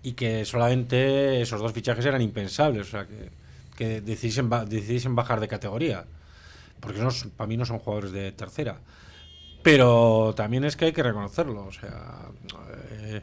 y 0.04 0.12
que 0.12 0.44
solamente 0.44 1.42
esos 1.42 1.60
dos 1.60 1.72
fichajes 1.72 2.06
eran 2.06 2.22
impensables. 2.22 2.86
O 2.86 2.90
sea, 2.92 3.06
que, 3.06 3.30
que 3.80 4.02
decidiesen, 4.02 4.50
decidiesen 4.68 5.16
bajar 5.16 5.40
de 5.40 5.48
categoría. 5.48 6.04
Porque 6.80 7.00
no, 7.00 7.08
para 7.34 7.48
mí 7.48 7.56
no 7.56 7.64
son 7.64 7.78
jugadores 7.78 8.12
de 8.12 8.30
tercera. 8.32 8.78
Pero 9.62 10.34
también 10.36 10.64
es 10.64 10.76
que 10.76 10.84
hay 10.86 10.92
que 10.92 11.02
reconocerlo. 11.02 11.64
O 11.64 11.72
sea, 11.72 12.28
eh, 12.90 13.22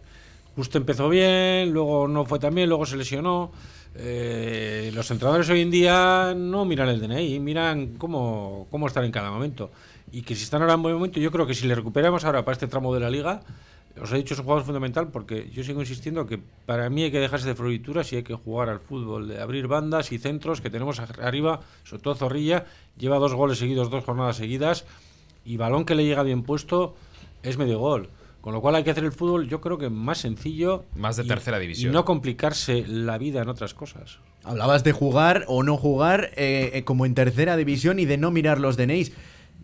Justo 0.57 0.79
empezó 0.79 1.07
bien, 1.07 1.71
luego 1.71 2.07
no 2.07 2.25
fue 2.25 2.39
tan 2.39 2.55
bien, 2.55 2.67
luego 2.67 2.87
se 2.87 2.97
lesionó. 2.97 3.51
Eh, 3.93 4.89
los 4.95 5.11
entrenadores 5.11 5.47
hoy 5.51 5.61
en 5.61 5.69
día 5.69 6.33
no 6.35 6.65
miran 6.65 6.89
el 6.89 6.99
DNI, 6.99 7.39
miran 7.39 7.89
cómo, 7.99 8.65
cómo 8.71 8.87
estar 8.87 9.03
en 9.03 9.11
cada 9.11 9.29
momento. 9.29 9.69
y 10.11 10.23
que 10.23 10.35
si 10.35 10.45
están 10.45 10.63
ahora 10.63 10.73
en 10.73 10.81
buen 10.81 10.95
momento, 10.95 11.19
yo 11.19 11.31
creo 11.31 11.45
que 11.45 11.53
si 11.53 11.67
le 11.67 11.75
recuperamos 11.75 12.25
ahora 12.25 12.43
para 12.43 12.53
este 12.53 12.65
tramo 12.65 12.91
de 12.95 13.01
la 13.01 13.11
liga, 13.11 13.41
os 14.01 14.11
he 14.11 14.17
dicho, 14.17 14.33
es 14.33 14.39
un 14.39 14.45
jugador 14.45 14.65
fundamental 14.65 15.09
porque 15.09 15.49
yo 15.49 15.63
sigo 15.63 15.81
insistiendo 15.81 16.25
que 16.25 16.39
para 16.65 16.89
mí 16.89 17.03
hay 17.03 17.11
que 17.11 17.19
dejarse 17.19 17.47
de 17.47 17.55
florituras 17.55 18.11
y 18.13 18.17
hay 18.17 18.23
que 18.23 18.35
jugar 18.35 18.69
al 18.69 18.79
fútbol, 18.79 19.27
de 19.27 19.41
abrir 19.41 19.67
bandas 19.67 20.11
y 20.11 20.17
centros 20.17 20.61
que 20.61 20.69
tenemos 20.69 20.99
arriba, 20.99 21.61
sobre 21.83 22.03
todo 22.03 22.15
Zorrilla, 22.15 22.65
lleva 22.97 23.17
dos 23.17 23.33
goles 23.33 23.57
seguidos, 23.57 23.89
dos 23.89 24.03
jornadas 24.03 24.37
seguidas 24.37 24.85
y 25.45 25.57
balón 25.57 25.85
que 25.85 25.95
le 25.95 26.05
llega 26.05 26.23
bien 26.23 26.43
puesto 26.43 26.95
es 27.43 27.57
medio 27.57 27.79
gol. 27.79 28.09
Con 28.41 28.53
lo 28.53 28.61
cual 28.61 28.75
hay 28.75 28.83
que 28.83 28.91
hacer 28.91 29.03
el 29.03 29.11
fútbol, 29.11 29.49
yo 29.49 29.59
creo 29.59 29.77
que 29.77 29.89
más 29.89 30.19
sencillo. 30.19 30.85
Más 30.95 31.17
de 31.17 31.25
tercera 31.25 31.59
división. 31.59 31.91
Y 31.91 31.93
no 31.93 32.05
complicarse 32.05 32.85
la 32.87 33.17
vida 33.17 33.41
en 33.41 33.49
otras 33.49 33.73
cosas. 33.73 34.19
Hablabas 34.43 34.83
de 34.83 34.93
jugar 34.93 35.43
o 35.47 35.63
no 35.63 35.75
jugar 35.75 36.31
eh, 36.37 36.71
eh, 36.73 36.83
como 36.85 37.05
en 37.05 37.13
tercera 37.13 37.57
división 37.57 37.99
y 37.99 38.05
de 38.05 38.17
no 38.17 38.31
mirar 38.31 38.59
los 38.59 38.77
DNIs. 38.77 39.11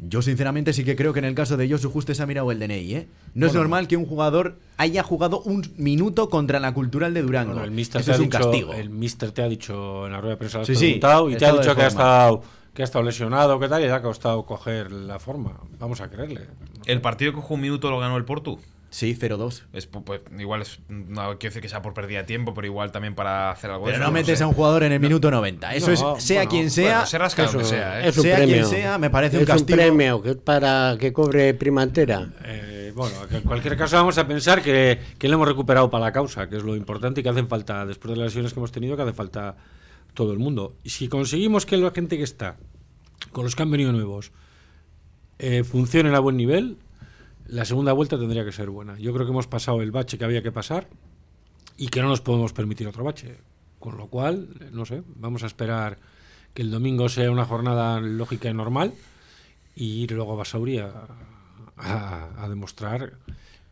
Yo 0.07 0.21
sinceramente 0.21 0.73
sí 0.73 0.83
que 0.83 0.95
creo 0.95 1.13
que 1.13 1.19
en 1.19 1.25
el 1.25 1.35
caso 1.35 1.57
de 1.57 1.69
Josu 1.69 1.89
Justo 1.89 2.13
se 2.13 2.21
ha 2.21 2.25
mirado 2.25 2.51
el 2.51 2.59
DNI, 2.59 2.95
¿eh? 2.95 3.07
No 3.33 3.47
es 3.47 3.53
normal 3.53 3.87
que 3.87 3.97
un 3.97 4.05
jugador 4.05 4.59
haya 4.77 5.03
jugado 5.03 5.41
un 5.41 5.71
minuto 5.77 6.29
contra 6.29 6.59
la 6.59 6.73
Cultural 6.73 7.13
de 7.13 7.21
Durango. 7.21 7.63
el 7.63 7.71
mister 7.71 8.01
Eso 8.01 8.11
es 8.13 8.19
un 8.19 8.29
castigo. 8.29 8.73
El 8.73 8.89
mister 8.89 9.31
te 9.31 9.41
ha 9.41 9.47
dicho 9.47 10.05
en 10.05 10.11
la 10.11 10.19
rueda 10.19 10.35
de 10.35 10.37
prensa, 10.37 10.65
sí, 10.65 10.75
sí, 10.75 10.95
y 10.95 10.99
te 10.99 11.07
ha 11.45 11.53
dicho 11.53 11.75
que 11.75 11.81
ha 11.81 11.87
estado 11.87 12.43
que 12.73 12.81
ha 12.81 12.85
estado 12.85 13.05
lesionado, 13.05 13.59
que 13.59 13.67
tal, 13.67 13.83
y 13.83 13.85
le 13.85 13.91
ha 13.91 14.01
costado 14.01 14.45
coger 14.45 14.91
la 14.91 15.19
forma. 15.19 15.59
Vamos 15.79 16.01
a 16.01 16.09
creerle. 16.09 16.47
¿El 16.85 17.01
partido 17.01 17.31
que 17.31 17.39
jugó 17.39 17.55
un 17.55 17.61
minuto 17.61 17.91
lo 17.91 17.99
ganó 17.99 18.17
el 18.17 18.25
Porto? 18.25 18.57
Sí, 18.93 19.17
0-2. 19.19 19.63
Pues, 20.05 20.21
igual 20.37 20.61
es, 20.61 20.79
no 20.87 21.23
quiero 21.39 21.49
decir 21.49 21.63
que 21.63 21.67
sea 21.67 21.81
por 21.81 21.95
pérdida 21.95 22.19
de 22.19 22.25
tiempo, 22.25 22.53
pero 22.53 22.67
igual 22.67 22.91
también 22.91 23.15
para 23.15 23.49
hacer 23.49 23.71
algo 23.71 23.85
Pero 23.85 23.97
no, 23.97 24.11
metes 24.11 24.39
a 24.39 24.45
un 24.45 24.53
jugador 24.53 24.83
en 24.83 24.91
el 24.91 24.99
minuto 24.99 25.31
90. 25.31 25.73
Eso 25.73 25.91
es, 25.91 26.23
sea 26.23 26.45
quien 26.45 26.69
sea. 26.69 27.03
se 27.07 27.17
rasca 27.17 27.45
eso, 27.45 27.63
sea, 27.63 28.07
¿eh? 28.07 28.11
sea 28.11 28.45
quien 28.45 28.63
sea, 28.63 28.99
me 28.99 29.09
parece 29.09 29.39
un 29.39 29.45
castigo. 29.45 29.81
un 29.81 29.83
premio 29.87 30.21
que 30.21 30.35
para 30.35 30.95
que 30.99 31.11
cobre 31.11 31.55
prima 31.55 31.81
entera. 31.81 32.29
Eh, 32.45 32.93
bueno, 32.93 33.15
en 33.31 33.41
cualquier 33.41 33.75
caso 33.75 33.95
vamos 33.95 34.19
a 34.19 34.27
pensar 34.27 34.61
que, 34.61 34.99
que 35.17 35.27
le 35.27 35.33
hemos 35.33 35.47
recuperado 35.47 35.89
para 35.89 36.05
la 36.05 36.11
causa, 36.11 36.47
que 36.47 36.57
es 36.57 36.63
lo 36.63 36.75
importante 36.75 37.21
y 37.21 37.23
que 37.23 37.29
hacen 37.29 37.47
falta, 37.47 37.87
después 37.87 38.11
de 38.11 38.17
las 38.17 38.27
lesiones 38.27 38.53
que 38.53 38.59
hemos 38.59 38.71
tenido, 38.71 38.95
que 38.95 39.01
hace 39.01 39.13
falta 39.13 39.55
todo 40.13 40.33
el 40.33 40.37
mundo. 40.37 40.75
Y 40.83 40.91
si 40.91 41.07
conseguimos 41.07 41.65
que 41.65 41.77
la 41.77 41.89
gente 41.89 42.15
que 42.15 42.23
está, 42.23 42.57
con 43.31 43.43
los 43.43 43.55
que 43.55 43.63
han 43.63 43.71
venido 43.71 43.91
nuevos, 43.91 44.31
eh, 45.39 45.63
funcionen 45.63 46.13
a 46.13 46.19
buen 46.19 46.37
nivel, 46.37 46.77
la 47.47 47.65
segunda 47.65 47.93
vuelta 47.93 48.17
tendría 48.17 48.45
que 48.45 48.51
ser 48.51 48.69
buena. 48.69 48.97
Yo 48.97 49.13
creo 49.13 49.25
que 49.25 49.31
hemos 49.31 49.47
pasado 49.47 49.81
el 49.81 49.91
bache 49.91 50.17
que 50.17 50.25
había 50.25 50.41
que 50.41 50.51
pasar 50.51 50.87
y 51.77 51.87
que 51.87 52.01
no 52.01 52.07
nos 52.07 52.21
podemos 52.21 52.53
permitir 52.53 52.87
otro 52.87 53.03
bache. 53.03 53.37
Con 53.79 53.97
lo 53.97 54.07
cual, 54.07 54.49
no 54.71 54.85
sé, 54.85 55.03
vamos 55.15 55.43
a 55.43 55.47
esperar 55.47 55.97
que 56.53 56.61
el 56.61 56.71
domingo 56.71 57.09
sea 57.09 57.31
una 57.31 57.45
jornada 57.45 57.99
lógica 57.99 58.49
y 58.49 58.53
normal 58.53 58.93
y 59.75 60.03
ir 60.03 60.11
luego 60.11 60.33
a 60.33 60.35
Basauri 60.37 60.77
a, 60.77 62.47
demostrar 62.47 63.13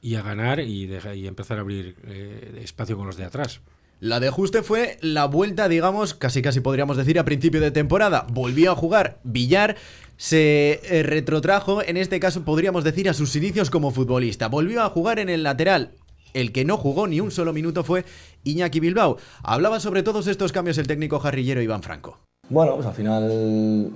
y 0.01 0.15
a 0.15 0.21
ganar 0.21 0.59
y, 0.59 0.85
y 0.85 1.27
empezar 1.27 1.59
a 1.59 1.61
abrir 1.61 1.95
eh, 2.03 2.61
espacio 2.63 2.97
con 2.97 3.05
los 3.05 3.17
de 3.17 3.25
atrás. 3.25 3.61
La 4.01 4.19
de 4.19 4.31
Juste 4.31 4.63
fue 4.63 4.97
la 5.01 5.25
vuelta, 5.25 5.69
digamos, 5.69 6.15
casi 6.15 6.41
casi 6.41 6.59
podríamos 6.59 6.97
decir 6.97 7.19
a 7.19 7.23
principio 7.23 7.61
de 7.61 7.69
temporada. 7.69 8.25
Volvió 8.31 8.71
a 8.71 8.75
jugar 8.75 9.19
Villar, 9.23 9.77
se 10.21 10.79
eh, 10.83 11.01
retrotrajo, 11.01 11.81
en 11.81 11.97
este 11.97 12.19
caso 12.19 12.43
podríamos 12.43 12.83
decir 12.83 13.09
a 13.09 13.13
sus 13.15 13.35
inicios 13.35 13.71
como 13.71 13.89
futbolista. 13.89 14.49
Volvió 14.49 14.83
a 14.83 14.89
jugar 14.91 15.17
en 15.17 15.29
el 15.29 15.41
lateral. 15.41 15.93
El 16.35 16.51
que 16.51 16.63
no 16.63 16.77
jugó 16.77 17.07
ni 17.07 17.19
un 17.19 17.31
solo 17.31 17.53
minuto 17.53 17.83
fue 17.83 18.05
Iñaki 18.43 18.79
Bilbao. 18.79 19.17
Hablaba 19.41 19.79
sobre 19.79 20.03
todos 20.03 20.27
estos 20.27 20.51
cambios 20.51 20.77
el 20.77 20.85
técnico 20.85 21.17
jarrillero 21.17 21.59
Iván 21.59 21.81
Franco. 21.81 22.19
Bueno, 22.49 22.75
pues 22.75 22.85
al 22.85 22.93
final 22.93 23.89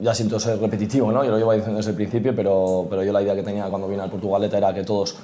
ya 0.00 0.14
siento 0.14 0.40
ser 0.40 0.58
repetitivo, 0.58 1.12
¿no? 1.12 1.22
Yo 1.22 1.30
lo 1.30 1.36
llevo 1.36 1.52
diciendo 1.52 1.76
desde 1.76 1.90
el 1.90 1.96
principio, 1.96 2.34
pero, 2.34 2.86
pero 2.88 3.04
yo 3.04 3.12
la 3.12 3.20
idea 3.20 3.34
que 3.34 3.42
tenía 3.42 3.66
cuando 3.66 3.86
vine 3.86 4.00
al 4.00 4.10
Portugaleta 4.10 4.56
era 4.56 4.72
que 4.72 4.82
todos 4.82 5.14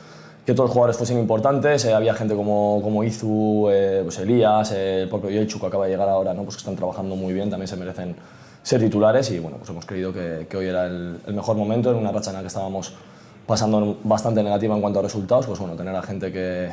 que 0.44 0.52
todos 0.52 0.68
los 0.68 0.72
jugadores 0.72 0.98
fuesen 0.98 1.18
importantes. 1.18 1.86
Eh, 1.86 1.94
había 1.94 2.12
gente 2.12 2.34
como, 2.34 2.80
como 2.82 3.02
Izu, 3.04 3.68
eh, 3.70 4.00
pues 4.04 4.18
Elías, 4.18 4.70
eh, 4.72 5.02
el 5.02 5.08
propio 5.08 5.30
Yoichu 5.30 5.64
acaba 5.64 5.86
de 5.86 5.92
llegar 5.92 6.10
ahora, 6.10 6.34
¿no? 6.34 6.44
pues 6.44 6.56
que 6.56 6.60
están 6.60 6.76
trabajando 6.76 7.16
muy 7.16 7.32
bien, 7.32 7.48
también 7.48 7.68
se 7.68 7.76
merecen 7.76 8.16
ser 8.62 8.80
titulares 8.80 9.30
y 9.30 9.38
bueno, 9.38 9.56
pues 9.56 9.70
hemos 9.70 9.86
creído 9.86 10.12
que, 10.12 10.46
que 10.48 10.56
hoy 10.56 10.66
era 10.66 10.86
el, 10.86 11.18
el, 11.26 11.34
mejor 11.34 11.56
momento 11.56 11.90
en 11.90 11.96
una 11.96 12.12
racha 12.12 12.30
en 12.30 12.36
la 12.36 12.42
que 12.42 12.48
estábamos 12.48 12.92
pasando 13.46 13.98
bastante 14.04 14.42
negativa 14.42 14.74
en 14.74 14.80
cuanto 14.80 15.00
a 15.00 15.02
resultados, 15.02 15.46
pues 15.46 15.58
bueno, 15.58 15.74
tener 15.74 15.94
a 15.94 16.02
gente 16.02 16.30
que, 16.30 16.70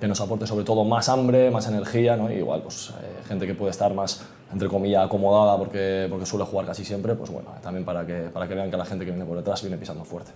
que 0.00 0.08
nos 0.08 0.20
aporte 0.20 0.46
sobre 0.46 0.64
todo 0.64 0.84
más 0.84 1.08
hambre, 1.08 1.50
más 1.50 1.66
energía, 1.68 2.16
¿no? 2.16 2.30
y 2.30 2.34
igual 2.34 2.62
pues 2.62 2.92
gente 3.26 3.46
que 3.46 3.54
puede 3.54 3.70
estar 3.70 3.94
más, 3.94 4.22
entre 4.52 4.68
comillas, 4.68 5.06
acomodada 5.06 5.56
porque, 5.56 6.06
porque 6.10 6.26
suele 6.26 6.44
jugar 6.44 6.66
casi 6.66 6.84
siempre, 6.84 7.14
pues 7.14 7.30
bueno, 7.30 7.50
también 7.62 7.84
para 7.84 8.04
que, 8.04 8.28
para 8.32 8.46
que 8.46 8.54
vean 8.54 8.70
que 8.70 8.76
la 8.76 8.84
gente 8.84 9.04
que 9.04 9.12
viene 9.12 9.24
por 9.24 9.36
detrás 9.36 9.62
viene 9.62 9.78
pisando 9.78 10.04
fuerte. 10.04 10.32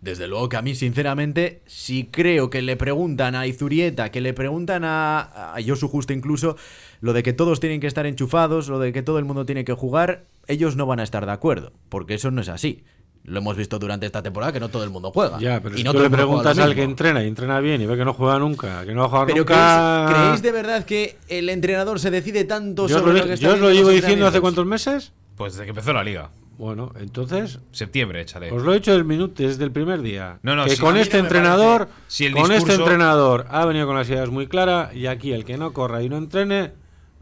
Desde 0.00 0.28
luego 0.28 0.48
que 0.48 0.56
a 0.56 0.62
mí, 0.62 0.76
sinceramente, 0.76 1.62
si 1.66 2.04
creo 2.04 2.50
que 2.50 2.62
le 2.62 2.76
preguntan 2.76 3.34
a 3.34 3.46
Izurieta, 3.48 4.10
que 4.10 4.20
le 4.20 4.32
preguntan 4.32 4.84
a, 4.84 5.54
a 5.54 5.56
Josu 5.66 5.88
Justo 5.88 6.12
incluso, 6.12 6.56
lo 7.00 7.12
de 7.12 7.24
que 7.24 7.32
todos 7.32 7.58
tienen 7.58 7.80
que 7.80 7.88
estar 7.88 8.06
enchufados, 8.06 8.68
lo 8.68 8.78
de 8.78 8.92
que 8.92 9.02
todo 9.02 9.18
el 9.18 9.24
mundo 9.24 9.44
tiene 9.44 9.64
que 9.64 9.72
jugar, 9.72 10.26
ellos 10.46 10.76
no 10.76 10.86
van 10.86 11.00
a 11.00 11.02
estar 11.02 11.26
de 11.26 11.32
acuerdo, 11.32 11.72
porque 11.88 12.14
eso 12.14 12.30
no 12.30 12.40
es 12.40 12.48
así. 12.48 12.84
Lo 13.24 13.40
hemos 13.40 13.56
visto 13.56 13.78
durante 13.78 14.06
esta 14.06 14.22
temporada 14.22 14.52
que 14.52 14.60
no 14.60 14.68
todo 14.70 14.84
el 14.84 14.90
mundo 14.90 15.10
juega. 15.10 15.38
Ya, 15.38 15.60
pero 15.60 15.74
y 15.74 15.78
si 15.78 15.84
no 15.84 15.92
tú 15.92 16.00
le 16.00 16.08
preguntas 16.08 16.56
al 16.58 16.74
que 16.74 16.82
entrena 16.82 17.22
y 17.22 17.28
entrena 17.28 17.60
bien 17.60 17.82
y 17.82 17.86
ve 17.86 17.96
que 17.96 18.04
no 18.04 18.14
juega 18.14 18.38
nunca, 18.38 18.86
que 18.86 18.94
no 18.94 19.00
va 19.00 19.06
a 19.06 19.10
jugar 19.10 19.26
pero 19.26 19.38
nunca. 19.38 20.06
¿creéis, 20.06 20.22
¿creéis, 20.22 20.42
de 20.42 20.52
verdad 20.52 20.84
que 20.84 21.18
el 21.28 21.48
entrenador 21.50 22.00
se 22.00 22.10
decide 22.10 22.44
tanto 22.44 22.86
yo 22.86 22.98
sobre 22.98 23.12
lo, 23.12 23.18
lo 23.18 23.26
que 23.26 23.32
está 23.34 23.48
Yo 23.48 23.54
os 23.54 23.60
lo 23.60 23.70
llevo 23.70 23.90
diciendo 23.90 24.26
hace 24.26 24.40
cuántos 24.40 24.64
meses? 24.64 25.12
Pues 25.36 25.54
desde 25.54 25.64
que 25.64 25.70
empezó 25.70 25.92
la 25.92 26.04
liga. 26.04 26.30
Bueno, 26.58 26.92
entonces. 26.98 27.60
Septiembre, 27.70 28.20
échale. 28.20 28.50
Os 28.50 28.62
lo 28.62 28.72
he 28.72 28.74
dicho 28.76 28.92
del 28.92 29.04
minuto, 29.04 29.42
desde 29.42 29.62
el 29.64 29.70
primer 29.70 30.02
día. 30.02 30.40
No, 30.42 30.56
no, 30.56 30.64
que 30.64 30.70
si 30.70 30.80
con 30.82 30.96
este 30.96 31.18
entrenador. 31.18 31.86
parece- 31.86 32.02
si 32.08 32.26
el 32.26 32.32
con 32.34 32.50
este 32.52 32.74
entrenador 32.74 33.46
ha 33.48 33.64
venido 33.64 33.86
con 33.86 33.94
las 33.96 34.08
ideas 34.10 34.28
muy 34.28 34.48
claras 34.48 34.94
y 34.94 35.06
aquí 35.06 35.32
el 35.32 35.44
que 35.44 35.56
no 35.56 35.72
corra 35.72 36.02
y 36.02 36.08
no 36.08 36.16
entrene 36.16 36.72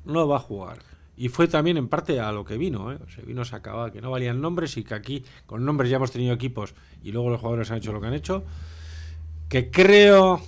no 0.07 0.27
va 0.27 0.37
a 0.37 0.40
jugar. 0.40 0.79
Y 1.18 1.29
fue 1.29 1.49
también 1.49 1.77
en 1.77 1.88
parte 1.88 2.18
a 2.18 2.33
lo 2.33 2.44
que 2.46 2.57
vino, 2.57 2.92
¿eh? 2.92 2.99
Se 3.14 3.22
vino, 3.22 3.44
se 3.44 3.57
acababa, 3.57 3.90
que 3.90 4.01
no 4.01 4.11
valían 4.11 4.40
nombres 4.40 4.77
y 4.79 4.85
que 4.85 4.94
aquí 4.94 5.22
con 5.46 5.64
nombres 5.66 5.90
ya 5.90 5.96
hemos 5.96 6.11
tenido 6.12 6.33
equipos 6.35 6.75
y 7.03 7.12
luego 7.12 7.29
los 7.31 7.38
jugadores 7.40 7.70
han 7.70 7.79
hecho 7.79 7.92
lo 7.92 8.01
que 8.01 8.07
han 8.07 8.14
hecho. 8.14 8.42
Que 9.49 9.70
creo 9.70 10.40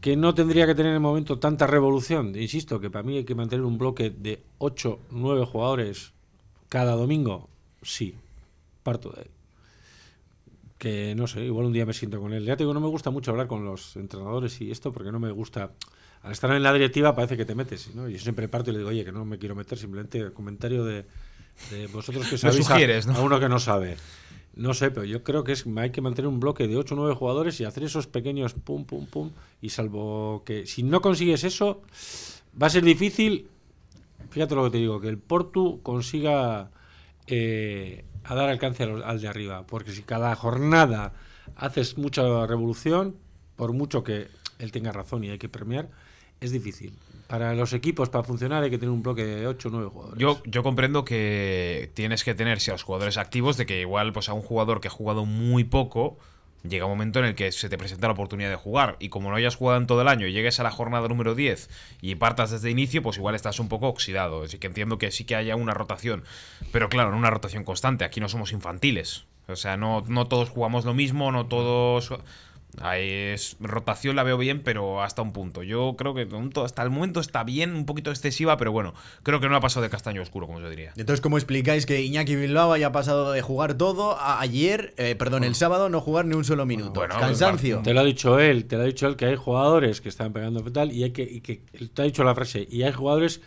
que 0.00 0.16
no 0.16 0.34
tendría 0.34 0.66
que 0.66 0.74
tener 0.74 0.90
en 0.90 0.96
el 0.96 1.00
momento 1.00 1.38
tanta 1.38 1.66
revolución. 1.66 2.34
Insisto, 2.36 2.80
que 2.80 2.90
para 2.90 3.02
mí 3.02 3.18
hay 3.18 3.24
que 3.24 3.34
mantener 3.34 3.64
un 3.64 3.78
bloque 3.78 4.10
de 4.10 4.42
8, 4.58 4.98
9 5.10 5.44
jugadores 5.46 6.12
cada 6.68 6.92
domingo. 6.96 7.48
Sí, 7.84 8.14
parto 8.82 9.10
de 9.10 9.20
ahí. 9.22 9.26
Que 10.78 11.14
no 11.14 11.26
sé, 11.26 11.44
igual 11.44 11.66
un 11.66 11.72
día 11.72 11.86
me 11.86 11.92
siento 11.94 12.20
con 12.20 12.32
él. 12.32 12.44
Ya 12.44 12.56
te 12.56 12.64
digo, 12.64 12.74
no 12.74 12.80
me 12.80 12.88
gusta 12.88 13.10
mucho 13.10 13.30
hablar 13.30 13.46
con 13.46 13.64
los 13.64 13.96
entrenadores 13.96 14.60
y 14.60 14.70
esto 14.70 14.92
porque 14.92 15.12
no 15.12 15.20
me 15.20 15.30
gusta. 15.30 15.70
Al 16.22 16.32
estar 16.32 16.50
en 16.52 16.62
la 16.62 16.72
directiva 16.72 17.14
parece 17.14 17.36
que 17.36 17.44
te 17.44 17.54
metes, 17.54 17.94
¿no? 17.94 18.08
Yo 18.08 18.18
siempre 18.18 18.48
parto 18.48 18.70
y 18.70 18.72
le 18.72 18.78
digo, 18.80 18.90
oye, 18.90 19.04
que 19.04 19.12
no 19.12 19.24
me 19.24 19.38
quiero 19.38 19.54
meter, 19.54 19.78
simplemente 19.78 20.18
el 20.18 20.32
comentario 20.32 20.84
de, 20.84 21.04
de 21.70 21.86
vosotros 21.88 22.26
que 22.28 22.38
sabéis 22.38 22.68
a- 22.70 23.06
¿no? 23.06 23.14
a 23.16 23.20
uno 23.20 23.38
que 23.40 23.48
no 23.48 23.58
sabe. 23.58 23.96
No 24.56 24.72
sé, 24.72 24.90
pero 24.90 25.04
yo 25.04 25.22
creo 25.24 25.42
que 25.44 25.52
es 25.52 25.64
hay 25.76 25.90
que 25.90 26.00
mantener 26.00 26.28
un 26.28 26.38
bloque 26.40 26.68
de 26.68 26.76
8 26.76 26.94
o 26.94 26.98
9 26.98 27.14
jugadores 27.14 27.58
y 27.60 27.64
hacer 27.64 27.82
esos 27.84 28.06
pequeños 28.06 28.54
pum, 28.54 28.84
pum, 28.84 29.06
pum. 29.06 29.30
Y 29.60 29.70
salvo 29.70 30.42
que 30.46 30.66
si 30.66 30.82
no 30.82 31.00
consigues 31.00 31.44
eso, 31.44 31.82
va 32.60 32.68
a 32.68 32.70
ser 32.70 32.84
difícil. 32.84 33.48
Fíjate 34.30 34.54
lo 34.54 34.64
que 34.64 34.70
te 34.70 34.78
digo, 34.78 35.00
que 35.00 35.08
el 35.08 35.18
Portu 35.18 35.80
consiga 35.82 36.70
eh, 37.26 38.04
a 38.24 38.34
dar 38.34 38.48
alcance 38.48 38.82
al, 38.82 39.20
de 39.20 39.28
arriba. 39.28 39.66
Porque 39.66 39.92
si 39.92 40.02
cada 40.02 40.34
jornada 40.34 41.12
haces 41.56 41.98
mucha 41.98 42.46
revolución, 42.46 43.16
por 43.56 43.72
mucho 43.72 44.02
que 44.04 44.28
él 44.58 44.72
tenga 44.72 44.92
razón 44.92 45.24
y 45.24 45.30
hay 45.30 45.38
que 45.38 45.48
premiar, 45.48 45.88
es 46.40 46.52
difícil. 46.52 46.92
Para 47.26 47.54
los 47.54 47.72
equipos, 47.72 48.10
para 48.10 48.24
funcionar, 48.24 48.62
hay 48.62 48.70
que 48.70 48.78
tener 48.78 48.92
un 48.92 49.02
bloque 49.02 49.24
de 49.24 49.46
8 49.46 49.68
o 49.68 49.70
9 49.70 49.90
jugadores. 49.90 50.20
Yo, 50.20 50.42
yo 50.44 50.62
comprendo 50.62 51.04
que 51.04 51.90
tienes 51.94 52.22
que 52.22 52.34
tener, 52.34 52.60
si 52.60 52.70
a 52.70 52.74
los 52.74 52.82
jugadores 52.82 53.16
activos, 53.16 53.56
de 53.56 53.66
que 53.66 53.80
igual 53.80 54.12
pues 54.12 54.28
a 54.28 54.34
un 54.34 54.42
jugador 54.42 54.80
que 54.80 54.88
ha 54.88 54.90
jugado 54.90 55.24
muy 55.24 55.64
poco, 55.64 56.18
llega 56.68 56.86
un 56.86 56.92
momento 56.92 57.18
en 57.18 57.26
el 57.26 57.34
que 57.34 57.52
se 57.52 57.68
te 57.68 57.78
presenta 57.78 58.06
la 58.08 58.14
oportunidad 58.14 58.50
de 58.50 58.56
jugar. 58.56 58.96
Y 58.98 59.08
como 59.08 59.30
no 59.30 59.36
hayas 59.36 59.56
jugado 59.56 59.78
en 59.78 59.86
todo 59.86 60.02
el 60.02 60.08
año 60.08 60.26
y 60.26 60.32
llegues 60.32 60.58
a 60.60 60.62
la 60.62 60.70
jornada 60.70 61.06
número 61.08 61.34
10 61.34 61.68
y 62.00 62.14
partas 62.16 62.50
desde 62.50 62.70
inicio, 62.70 63.02
pues 63.02 63.16
igual 63.18 63.34
estás 63.34 63.60
un 63.60 63.68
poco 63.68 63.88
oxidado. 63.88 64.42
Así 64.42 64.58
que 64.58 64.66
entiendo 64.66 64.98
que 64.98 65.10
sí 65.10 65.24
que 65.24 65.36
haya 65.36 65.56
una 65.56 65.74
rotación. 65.74 66.24
Pero 66.72 66.88
claro, 66.88 67.10
no 67.10 67.18
una 67.18 67.30
rotación 67.30 67.64
constante. 67.64 68.04
Aquí 68.04 68.20
no 68.20 68.28
somos 68.28 68.52
infantiles. 68.52 69.26
O 69.46 69.56
sea, 69.56 69.76
no, 69.76 70.02
no 70.08 70.26
todos 70.26 70.48
jugamos 70.48 70.84
lo 70.84 70.94
mismo, 70.94 71.30
no 71.30 71.46
todos. 71.46 72.12
Ahí 72.80 73.08
es, 73.08 73.56
rotación 73.60 74.16
la 74.16 74.22
veo 74.22 74.38
bien, 74.38 74.62
pero 74.62 75.02
hasta 75.02 75.22
un 75.22 75.32
punto. 75.32 75.62
Yo 75.62 75.94
creo 75.96 76.14
que 76.14 76.28
hasta 76.62 76.82
el 76.82 76.90
momento 76.90 77.20
está 77.20 77.44
bien, 77.44 77.74
un 77.74 77.86
poquito 77.86 78.10
excesiva, 78.10 78.56
pero 78.56 78.72
bueno, 78.72 78.94
creo 79.22 79.40
que 79.40 79.48
no 79.48 79.56
ha 79.56 79.60
pasado 79.60 79.82
de 79.82 79.90
castaño 79.90 80.22
oscuro, 80.22 80.46
como 80.46 80.60
yo 80.60 80.70
diría. 80.70 80.92
Entonces, 80.96 81.20
¿cómo 81.20 81.36
explicáis 81.36 81.86
que 81.86 82.02
Iñaki 82.02 82.36
Bilbao 82.36 82.72
haya 82.72 82.92
pasado 82.92 83.32
de 83.32 83.42
jugar 83.42 83.74
todo 83.74 84.18
a 84.18 84.40
ayer, 84.40 84.94
eh, 84.96 85.14
perdón, 85.14 85.44
el 85.44 85.54
sábado, 85.54 85.88
no 85.88 86.00
jugar 86.00 86.24
ni 86.26 86.34
un 86.34 86.44
solo 86.44 86.66
minuto? 86.66 87.00
Bueno, 87.00 87.14
Cansancio. 87.18 87.80
Te 87.82 87.94
lo 87.94 88.00
ha 88.00 88.04
dicho 88.04 88.38
él, 88.38 88.66
te 88.66 88.76
lo 88.76 88.82
ha 88.82 88.86
dicho 88.86 89.06
él 89.06 89.16
que 89.16 89.26
hay 89.26 89.36
jugadores 89.36 90.00
que 90.00 90.08
están 90.08 90.32
pegando 90.32 90.62
tal 90.72 90.92
y 90.92 91.04
hay 91.04 91.10
que, 91.10 91.22
y 91.22 91.40
que 91.40 91.62
te 91.92 92.02
ha 92.02 92.04
dicho 92.04 92.24
la 92.24 92.34
frase 92.34 92.66
y 92.70 92.82
hay 92.82 92.92
jugadores 92.92 93.40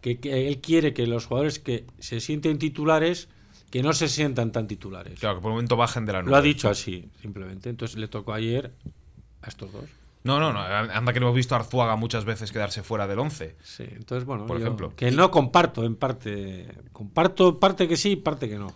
que, 0.00 0.18
que 0.18 0.48
él 0.48 0.60
quiere 0.60 0.94
que 0.94 1.06
los 1.06 1.26
jugadores 1.26 1.58
que 1.58 1.84
se 1.98 2.20
sienten 2.20 2.58
titulares 2.58 3.28
que 3.72 3.82
no 3.82 3.92
se 3.92 4.06
sientan 4.06 4.52
tan 4.52 4.68
titulares. 4.68 5.18
Claro, 5.18 5.36
que 5.36 5.42
por 5.42 5.50
el 5.50 5.54
momento 5.54 5.76
bajen 5.76 6.06
de 6.06 6.12
la 6.12 6.20
nube. 6.22 6.30
Lo 6.30 6.36
ha 6.36 6.42
dicho 6.42 6.68
así, 6.68 7.08
simplemente. 7.20 7.70
Entonces 7.70 7.96
le 7.98 8.06
tocó 8.06 8.32
ayer 8.34 8.70
a 9.40 9.48
estos 9.48 9.72
dos. 9.72 9.84
No, 10.24 10.38
no, 10.38 10.52
no. 10.52 10.60
Anda 10.60 11.12
que 11.12 11.18
no 11.18 11.26
hemos 11.26 11.36
visto 11.36 11.54
a 11.56 11.58
Arzuaga 11.58 11.96
muchas 11.96 12.24
veces 12.24 12.52
quedarse 12.52 12.84
fuera 12.84 13.08
del 13.08 13.18
11. 13.18 13.56
Sí, 13.64 13.84
entonces 13.90 14.24
bueno, 14.24 14.46
Por 14.46 14.58
yo- 14.58 14.64
ejemplo. 14.66 14.92
que 14.94 15.10
no 15.10 15.32
comparto 15.32 15.84
en 15.84 15.96
parte, 15.96 16.68
comparto 16.92 17.58
parte 17.58 17.88
que 17.88 17.96
sí, 17.96 18.14
parte 18.14 18.48
que 18.48 18.56
no. 18.58 18.72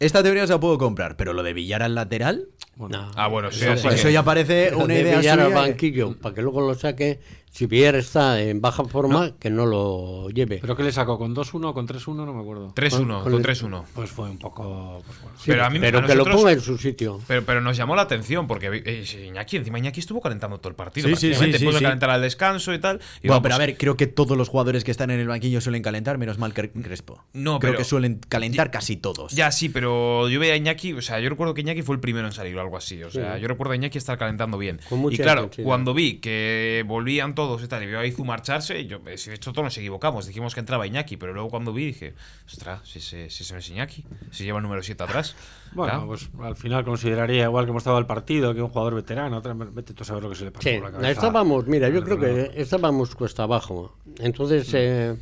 Esta 0.00 0.22
teoría 0.24 0.46
se 0.48 0.52
la 0.54 0.58
puedo 0.58 0.76
comprar, 0.78 1.16
pero 1.16 1.32
lo 1.32 1.44
de 1.44 1.52
Villar 1.52 1.82
al 1.84 1.94
lateral, 1.94 2.48
Bueno, 2.76 3.02
No. 3.06 3.10
Ah, 3.14 3.28
bueno, 3.28 3.50
sí, 3.52 3.64
Eso 3.64 4.08
ya 4.10 4.22
parece 4.24 4.74
una 4.74 4.92
de 4.94 5.00
idea 5.02 5.18
Villar 5.18 5.40
al 5.40 5.48
que- 5.48 5.54
banquillo, 5.54 6.16
para 6.18 6.34
que 6.34 6.42
luego 6.42 6.60
lo 6.60 6.74
saque. 6.74 7.20
Si 7.50 7.66
Villar 7.66 7.94
está 7.94 8.40
en 8.42 8.60
baja 8.60 8.82
forma, 8.84 9.36
que 9.38 9.48
no 9.48 9.64
lo 9.64 10.28
lleve. 10.28 10.58
¿Pero 10.60 10.74
qué 10.74 10.82
le 10.82 10.90
sacó? 10.90 11.16
¿Con 11.18 11.34
2-1 11.36 11.68
o 11.68 11.72
con 11.74 11.86
3-1? 11.86 12.26
No 12.26 12.34
me 12.34 12.40
acuerdo. 12.40 12.72
3-1, 12.74 13.22
con 13.22 13.30
con 13.30 13.34
el- 13.34 13.42
3-1. 13.42 13.84
Pues 13.94 14.10
fue 14.10 14.28
un 14.28 14.38
poco. 14.38 15.00
pues 15.06 15.20
bueno. 15.22 15.36
Sí, 15.38 15.44
pero 15.52 15.64
a 15.64 15.70
mí- 15.70 15.78
pero 15.78 16.00
a 16.00 16.04
que 16.04 16.16
lo 16.16 16.24
ponga 16.24 16.50
en 16.50 16.60
su 16.60 16.76
sitio. 16.78 17.20
Pero, 17.28 17.44
pero 17.44 17.60
nos 17.60 17.76
llamó 17.76 17.94
la 17.94 18.02
atención 18.02 18.48
porque 18.48 18.82
eh, 18.84 19.04
Iñaki, 19.28 19.58
encima 19.58 19.78
Iñaki 19.78 20.00
estuvo 20.00 20.20
calentando 20.20 20.58
todo 20.58 20.70
el 20.70 20.74
partido. 20.74 21.06
Sí, 21.10 21.14
sí, 21.14 21.32
sí, 21.32 21.52
sí. 21.58 21.66
calentar 21.80 22.10
al 22.10 22.22
descanso 22.22 22.74
y 22.74 22.80
tal. 22.80 22.96
Y 23.22 23.28
Bueno, 23.28 23.34
vamos, 23.34 23.42
pero 23.44 23.54
a 23.54 23.58
ver, 23.58 23.76
creo 23.78 23.96
que 23.96 24.08
todos 24.08 24.36
los 24.36 24.48
jugadores 24.48 24.82
que 24.82 24.90
están 24.90 25.12
en 25.12 25.20
el 25.20 25.28
banquillo 25.28 25.60
suelen 25.60 25.82
calentar, 25.82 26.18
menos 26.18 26.38
mal 26.38 26.52
que 26.54 26.72
Crespo. 26.72 27.22
No, 27.34 27.60
creo 27.60 27.74
pero- 27.74 27.78
que 27.78 27.84
suelen 27.84 28.18
calentar 28.28 28.72
casi 28.72 28.96
todos. 28.96 29.32
Ya, 29.32 29.52
sí, 29.52 29.68
pero 29.68 30.28
yo 30.28 30.40
veía 30.40 30.54
a 30.54 30.56
Iñaki, 30.56 30.92
o 30.94 31.02
sea, 31.02 31.20
yo 31.20 31.30
recuerdo 31.30 31.54
que 31.54 31.60
Iñaki 31.60 31.82
fue 31.82 31.94
el 31.94 32.00
primero 32.00 32.26
en 32.26 32.32
salir 32.32 32.58
algo 32.64 32.76
así. 32.76 33.02
O 33.02 33.10
sea, 33.10 33.38
yo 33.38 33.46
recuerdo 33.48 33.72
a 33.72 33.76
Iñaki 33.76 33.98
estar 33.98 34.18
calentando 34.18 34.58
bien. 34.58 34.80
Con 34.88 34.98
mucha 34.98 35.14
y 35.14 35.18
claro, 35.24 35.42
intensidad. 35.44 35.66
cuando 35.66 35.94
vi 35.94 36.18
que 36.18 36.84
volvían 36.86 37.34
todos 37.34 37.62
y 37.62 37.68
tal, 37.68 37.82
y 37.82 37.86
vio 37.86 38.00
a 38.00 38.06
Izu 38.06 38.24
marcharse, 38.24 38.86
yo, 38.86 38.98
eh, 39.06 39.16
si 39.18 39.30
de 39.30 39.36
hecho 39.36 39.52
todos 39.52 39.64
nos 39.64 39.78
equivocamos. 39.78 40.26
Dijimos 40.26 40.54
que 40.54 40.60
entraba 40.60 40.86
Iñaki, 40.86 41.16
pero 41.16 41.32
luego 41.32 41.48
cuando 41.50 41.72
vi 41.72 41.86
dije, 41.86 42.14
ostras, 42.46 42.80
si 42.84 42.98
ese, 42.98 43.30
si 43.30 43.52
no 43.52 43.58
es 43.58 43.70
Iñaki, 43.70 44.04
si 44.30 44.44
lleva 44.44 44.58
el 44.58 44.62
número 44.64 44.82
7 44.82 45.02
atrás. 45.04 45.36
Bueno, 45.72 45.92
Claro. 45.92 46.06
pues 46.06 46.30
al 46.42 46.56
final 46.56 46.84
consideraría 46.84 47.44
igual 47.44 47.64
que 47.64 47.70
hemos 47.70 47.80
estado 47.82 47.96
al 47.96 48.06
partido, 48.06 48.54
que 48.54 48.62
un 48.62 48.68
jugador 48.68 48.94
veterano, 48.94 49.38
otra, 49.38 49.54
vete 49.54 49.92
tú 49.94 50.02
a 50.02 50.06
saber 50.06 50.22
lo 50.22 50.30
que 50.30 50.36
se 50.36 50.44
le 50.44 50.50
pasó 50.52 50.68
Sí, 50.68 50.76
por 50.76 50.84
la 50.84 50.90
cabeza. 50.92 51.10
estábamos, 51.10 51.66
mira, 51.66 51.88
yo 51.88 51.98
al 51.98 52.04
creo 52.04 52.18
que 52.20 52.52
estábamos 52.60 53.14
cuesta 53.14 53.42
abajo. 53.42 53.96
Entonces 54.20 54.70
eh, 54.74 55.16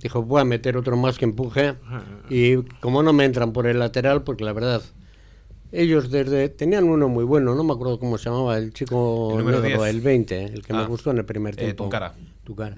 dijo, 0.00 0.22
voy 0.22 0.42
a 0.42 0.44
meter 0.44 0.76
otro 0.76 0.96
más 0.96 1.18
que 1.18 1.24
empuje. 1.24 1.74
Y 2.30 2.56
como 2.80 3.02
no 3.02 3.12
me 3.12 3.24
entran 3.24 3.52
por 3.52 3.66
el 3.66 3.80
lateral, 3.80 4.22
porque 4.22 4.44
la 4.44 4.52
verdad, 4.52 4.80
ellos 5.72 6.10
desde 6.10 6.48
tenían 6.48 6.84
uno 6.84 7.08
muy 7.08 7.24
bueno, 7.24 7.54
no 7.54 7.64
me 7.64 7.72
acuerdo 7.72 7.98
cómo 7.98 8.18
se 8.18 8.30
llamaba, 8.30 8.56
el 8.58 8.72
chico 8.72 9.36
El 9.38 9.44
negro, 9.44 9.60
10. 9.62 9.80
el 9.82 10.00
20, 10.00 10.44
el 10.44 10.62
que 10.64 10.72
me 10.72 10.80
Ah, 10.80 10.86
gustó 10.86 11.10
en 11.10 11.18
el 11.18 11.24
primer 11.24 11.54
eh, 11.54 11.58
tiempo. 11.58 11.84
Tuncara. 11.84 12.14
Tuncara. 12.44 12.76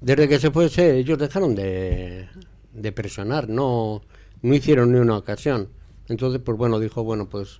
Desde 0.00 0.28
que 0.28 0.38
se 0.38 0.50
fue 0.50 0.66
ese, 0.66 0.96
ellos 0.98 1.18
dejaron 1.18 1.54
de, 1.54 2.28
de 2.72 2.92
presionar, 2.92 3.48
no, 3.48 4.02
no 4.42 4.54
hicieron 4.54 4.92
ni 4.92 4.98
una 4.98 5.16
ocasión. 5.16 5.68
Entonces, 6.08 6.40
pues 6.44 6.56
bueno, 6.58 6.78
dijo, 6.78 7.02
bueno, 7.02 7.28
pues 7.28 7.58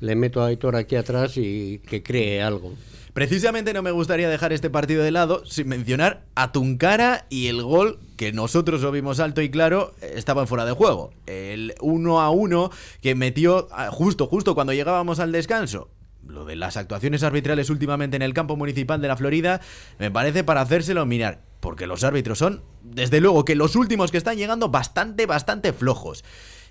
le 0.00 0.16
meto 0.16 0.42
a 0.42 0.46
Aitor 0.46 0.76
aquí 0.76 0.96
atrás 0.96 1.36
y 1.36 1.78
que 1.86 2.02
cree 2.02 2.42
algo. 2.42 2.72
Precisamente 3.16 3.72
no 3.72 3.80
me 3.82 3.92
gustaría 3.92 4.28
dejar 4.28 4.52
este 4.52 4.68
partido 4.68 5.02
de 5.02 5.10
lado 5.10 5.42
sin 5.46 5.68
mencionar 5.68 6.26
a 6.34 6.52
Tuncara 6.52 7.24
y 7.30 7.46
el 7.46 7.62
gol 7.62 7.98
que 8.18 8.30
nosotros 8.30 8.82
lo 8.82 8.92
vimos 8.92 9.20
alto 9.20 9.40
y 9.40 9.48
claro 9.48 9.94
eh, 10.02 10.12
estaba 10.16 10.42
en 10.42 10.46
fuera 10.46 10.66
de 10.66 10.72
juego. 10.72 11.14
El 11.24 11.74
1 11.80 12.20
a 12.20 12.28
1 12.28 12.70
que 13.00 13.14
metió 13.14 13.68
ah, 13.72 13.88
justo, 13.90 14.26
justo 14.26 14.54
cuando 14.54 14.74
llegábamos 14.74 15.18
al 15.18 15.32
descanso. 15.32 15.88
Lo 16.26 16.44
de 16.44 16.56
las 16.56 16.76
actuaciones 16.76 17.22
arbitrales 17.22 17.70
últimamente 17.70 18.16
en 18.16 18.22
el 18.22 18.34
campo 18.34 18.54
municipal 18.54 19.00
de 19.00 19.08
la 19.08 19.16
Florida 19.16 19.62
me 19.98 20.10
parece 20.10 20.44
para 20.44 20.60
hacérselo 20.60 21.06
mirar. 21.06 21.40
Porque 21.60 21.86
los 21.86 22.04
árbitros 22.04 22.36
son, 22.36 22.64
desde 22.82 23.22
luego, 23.22 23.46
que 23.46 23.54
los 23.54 23.76
últimos 23.76 24.10
que 24.10 24.18
están 24.18 24.36
llegando 24.36 24.68
bastante, 24.68 25.24
bastante 25.24 25.72
flojos. 25.72 26.22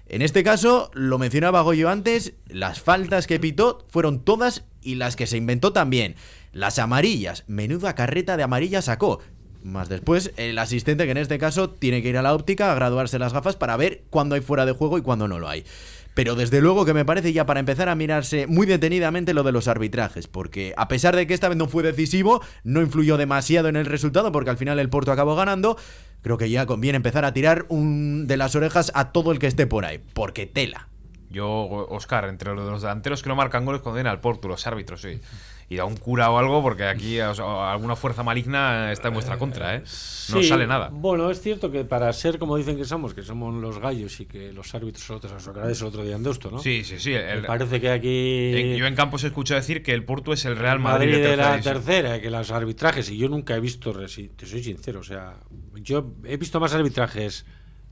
En 0.08 0.22
este 0.22 0.44
caso, 0.44 0.92
lo 0.94 1.18
mencionaba 1.18 1.64
Goyo 1.64 1.90
antes, 1.90 2.34
las 2.48 2.80
faltas 2.80 3.26
que 3.26 3.40
pitó 3.40 3.84
fueron 3.90 4.24
todas 4.24 4.64
y 4.86 4.96
las 4.96 5.16
que 5.16 5.28
se 5.28 5.38
inventó 5.38 5.74
también. 5.74 6.16
Las 6.54 6.80
amarillas, 6.80 7.44
menuda 7.48 7.96
carreta 7.96 8.38
de 8.38 8.44
amarillas 8.44 8.86
sacó. 8.86 9.20
Más 9.64 9.90
después, 9.90 10.32
el 10.38 10.60
asistente 10.60 11.06
que 11.06 11.12
en 11.12 11.18
este 11.18 11.40
caso 11.40 11.72
tiene 11.72 12.04
que 12.04 12.10
ir 12.10 12.18
a 12.18 12.22
la 12.22 12.36
óptica 12.36 12.72
a 12.72 12.76
graduarse 12.76 13.18
las 13.18 13.34
gafas 13.34 13.56
para 13.56 13.76
ver 13.76 14.04
cuándo 14.12 14.36
hay 14.36 14.42
fuera 14.42 14.66
de 14.66 14.74
juego 14.74 15.00
y 15.00 15.02
cuándo 15.02 15.28
no 15.28 15.40
lo 15.40 15.50
hay. 15.50 15.66
Pero 16.14 16.36
desde 16.36 16.62
luego 16.62 16.86
que 16.86 16.94
me 16.94 17.04
parece 17.04 17.34
ya 17.34 17.46
para 17.46 17.60
empezar 17.60 17.90
a 17.90 17.96
mirarse 17.96 18.48
muy 18.48 18.66
detenidamente 18.68 19.34
lo 19.34 19.44
de 19.44 19.52
los 19.52 19.68
arbitrajes, 19.68 20.28
porque 20.28 20.74
a 20.78 20.88
pesar 20.88 21.16
de 21.16 21.28
que 21.28 21.34
esta 21.34 21.50
vez 21.50 21.58
no 21.58 21.68
fue 21.68 21.84
decisivo, 21.84 22.42
no 22.64 22.82
influyó 22.82 23.18
demasiado 23.18 23.68
en 23.68 23.76
el 23.76 23.86
resultado, 23.86 24.32
porque 24.32 24.52
al 24.52 24.58
final 24.58 24.80
el 24.80 24.90
Porto 24.90 25.12
acabó 25.12 25.36
ganando, 25.36 25.78
creo 26.22 26.38
que 26.38 26.50
ya 26.50 26.66
conviene 26.68 26.96
empezar 26.96 27.26
a 27.26 27.34
tirar 27.34 27.66
un 27.68 28.28
de 28.28 28.38
las 28.38 28.56
orejas 28.56 28.92
a 28.96 29.12
todo 29.12 29.34
el 29.34 29.40
que 29.40 29.48
esté 29.48 29.68
por 29.68 29.84
ahí, 29.84 30.00
porque 30.14 30.46
tela. 30.46 30.88
Yo, 31.36 31.48
Oscar, 31.90 32.30
entre 32.30 32.56
los 32.56 32.82
delanteros 32.82 33.22
que 33.22 33.28
no 33.28 33.36
marcan 33.36 33.66
goles 33.66 33.82
condena 33.82 34.10
al 34.10 34.22
Porto, 34.22 34.48
los 34.48 34.66
árbitros, 34.68 35.02
sí. 35.02 35.20
Y 35.68 35.76
da 35.76 35.84
un 35.84 35.98
cura 35.98 36.30
o 36.30 36.38
algo, 36.38 36.62
porque 36.62 36.86
aquí 36.86 37.20
o 37.20 37.36
sea, 37.36 37.74
alguna 37.74 37.98
fuerza 37.98 38.24
maligna 38.24 38.94
está 38.94 39.10
en 39.10 39.16
vuestra 39.16 39.38
contra, 39.38 39.76
¿eh? 39.76 39.80
No 39.80 39.86
Sí, 39.86 40.44
sale 40.46 40.66
nada. 40.66 40.90
Bueno, 40.94 41.30
es 41.30 41.42
cierto 41.42 41.70
que 41.72 41.84
para 41.84 42.14
ser 42.14 42.40
como 42.40 42.56
dicen 42.56 42.78
que 42.78 42.86
somos, 42.86 43.14
que 43.14 43.22
somos 43.22 43.54
los 43.54 43.80
gallos 43.80 44.18
y 44.22 44.28
que 44.28 44.54
los 44.54 44.74
árbitros 44.76 45.04
son 45.06 45.18
otros, 45.18 45.34
os 45.34 45.46
acordáis 45.48 45.82
el 45.82 45.88
otro 45.88 46.04
día 46.04 46.16
en 46.16 46.24
Deusto, 46.24 46.50
¿no? 46.52 46.60
Sí, 46.60 46.84
sí, 46.86 47.00
sí. 47.00 47.12
Me 47.12 47.42
parece 47.42 47.82
que 47.82 47.90
aquí. 47.90 48.78
yo 48.78 48.86
en 48.86 48.96
campos 48.96 49.24
he 49.26 49.28
escuchado 49.28 49.60
decir 49.60 49.84
que 49.84 49.92
el 49.92 50.06
Porto 50.06 50.32
es 50.32 50.46
el 50.46 50.56
Real 50.56 50.80
Madrid, 50.80 51.10
Madrid 51.10 51.24
de 51.24 51.30
tercera 51.36 51.56
la 51.58 51.62
tercera, 51.62 52.22
que 52.22 52.30
los 52.30 52.52
arbitrajes, 52.52 53.10
y 53.10 53.18
yo 53.18 53.28
nunca 53.28 53.56
he 53.56 53.60
visto, 53.60 53.92
te 53.92 54.08
soy 54.46 54.64
sincero, 54.64 55.02
o 55.02 55.04
sea, 55.04 55.34
yo 55.82 56.14
he 56.24 56.38
visto 56.38 56.62
más 56.62 56.74
arbitrajes 56.74 57.46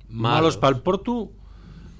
malos, 0.08 0.36
Malos. 0.36 0.58
para 0.58 0.76
el 0.78 0.82
Portu 0.84 1.34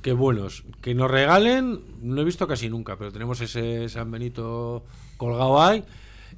que 0.04 0.14
buenos. 0.14 0.64
Que 0.82 0.94
nos 0.94 1.10
regalen, 1.10 1.80
no 2.02 2.22
he 2.22 2.24
visto 2.24 2.48
casi 2.48 2.70
nunca, 2.70 2.98
pero 2.98 3.12
tenemos 3.12 3.42
ese 3.42 3.90
San 3.90 4.12
Benito 4.12 4.84
colgado 5.18 5.60
ahí. 5.60 5.84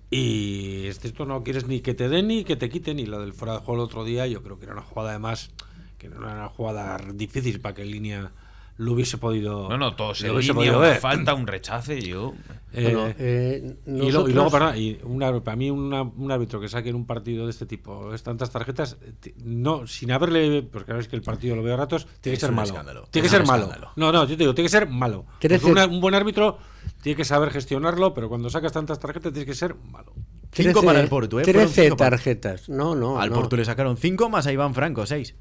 Y 0.09 0.85
este- 0.87 1.07
esto 1.09 1.25
no 1.25 1.43
quieres 1.43 1.67
ni 1.67 1.81
que 1.81 1.93
te 1.93 2.07
den 2.07 2.27
ni 2.27 2.43
que 2.45 2.55
te 2.55 2.69
quiten. 2.69 2.99
Y 2.99 3.05
lo 3.05 3.19
del 3.19 3.33
fuera 3.33 3.53
de 3.55 3.59
juego 3.59 3.81
el 3.81 3.85
otro 3.85 4.05
día, 4.05 4.27
yo 4.27 4.41
creo 4.43 4.57
que 4.57 4.65
era 4.65 4.73
una 4.73 4.83
jugada 4.83 5.09
además, 5.09 5.51
que 5.97 6.07
no 6.07 6.17
era 6.17 6.33
una 6.35 6.47
jugada 6.47 6.97
difícil 7.13 7.59
para 7.59 7.75
que 7.75 7.81
en 7.81 7.91
línea 7.91 8.31
lo 8.77 8.93
hubiese 8.93 9.17
podido. 9.17 9.67
No, 9.69 9.77
no, 9.77 9.87
en 9.89 9.95
hubiese 10.35 10.53
línea, 10.53 10.53
podido 10.53 10.77
una 10.79 10.87
ver. 10.89 10.97
falta, 10.99 11.33
un 11.33 11.47
rechace, 11.47 12.01
yo... 12.01 12.33
Eh, 12.73 12.83
Bueno, 12.83 13.13
eh, 13.17 13.77
y, 13.85 14.11
lo- 14.11 14.27
y 14.27 14.33
luego, 14.33 14.49
perdón, 14.51 14.77
y 14.77 14.97
una- 15.03 15.41
para 15.41 15.55
mí 15.55 15.69
una- 15.69 16.01
un 16.01 16.29
árbitro 16.31 16.59
que 16.59 16.67
saque 16.67 16.89
en 16.89 16.95
un 16.95 17.05
partido 17.05 17.45
de 17.45 17.51
este 17.51 17.65
tipo 17.65 18.13
es 18.13 18.21
tantas 18.21 18.51
tarjetas, 18.51 18.97
eh, 19.01 19.33
no 19.43 19.87
sin 19.87 20.11
haberle, 20.11 20.61
porque 20.63 20.91
sabes 20.91 21.07
que 21.07 21.15
el 21.15 21.21
partido 21.21 21.55
lo 21.55 21.63
veo 21.63 21.75
a 21.75 21.77
ratos, 21.77 22.05
tiene 22.19 22.33
Es 22.33 22.39
que 22.41 22.47
ser 22.47 22.51
malo. 22.55 22.67
escándalo, 22.67 23.07
Tiene 23.11 23.27
es 23.27 23.31
que 23.31 23.37
ser 23.37 23.47
malo. 23.47 23.63
escándalo. 23.65 23.93
No, 23.95 24.11
no, 24.11 24.23
yo 24.23 24.29
te 24.35 24.43
digo, 24.43 24.53
tiene 24.53 24.65
que 24.65 24.71
ser 24.71 24.89
malo. 24.89 25.25
Una- 25.63 25.85
un 25.85 26.01
buen 26.01 26.15
árbitro 26.15 26.57
tiene 27.01 27.15
que 27.15 27.23
saber 27.23 27.49
gestionarlo, 27.51 28.13
pero 28.13 28.27
cuando 28.27 28.49
sacas 28.49 28.73
tantas 28.73 28.99
tarjetas 28.99 29.31
tiene 29.31 29.45
que 29.45 29.55
ser 29.55 29.75
malo. 29.75 30.13
Cinco 30.51 30.81
para 30.83 30.99
el 30.99 31.07
Porto, 31.07 31.39
¿eh? 31.39 31.43
Fueron 31.43 31.63
13 31.63 31.83
cinco 31.83 31.97
para- 31.97 32.09
tarjetas. 32.11 32.67
No, 32.67 32.93
no. 32.95 33.19
Al 33.19 33.29
no. 33.29 33.35
Porto 33.37 33.55
le 33.57 33.63
sacaron 33.65 33.95
5 33.97 34.29
más 34.29 34.47
a 34.47 34.51
Iván 34.51 34.73
Franco, 34.73 35.05
6. 35.05 35.35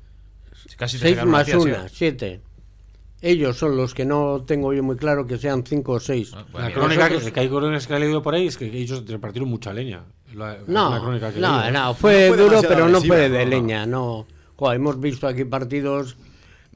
Casi 0.77 0.99
te 0.99 1.03
6 1.03 1.14
sacaron 1.16 1.31
más 1.33 1.43
a 1.43 1.45
ti, 1.47 1.53
así, 1.53 1.61
una, 1.68 1.89
7. 1.89 2.41
Ellos 3.27 3.57
son 3.57 3.77
los 3.77 3.95
que 3.95 4.05
no 4.05 4.43
tengo 4.47 4.75
yo 4.75 4.83
muy 4.83 4.97
claro 4.97 5.27
que 5.27 5.39
sean 5.39 5.64
5 5.66 5.93
o 5.93 5.99
6. 6.01 6.33
Ah, 6.35 6.45
La 6.53 6.61
mira, 6.66 6.75
crónica 6.75 7.01
nosotros- 7.05 7.25
que, 7.25 7.33
que 7.33 7.41
hay 7.41 7.49
crónicas 7.49 7.87
que 7.87 7.95
he 7.97 7.99
leído 8.01 8.22
por 8.22 8.35
ahí 8.35 8.47
es 8.49 8.57
que 8.59 8.66
ellos 8.66 9.03
repartieron 9.09 9.49
mucha 9.49 9.72
leña. 9.72 10.03
La- 10.35 10.59
No, 10.66 10.91
la 10.91 11.01
crónica 11.01 11.33
que 11.33 11.39
he 11.39 11.41
no, 11.41 11.70
no, 11.70 11.95
fue, 11.95 12.29
fue 12.29 12.37
duro, 12.37 12.61
pero 12.68 12.87
no 12.89 13.01
fue 13.01 13.31
de 13.31 13.45
no. 13.45 13.51
leña, 13.51 13.87
no. 13.87 14.27
Joder, 14.57 14.77
hemos 14.77 15.01
visto 15.01 15.27
aquí 15.27 15.45
partidos 15.45 16.16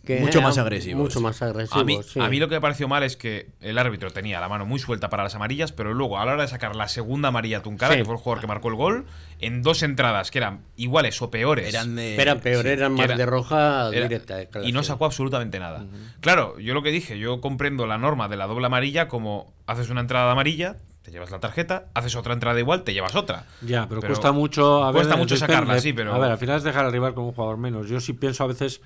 que 0.08 0.20
Mucho 0.20 0.40
más 0.40 0.56
eran 0.56 0.66
agresivos. 0.68 1.02
Mucho 1.02 1.20
más 1.20 1.42
agresivos. 1.42 1.78
A 1.82 1.84
mí, 1.84 2.00
sí. 2.02 2.18
a 2.18 2.28
mí 2.30 2.38
lo 2.38 2.48
que 2.48 2.54
me 2.54 2.60
pareció 2.62 2.88
mal 2.88 3.02
es 3.02 3.18
que 3.18 3.50
el 3.60 3.76
árbitro 3.76 4.10
tenía 4.10 4.40
la 4.40 4.48
mano 4.48 4.64
muy 4.64 4.78
suelta 4.78 5.10
para 5.10 5.22
las 5.22 5.34
amarillas, 5.34 5.70
pero 5.72 5.92
luego 5.92 6.18
a 6.18 6.24
la 6.24 6.32
hora 6.32 6.42
de 6.42 6.48
sacar 6.48 6.74
la 6.74 6.88
segunda 6.88 7.28
amarilla 7.28 7.58
a 7.58 7.62
Tuncara, 7.62 7.92
Sí. 7.92 7.98
que 7.98 8.04
fue 8.06 8.14
el 8.14 8.20
jugador 8.20 8.40
que 8.40 8.46
marcó 8.46 8.68
el 8.68 8.74
gol, 8.76 9.04
en 9.40 9.62
dos 9.62 9.82
entradas 9.82 10.30
que 10.30 10.38
eran 10.38 10.62
iguales 10.76 11.20
o 11.20 11.30
peores. 11.30 11.68
Eran 11.68 11.94
de. 11.94 12.16
Era 12.16 12.36
peor, 12.40 12.62
sí. 12.64 12.70
eran 12.70 12.94
más 12.94 13.04
era- 13.04 13.16
de 13.18 13.26
roja 13.26 13.90
era- 13.92 14.08
directa. 14.08 14.36
de 14.36 14.48
y 14.64 14.72
no 14.72 14.82
sacó 14.82 15.04
absolutamente 15.04 15.58
nada. 15.60 15.84
Claro, 16.20 16.58
yo 16.58 16.72
lo 16.72 16.82
que 16.82 16.90
dije, 16.90 17.18
yo 17.18 17.42
comprendo 17.42 17.86
la 17.86 17.98
norma 17.98 18.28
de 18.28 18.36
la 18.36 18.46
doble 18.46 18.64
amarilla 18.64 19.08
como 19.08 19.52
haces 19.66 19.90
una 19.90 20.00
entrada 20.00 20.32
amarilla, 20.32 20.76
te 21.02 21.10
llevas 21.10 21.30
la 21.30 21.38
tarjeta, 21.40 21.84
haces 21.94 22.16
otra 22.16 22.32
entrada 22.32 22.58
igual, 22.58 22.82
te 22.82 22.92
llevas 22.94 23.14
otra. 23.14 23.44
Ya, 23.60 23.86
pero, 23.88 24.00
Pero 24.00 24.12
cuesta 24.14 24.32
mucho. 24.32 24.84
A 24.84 24.88
ver, 24.92 25.02
cuesta 25.02 25.16
mucho 25.16 25.36
sacarla, 25.36 25.78
sí, 25.80 25.92
pero- 25.92 26.14
A 26.14 26.18
ver, 26.18 26.30
al 26.32 26.38
final 26.38 26.56
es 26.56 26.62
dejar 26.64 26.86
al 26.86 26.92
rival 26.92 27.12
con 27.14 27.24
un 27.24 27.32
jugador 27.32 27.58
menos. 27.58 27.88
Yo 27.88 28.00
sí 28.00 28.14
pienso 28.14 28.44
a 28.44 28.46
veces 28.46 28.80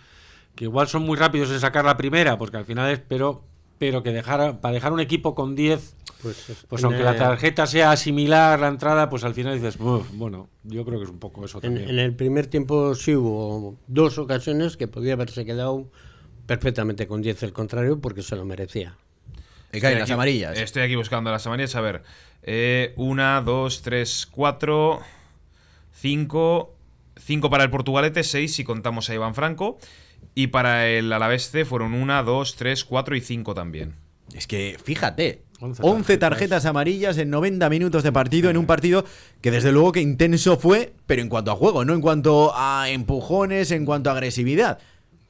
que 0.55 0.64
igual 0.64 0.88
son 0.88 1.03
muy 1.03 1.16
rápidos 1.16 1.50
en 1.50 1.61
sacar 1.61 1.84
la 1.84 1.96
primera, 1.96 2.38
porque 2.38 2.57
al 2.57 2.64
final 2.64 2.90
es. 2.90 3.00
Pero, 3.09 3.42
pero 3.78 4.03
que 4.03 4.12
dejar 4.12 4.61
para 4.61 4.74
dejar 4.74 4.92
un 4.92 5.00
equipo 5.00 5.34
con 5.34 5.55
10, 5.55 5.96
Pues, 6.22 6.48
es- 6.50 6.64
pues 6.68 6.84
aunque 6.84 7.03
la 7.03 7.16
tarjeta 7.16 7.66
sea 7.66 7.96
similar 7.96 8.61
la 8.61 8.68
entrada, 8.68 9.09
pues 9.11 9.24
al 9.24 9.34
final 9.34 9.55
dices, 9.55 9.76
"Uf, 9.80 10.07
bueno, 10.12 10.48
yo 10.62 10.84
creo 10.84 10.98
que 10.98 11.05
es 11.05 11.11
un 11.11 11.18
poco 11.18 11.44
eso 11.44 11.59
En, 11.59 11.62
también. 11.62 11.88
en 11.90 11.98
el 11.98 12.14
primer 12.14 12.46
tiempo 12.46 12.94
sí 12.94 13.16
hubo 13.16 13.76
dos 13.88 14.18
ocasiones 14.18 14.76
que 14.76 14.86
podía 14.86 15.14
haberse 15.14 15.44
quedado 15.44 15.88
perfectamente 16.46 17.07
con 17.09 17.22
10 17.22 17.42
el 17.42 17.53
contrario 17.53 18.00
porque 18.00 18.22
se 18.22 18.36
lo 18.36 18.44
merecía. 18.44 18.96
Me 19.72 19.80
caen 19.80 19.94
Estoy 19.94 19.94
las 19.94 20.03
aquí- 20.03 20.12
amarillas. 20.12 20.59
Estoy 20.59 20.82
aquí 20.82 20.94
buscando 20.96 21.30
las 21.30 21.46
amarillas. 21.46 21.74
A 21.76 21.80
ver. 21.80 22.03
eh, 22.44 22.92
una, 22.96 23.40
dos, 23.40 23.82
tres, 23.82 24.26
cuatro, 24.30 25.00
cinco, 25.94 26.74
5 27.16 27.50
para 27.50 27.64
el 27.64 27.70
Portugalete, 27.70 28.22
6 28.24 28.55
si 28.55 28.64
contamos 28.64 29.09
a 29.11 29.14
Iván 29.14 29.34
Franco. 29.34 29.78
Y 30.35 30.49
para 30.49 30.89
el 30.89 31.12
Alavés 31.12 31.51
C 31.51 31.64
fueron 31.64 31.95
1, 31.95 32.24
2, 32.24 32.57
3, 32.57 32.85
4 32.85 33.16
y 33.16 33.20
5 33.20 33.55
también. 33.55 33.95
Es 34.35 34.47
que 34.47 34.78
fíjate, 34.83 35.43
11 35.61 35.83
11 35.83 36.18
tarjetas. 36.18 36.64
amarillas 36.64 37.18
en 37.18 37.30
90 37.30 37.68
minutos 37.68 38.03
de 38.03 38.12
partido, 38.12 38.51
en 38.51 38.57
un 38.57 38.66
partido 38.66 39.05
que 39.41 39.51
desde 39.51 39.72
luego 39.72 39.93
que 39.93 40.01
intenso 40.01 40.57
fue, 40.57 40.95
pero 41.07 41.22
en 41.22 41.28
cuanto 41.28 41.53
a 41.53 41.57
juego, 41.57 41.85
no 41.85 41.95
en 41.95 42.01
cuanto 42.01 42.53
a 42.55 42.89
empujones, 42.89 43.70
en 43.70 43.85
cuanto 43.85 44.11
a 44.11 44.14
agresividad. 44.14 44.78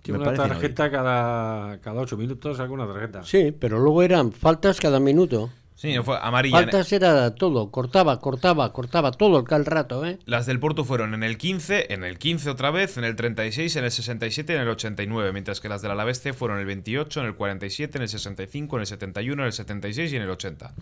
Tiene 0.02 0.18
una 0.20 0.34
tarjeta 0.34 0.90
cada, 0.90 1.78
cada 1.80 2.00
8 2.00 2.16
minutos, 2.16 2.56
saca 2.56 2.72
una 2.72 2.86
tarjeta. 2.86 3.22
Sí, 3.22 3.52
pero 3.52 3.78
luego 3.78 4.02
eran 4.02 4.32
faltas 4.32 4.80
cada 4.80 4.98
minuto. 4.98 5.50
Sí, 5.74 5.94
no 5.94 6.04
fue 6.04 6.16
amarilla. 6.20 6.58
Faltas 6.58 6.92
era 6.92 7.34
todo, 7.34 7.70
cortaba, 7.70 8.20
cortaba, 8.20 8.72
cortaba 8.72 9.10
todo 9.10 9.38
el 9.38 9.44
cal 9.44 9.64
rato, 9.66 10.06
¿eh? 10.06 10.18
Las 10.26 10.46
del 10.46 10.60
Porto 10.60 10.84
fueron 10.84 11.14
en 11.14 11.22
el 11.22 11.38
15, 11.38 11.92
en 11.92 12.04
el 12.04 12.18
15 12.18 12.50
otra 12.50 12.70
vez, 12.70 12.96
en 12.98 13.04
el 13.04 13.16
36, 13.16 13.74
en 13.76 13.84
el 13.84 13.90
67 13.90 14.52
y 14.52 14.56
en 14.56 14.62
el 14.62 14.68
89, 14.68 15.32
mientras 15.32 15.60
que 15.60 15.68
las 15.68 15.82
del 15.82 15.90
Alavés 15.90 16.20
C 16.20 16.32
fueron 16.32 16.58
en 16.58 16.60
el 16.60 16.66
28, 16.66 17.20
en 17.20 17.26
el 17.26 17.34
47, 17.34 17.98
en 17.98 18.02
el 18.02 18.08
65, 18.08 18.76
en 18.76 18.80
el 18.80 18.86
71, 18.86 19.42
en 19.42 19.46
el 19.46 19.52
76 19.52 20.12
y 20.12 20.16
en 20.16 20.22
el 20.22 20.30
80. 20.30 20.74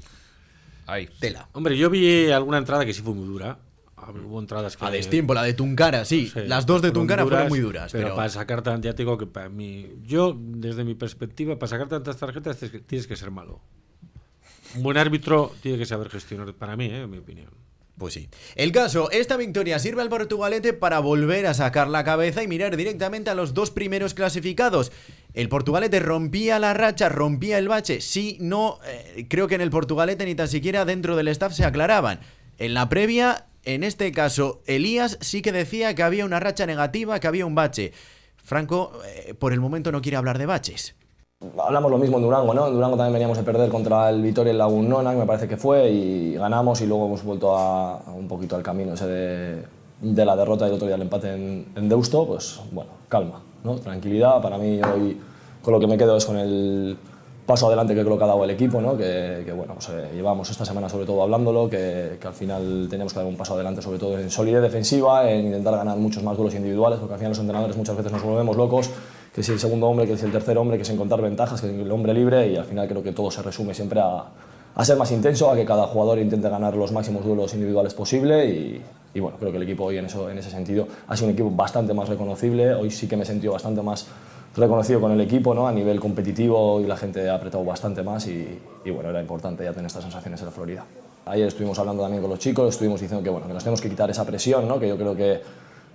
Ahí. 0.87 1.09
Tela. 1.19 1.49
Hombre, 1.53 1.79
yo 1.79 1.89
vi 1.89 2.31
alguna 2.31 2.59
entrada 2.59 2.85
que 2.85 2.93
sí 2.93 3.01
fue 3.01 3.15
muy 3.15 3.27
dura. 3.27 3.59
Ah, 3.97 4.11
Hubo 4.11 4.41
entradas 4.41 4.77
que. 4.77 4.85
A 4.85 4.91
destiempo, 4.91 5.35
la 5.35 5.43
de 5.43 5.55
Tuncara, 5.55 6.05
sí. 6.05 6.31
Sí, 6.33 6.41
Las 6.47 6.67
dos 6.67 6.83
de 6.83 6.91
Tuncara 6.91 7.23
fueron 7.23 7.41
duras, 7.41 7.51
muy 7.51 7.61
duras. 7.61 7.93
Pero, 7.93 8.05
Pero, 8.05 8.17
para 8.17 8.29
sacar 8.29 8.63
tan, 8.63 8.83
ya 8.83 8.95
te 8.95 9.03
digo 9.03 9.19
que 9.19 9.27
para 9.27 9.49
mí, 9.49 9.89
yo, 10.03 10.37
desde 10.37 10.85
mi 10.85 10.95
perspectiva, 10.95 11.59
para 11.59 11.69
sacar 11.69 11.89
tantas 11.89 12.17
tarjetas 12.17 12.59
tienes 12.87 13.07
que 13.07 13.17
ser 13.17 13.31
malo. 13.31 13.61
Un 14.77 14.83
buen 14.83 14.97
árbitro 14.97 15.53
tiene 15.63 15.79
que 15.79 15.87
saber 15.87 16.09
gestionar, 16.09 16.53
para 16.55 16.77
mí, 16.77 16.87
eh, 16.87 17.03
en 17.03 17.11
mi 17.11 17.19
opinión. 17.19 17.49
Pues 18.01 18.15
sí. 18.15 18.31
El 18.55 18.73
caso, 18.73 19.11
esta 19.11 19.37
victoria 19.37 19.79
sirve 19.79 20.01
al 20.01 20.09
Portugalete 20.09 20.73
para 20.73 21.01
volver 21.01 21.47
a 21.47 21.53
sacar 21.53 21.87
la 21.87 22.03
cabeza 22.03 22.43
y 22.43 22.49
mirar 22.49 22.75
directamente 22.79 23.29
a 23.29 23.35
los 23.35 23.53
dos 23.53 23.71
primeros 23.71 24.15
clasificados. 24.15 24.91
El 25.35 25.51
Portugalete 25.51 26.01
rompía 26.01 26.59
la 26.59 26.73
racha, 26.73 27.11
rompía 27.11 27.59
el 27.59 27.69
bache. 27.69 28.01
Sí, 28.01 28.39
no, 28.41 28.79
eh, 28.87 29.27
creo 29.29 29.49
que 29.49 29.57
en 29.57 29.61
el 29.61 29.69
Portugalete 29.69 30.25
ni 30.25 30.35
tan 30.35 30.49
siquiera 30.49 30.87
dentro 30.87 31.15
del 31.15 31.29
staff 31.29 31.53
se 31.53 31.67
aclaraban. 31.67 32.21
En 32.57 32.73
la 32.73 32.89
previa, 32.89 33.47
en 33.65 33.85
este 33.85 34.13
caso, 34.13 34.63
Elías 34.67 35.19
sí 35.21 35.43
que 35.43 35.53
decía 35.53 35.95
que 35.95 36.03
había 36.03 36.25
una 36.25 36.41
racha 36.41 36.65
negativa, 36.65 37.21
que 37.21 37.27
había 37.27 37.45
un 37.45 37.55
bache. 37.55 37.93
Franco, 38.43 38.99
eh, 39.07 39.35
por 39.35 39.53
el 39.53 39.61
momento 39.61 39.93
no 39.93 40.01
quiere 40.01 40.17
hablar 40.17 40.39
de 40.39 40.47
baches. 40.47 40.95
Hablamos 41.59 41.91
lo 41.91 41.97
mismo 41.97 42.19
en 42.19 42.25
Durango, 42.25 42.53
¿no? 42.53 42.67
En 42.67 42.75
Durango 42.75 42.99
también 42.99 43.15
veníamos 43.15 43.39
de 43.39 43.45
perder 43.45 43.71
contra 43.71 44.11
el 44.11 44.21
Vitoria 44.21 44.53
Lagunona, 44.53 45.13
que 45.13 45.21
me 45.21 45.25
parece 45.25 45.49
que 45.49 45.57
fue, 45.57 45.91
y 45.91 46.35
ganamos 46.35 46.83
y 46.83 46.87
luego 46.87 47.07
hemos 47.07 47.25
vuelto 47.25 47.57
a, 47.57 47.95
a 47.95 48.11
un 48.13 48.29
poquito 48.29 48.57
al 48.57 48.63
camino 48.63 48.93
ese 48.93 49.07
de, 49.07 49.65
de 50.03 50.25
la 50.27 50.37
derrota 50.37 50.67
y 50.67 50.69
el 50.69 50.75
otro 50.75 50.87
día 50.87 50.97
el 50.97 51.03
empate 51.03 51.33
en, 51.33 51.67
en 51.75 51.89
Deusto, 51.89 52.27
pues 52.27 52.61
bueno, 52.73 52.91
calma, 53.09 53.41
¿no? 53.65 53.77
Tranquilidad. 53.77 54.43
Para 54.43 54.59
mí 54.59 54.83
hoy 54.83 55.19
con 55.63 55.73
lo 55.73 55.81
que 55.81 55.87
me 55.87 55.97
quedo 55.97 56.15
es 56.19 56.27
con 56.27 56.37
el 56.37 56.99
paso 57.47 57.69
adelante 57.69 57.95
que 57.95 58.05
creo 58.05 58.19
que 58.19 58.25
ha 58.25 58.27
dado 58.27 58.45
el 58.45 58.51
equipo, 58.51 58.83
¿no? 58.83 58.95
que, 58.97 59.43
que, 59.47 59.53
bueno, 59.53 59.75
pues, 59.75 59.89
eh, 59.89 60.11
llevamos 60.15 60.51
esta 60.51 60.67
semana 60.67 60.91
sobre 60.91 61.07
todo 61.07 61.23
hablándolo, 61.23 61.71
que, 61.71 62.19
que 62.21 62.29
al 62.29 62.35
final 62.35 62.87
teníamos 62.91 63.15
que 63.15 63.19
dar 63.19 63.27
un 63.27 63.37
paso 63.37 63.55
adelante 63.55 63.81
sobre 63.81 63.99
todo 63.99 64.19
en 64.19 64.31
solidez 64.31 64.61
defensiva, 64.61 65.29
en 65.29 65.47
intentar 65.47 65.75
ganar 65.75 65.97
muchos 65.97 66.23
más 66.23 66.37
duelos 66.37 66.55
individuales, 66.55 66.99
porque 66.99 67.15
al 67.15 67.19
final 67.19 67.31
los 67.31 67.39
entrenadores 67.41 67.77
muchas 67.79 67.97
veces 67.97 68.13
nos 68.13 68.23
volvemos 68.23 68.57
locos, 68.57 68.91
que 69.35 69.43
si 69.43 69.53
el 69.53 69.61
segundo 69.61 69.87
hombre, 69.87 70.07
que 70.07 70.17
si 70.17 70.27
el 70.27 70.33
tercer 70.33 70.59
hombre, 70.59 70.77
que 70.77 70.83
es 70.83 70.91
encontrar 70.91 71.21
ventajas, 71.23 71.61
que 71.61 71.69
es 71.69 71.73
el 71.73 71.91
hombre 71.91 72.13
libre, 72.15 72.49
y 72.49 72.57
al 72.57 72.65
final 72.65 72.89
creo 72.89 73.03
que 73.03 73.13
todo 73.13 73.31
se 73.31 73.43
resume 73.43 73.75
siempre 73.75 74.01
a, 74.01 74.25
a 74.75 74.85
ser 74.85 74.97
más 74.97 75.11
intenso, 75.11 75.51
a 75.51 75.57
que 75.57 75.65
cada 75.65 75.87
jugador 75.87 76.19
intente 76.19 76.49
ganar 76.49 76.75
los 76.77 76.93
máximos 76.93 77.25
duelos 77.25 77.53
individuales 77.55 77.95
posible 77.95 78.47
y, 78.47 79.21
bueno, 79.21 79.37
creo 79.39 79.51
que 79.51 79.57
el 79.57 79.65
equipo 79.65 79.85
hoy 79.85 79.99
en, 79.99 80.07
eso, 80.07 80.31
en 80.31 80.39
ese 80.39 80.51
sentido 80.51 80.87
ha 81.09 81.17
sido 81.17 81.29
un 81.29 81.35
equipo 81.35 81.51
bastante 81.51 81.93
más 81.93 82.09
reconocible, 82.09 82.75
hoy 82.75 82.91
sí 82.91 83.09
que 83.09 83.17
me 83.17 83.25
he 83.25 83.27
sentido 83.27 83.53
bastante 83.53 83.83
más 83.83 84.07
reconocido 84.57 85.01
con 85.01 85.13
el 85.13 85.21
equipo 85.21 85.55
¿no? 85.55 85.67
a 85.67 85.73
nivel 85.73 86.01
competitivo 86.01 86.81
y 86.81 86.87
la 86.87 86.97
gente 86.97 87.29
ha 87.29 87.35
apretado 87.35 87.65
bastante 87.65 88.03
más 88.03 88.27
y, 88.27 88.59
y 88.85 88.91
bueno, 88.91 89.11
era 89.11 89.21
importante 89.21 89.65
ya 89.65 89.73
tener 89.73 89.87
estas 89.87 90.03
sensaciones 90.05 90.41
en 90.41 90.47
la 90.47 90.53
Florida. 90.53 90.85
Ayer 91.27 91.49
estuvimos 91.49 91.79
hablando 91.79 92.03
también 92.03 92.23
con 92.23 92.31
los 92.31 92.39
chicos, 92.39 92.69
estuvimos 92.71 93.01
diciendo 93.01 93.23
que, 93.23 93.31
bueno, 93.31 93.47
que 93.47 93.53
nos 93.53 93.63
tenemos 93.63 93.81
que 93.81 93.91
quitar 93.91 94.11
esa 94.11 94.25
presión, 94.25 94.67
¿no? 94.67 94.79
que 94.79 94.89
yo 94.89 94.97
creo 94.97 95.15
que, 95.15 95.41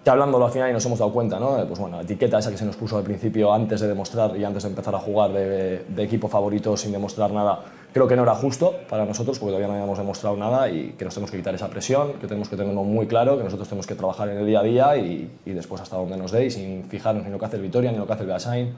que 0.06 0.12
hablándolo 0.12 0.45
al 0.45 0.51
final 0.51 0.70
y 0.70 0.74
nos 0.74 0.86
hemos 0.86 0.99
dado 0.99 1.12
cuenta, 1.12 1.39
¿no? 1.39 1.66
pues 1.66 1.80
bueno, 1.80 1.97
la 1.97 2.03
etiqueta 2.03 2.38
esa 2.38 2.51
que 2.51 2.58
se 2.58 2.66
nos 2.66 2.76
puso 2.76 2.95
al 2.95 3.03
principio 3.03 3.51
antes 3.51 3.82
de 3.82 3.88
demostrar 3.88 4.38
y 4.38 4.43
antes 4.43 4.62
de 4.62 4.70
empezar 4.70 4.93
a 4.93 4.99
jugar 4.99 5.34
de, 5.34 5.84
equipo 5.97 6.28
favorito 6.28 6.78
sin 6.78 6.91
demostrar 6.91 7.32
nada, 7.32 7.62
creo 7.91 8.08
que 8.08 8.16
no 8.16 8.22
era 8.22 8.36
justo 8.36 8.76
para 8.88 9.03
nosotros 9.03 9.39
porque 9.39 9.53
todavía 9.53 9.68
no 9.68 9.74
habíamos 9.74 9.97
demostrado 9.97 10.38
nada 10.38 10.70
y 10.70 10.93
que 10.95 11.06
nos 11.06 11.16
tenemos 11.16 11.32
que 11.32 11.38
quitar 11.38 11.56
esa 11.56 11.70
presión, 11.70 12.14
que 12.22 12.28
tenemos 12.28 12.49
que 12.49 12.56
tenerlo 12.56 12.84
muy 12.84 13.08
claro, 13.08 13.36
que 13.36 13.45
nosotros 13.45 13.68
tenemos 13.68 13.88
que 13.88 13.95
trabajar 13.95 14.30
en 14.30 14.38
el 14.38 14.45
día 14.45 14.60
a 14.60 14.64
día 14.64 14.95
y, 14.97 15.32
y 15.43 15.51
después 15.53 15.82
hasta 15.82 15.97
donde 15.97 16.18
nos 16.18 16.32
dé 16.32 16.45
y 16.45 16.51
sin 16.51 16.84
fijarnos 16.84 17.26
ni 17.26 17.32
lo 17.32 17.39
que 17.39 17.45
hace 17.45 17.56
el 17.56 17.64
Vitoria, 17.64 17.91
ni 17.91 17.97
lo 17.97 18.06
que 18.06 18.14
hace 18.14 18.22
el 18.22 18.28
Beasain, 18.28 18.74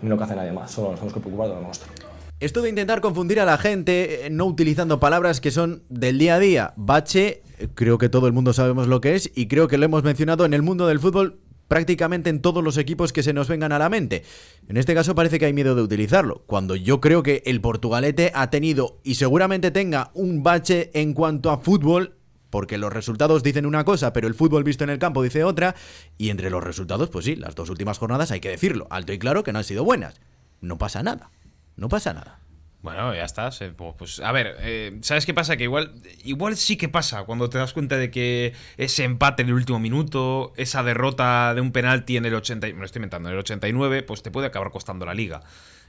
ni 0.00 0.08
lo 0.08 0.16
que 0.16 0.22
hace 0.22 0.36
nadie 0.36 0.52
más, 0.52 0.70
solo 0.70 0.90
nos 0.90 1.00
tenemos 1.00 1.12
que 1.12 1.20
preocupar 1.20 1.48
de 1.48 1.54
lo 1.56 1.60
nuestro. 1.62 2.07
Esto 2.40 2.62
de 2.62 2.68
intentar 2.68 3.00
confundir 3.00 3.40
a 3.40 3.44
la 3.44 3.58
gente, 3.58 4.26
eh, 4.26 4.30
no 4.30 4.44
utilizando 4.44 5.00
palabras 5.00 5.40
que 5.40 5.50
son 5.50 5.82
del 5.88 6.18
día 6.18 6.36
a 6.36 6.38
día, 6.38 6.72
bache, 6.76 7.42
eh, 7.58 7.66
creo 7.74 7.98
que 7.98 8.08
todo 8.08 8.28
el 8.28 8.32
mundo 8.32 8.52
sabemos 8.52 8.86
lo 8.86 9.00
que 9.00 9.16
es 9.16 9.32
y 9.34 9.48
creo 9.48 9.66
que 9.66 9.76
lo 9.76 9.84
hemos 9.84 10.04
mencionado 10.04 10.44
en 10.44 10.54
el 10.54 10.62
mundo 10.62 10.86
del 10.86 11.00
fútbol 11.00 11.40
prácticamente 11.66 12.30
en 12.30 12.40
todos 12.40 12.62
los 12.62 12.78
equipos 12.78 13.12
que 13.12 13.24
se 13.24 13.32
nos 13.32 13.48
vengan 13.48 13.72
a 13.72 13.80
la 13.80 13.88
mente. 13.88 14.22
En 14.68 14.76
este 14.76 14.94
caso 14.94 15.16
parece 15.16 15.40
que 15.40 15.46
hay 15.46 15.52
miedo 15.52 15.74
de 15.74 15.82
utilizarlo, 15.82 16.44
cuando 16.46 16.76
yo 16.76 17.00
creo 17.00 17.24
que 17.24 17.42
el 17.44 17.60
Portugalete 17.60 18.30
ha 18.32 18.50
tenido 18.50 19.00
y 19.02 19.16
seguramente 19.16 19.72
tenga 19.72 20.12
un 20.14 20.44
bache 20.44 20.92
en 20.94 21.14
cuanto 21.14 21.50
a 21.50 21.58
fútbol 21.58 22.14
porque 22.50 22.78
los 22.78 22.92
resultados 22.92 23.42
dicen 23.42 23.66
una 23.66 23.84
cosa, 23.84 24.12
pero 24.12 24.28
el 24.28 24.34
fútbol 24.34 24.62
visto 24.62 24.84
en 24.84 24.90
el 24.90 25.00
campo 25.00 25.24
dice 25.24 25.42
otra, 25.42 25.74
y 26.16 26.30
entre 26.30 26.50
los 26.50 26.62
resultados, 26.62 27.10
pues 27.10 27.24
sí, 27.24 27.34
las 27.34 27.56
dos 27.56 27.68
últimas 27.68 27.98
jornadas 27.98 28.30
hay 28.30 28.38
que 28.38 28.48
decirlo, 28.48 28.86
alto 28.90 29.12
y 29.12 29.18
claro 29.18 29.42
que 29.42 29.52
no 29.52 29.58
han 29.58 29.64
sido 29.64 29.84
buenas. 29.84 30.20
No 30.62 30.78
pasa 30.78 31.02
nada, 31.02 31.30
no 31.78 31.88
pasa 31.88 32.12
nada. 32.12 32.38
Bueno, 32.80 33.12
ya 33.12 33.24
está. 33.24 33.50
Pues, 33.50 33.94
pues, 33.98 34.20
a 34.20 34.30
ver, 34.30 34.54
eh, 34.60 34.98
¿sabes 35.02 35.26
qué 35.26 35.34
pasa? 35.34 35.56
Que 35.56 35.64
igual, 35.64 35.94
igual 36.24 36.56
sí 36.56 36.76
que 36.76 36.88
pasa 36.88 37.24
cuando 37.24 37.50
te 37.50 37.58
das 37.58 37.72
cuenta 37.72 37.96
de 37.96 38.10
que 38.10 38.52
ese 38.76 39.02
empate 39.02 39.42
en 39.42 39.48
el 39.48 39.54
último 39.54 39.80
minuto, 39.80 40.52
esa 40.56 40.84
derrota 40.84 41.54
de 41.54 41.60
un 41.60 41.72
penalti 41.72 42.16
en 42.16 42.24
el 42.26 42.34
80, 42.34 42.68
y- 42.68 42.74
me 42.74 42.78
lo 42.80 42.84
estoy 42.86 43.00
inventando, 43.00 43.28
en 43.30 43.32
el 43.34 43.40
89, 43.40 44.04
pues 44.04 44.22
te 44.22 44.30
puede 44.30 44.46
acabar 44.46 44.70
costando 44.70 45.04
la 45.06 45.12
liga. 45.14 45.40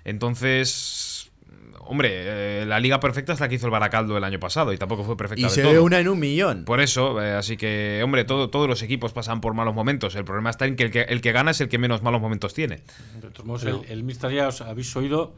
Entonces, 0.03 1.31
hombre, 1.79 2.09
eh, 2.11 2.65
la 2.67 2.79
liga 2.79 2.99
perfecta 2.99 3.33
es 3.33 3.39
la 3.39 3.47
que 3.49 3.55
hizo 3.55 3.67
el 3.67 3.71
Baracaldo 3.71 4.17
el 4.17 4.23
año 4.23 4.39
pasado 4.39 4.73
y 4.73 4.77
tampoco 4.77 5.03
fue 5.03 5.15
perfecta 5.15 5.41
Y 5.41 5.43
de 5.45 5.49
se 5.49 5.61
todo. 5.61 5.71
ve 5.73 5.79
una 5.79 5.99
en 5.99 6.07
un 6.09 6.19
millón. 6.19 6.65
Por 6.65 6.81
eso, 6.81 7.21
eh, 7.21 7.33
así 7.33 7.55
que, 7.57 8.01
hombre, 8.03 8.25
todo, 8.25 8.49
todos 8.49 8.67
los 8.67 8.81
equipos 8.81 9.13
pasan 9.13 9.41
por 9.41 9.53
malos 9.53 9.73
momentos. 9.73 10.15
El 10.15 10.25
problema 10.25 10.49
está 10.49 10.65
en 10.65 10.75
que 10.75 10.83
el, 10.83 10.91
que 10.91 11.01
el 11.03 11.21
que 11.21 11.31
gana 11.31 11.51
es 11.51 11.61
el 11.61 11.69
que 11.69 11.77
menos 11.77 12.01
malos 12.03 12.19
momentos 12.21 12.53
tiene. 12.53 12.81
De 13.21 13.29
todos 13.31 13.45
modos, 13.45 13.63
el, 13.63 13.81
el 13.89 14.03
mister 14.03 14.31
ya 14.31 14.47
os 14.47 14.61
habéis 14.61 14.95
oído 14.95 15.33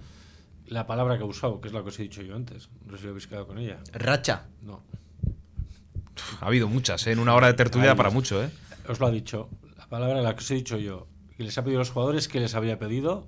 la 0.72 0.88
palabra 0.88 1.18
que 1.18 1.24
ha 1.24 1.28
usado, 1.28 1.60
que 1.60 1.68
es 1.68 1.74
la 1.74 1.84
que 1.84 1.90
os 1.90 2.00
he 2.00 2.04
dicho 2.04 2.22
yo 2.22 2.34
antes. 2.34 2.70
No 2.86 2.96
sé 2.96 3.04
si 3.04 3.10
habéis 3.10 3.28
quedado 3.28 3.46
con 3.46 3.60
ella. 3.60 3.80
Racha. 3.92 4.48
No. 4.62 4.82
Ha 6.40 6.46
habido 6.46 6.70
muchas, 6.70 7.06
¿eh? 7.08 7.12
en 7.12 7.20
una 7.20 7.36
hora 7.36 7.48
de 7.48 7.54
tertulia 7.54 7.92
Ahí 7.92 7.98
para 7.98 8.10
mucho, 8.10 8.42
¿eh? 8.42 8.50
Os 8.88 9.00
lo 9.00 9.08
ha 9.08 9.12
dicho. 9.12 9.50
La 9.78 9.88
palabra 9.88 10.22
la 10.22 10.34
que 10.34 10.40
os 10.40 10.52
he 10.52 10.56
dicho 10.56 10.78
yo. 10.78 11.08
Que 11.36 11.44
les 11.44 11.58
ha 11.58 11.64
pedido 11.64 11.80
a 11.80 11.82
los 11.82 11.92
jugadores 11.92 12.30
que 12.30 12.40
les 12.40 12.56
había 12.56 12.80
pedido 12.80 13.28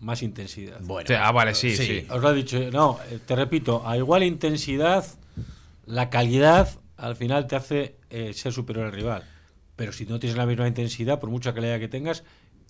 más 0.00 0.22
intensidad. 0.22 0.80
Bueno. 0.82 1.08
Ah, 1.18 1.32
vale, 1.32 1.54
sí, 1.54 1.74
sí. 1.74 2.06
Os 2.10 2.20
lo 2.20 2.28
ha 2.28 2.32
dicho. 2.34 2.58
No, 2.70 2.98
eh, 3.10 3.18
te 3.24 3.36
repito, 3.36 3.88
a 3.88 3.96
igual 3.96 4.22
intensidad, 4.22 5.06
la 5.86 6.10
calidad 6.10 6.68
al 6.98 7.16
final 7.16 7.46
te 7.46 7.56
hace 7.56 7.96
eh, 8.10 8.34
ser 8.34 8.52
superior 8.52 8.84
al 8.84 8.92
rival. 8.92 9.24
Pero 9.76 9.92
si 9.92 10.04
no 10.04 10.20
tienes 10.20 10.36
la 10.36 10.44
misma 10.44 10.68
intensidad, 10.68 11.20
por 11.20 11.30
mucha 11.30 11.54
calidad 11.54 11.78
que 11.78 11.88
tengas, 11.88 12.22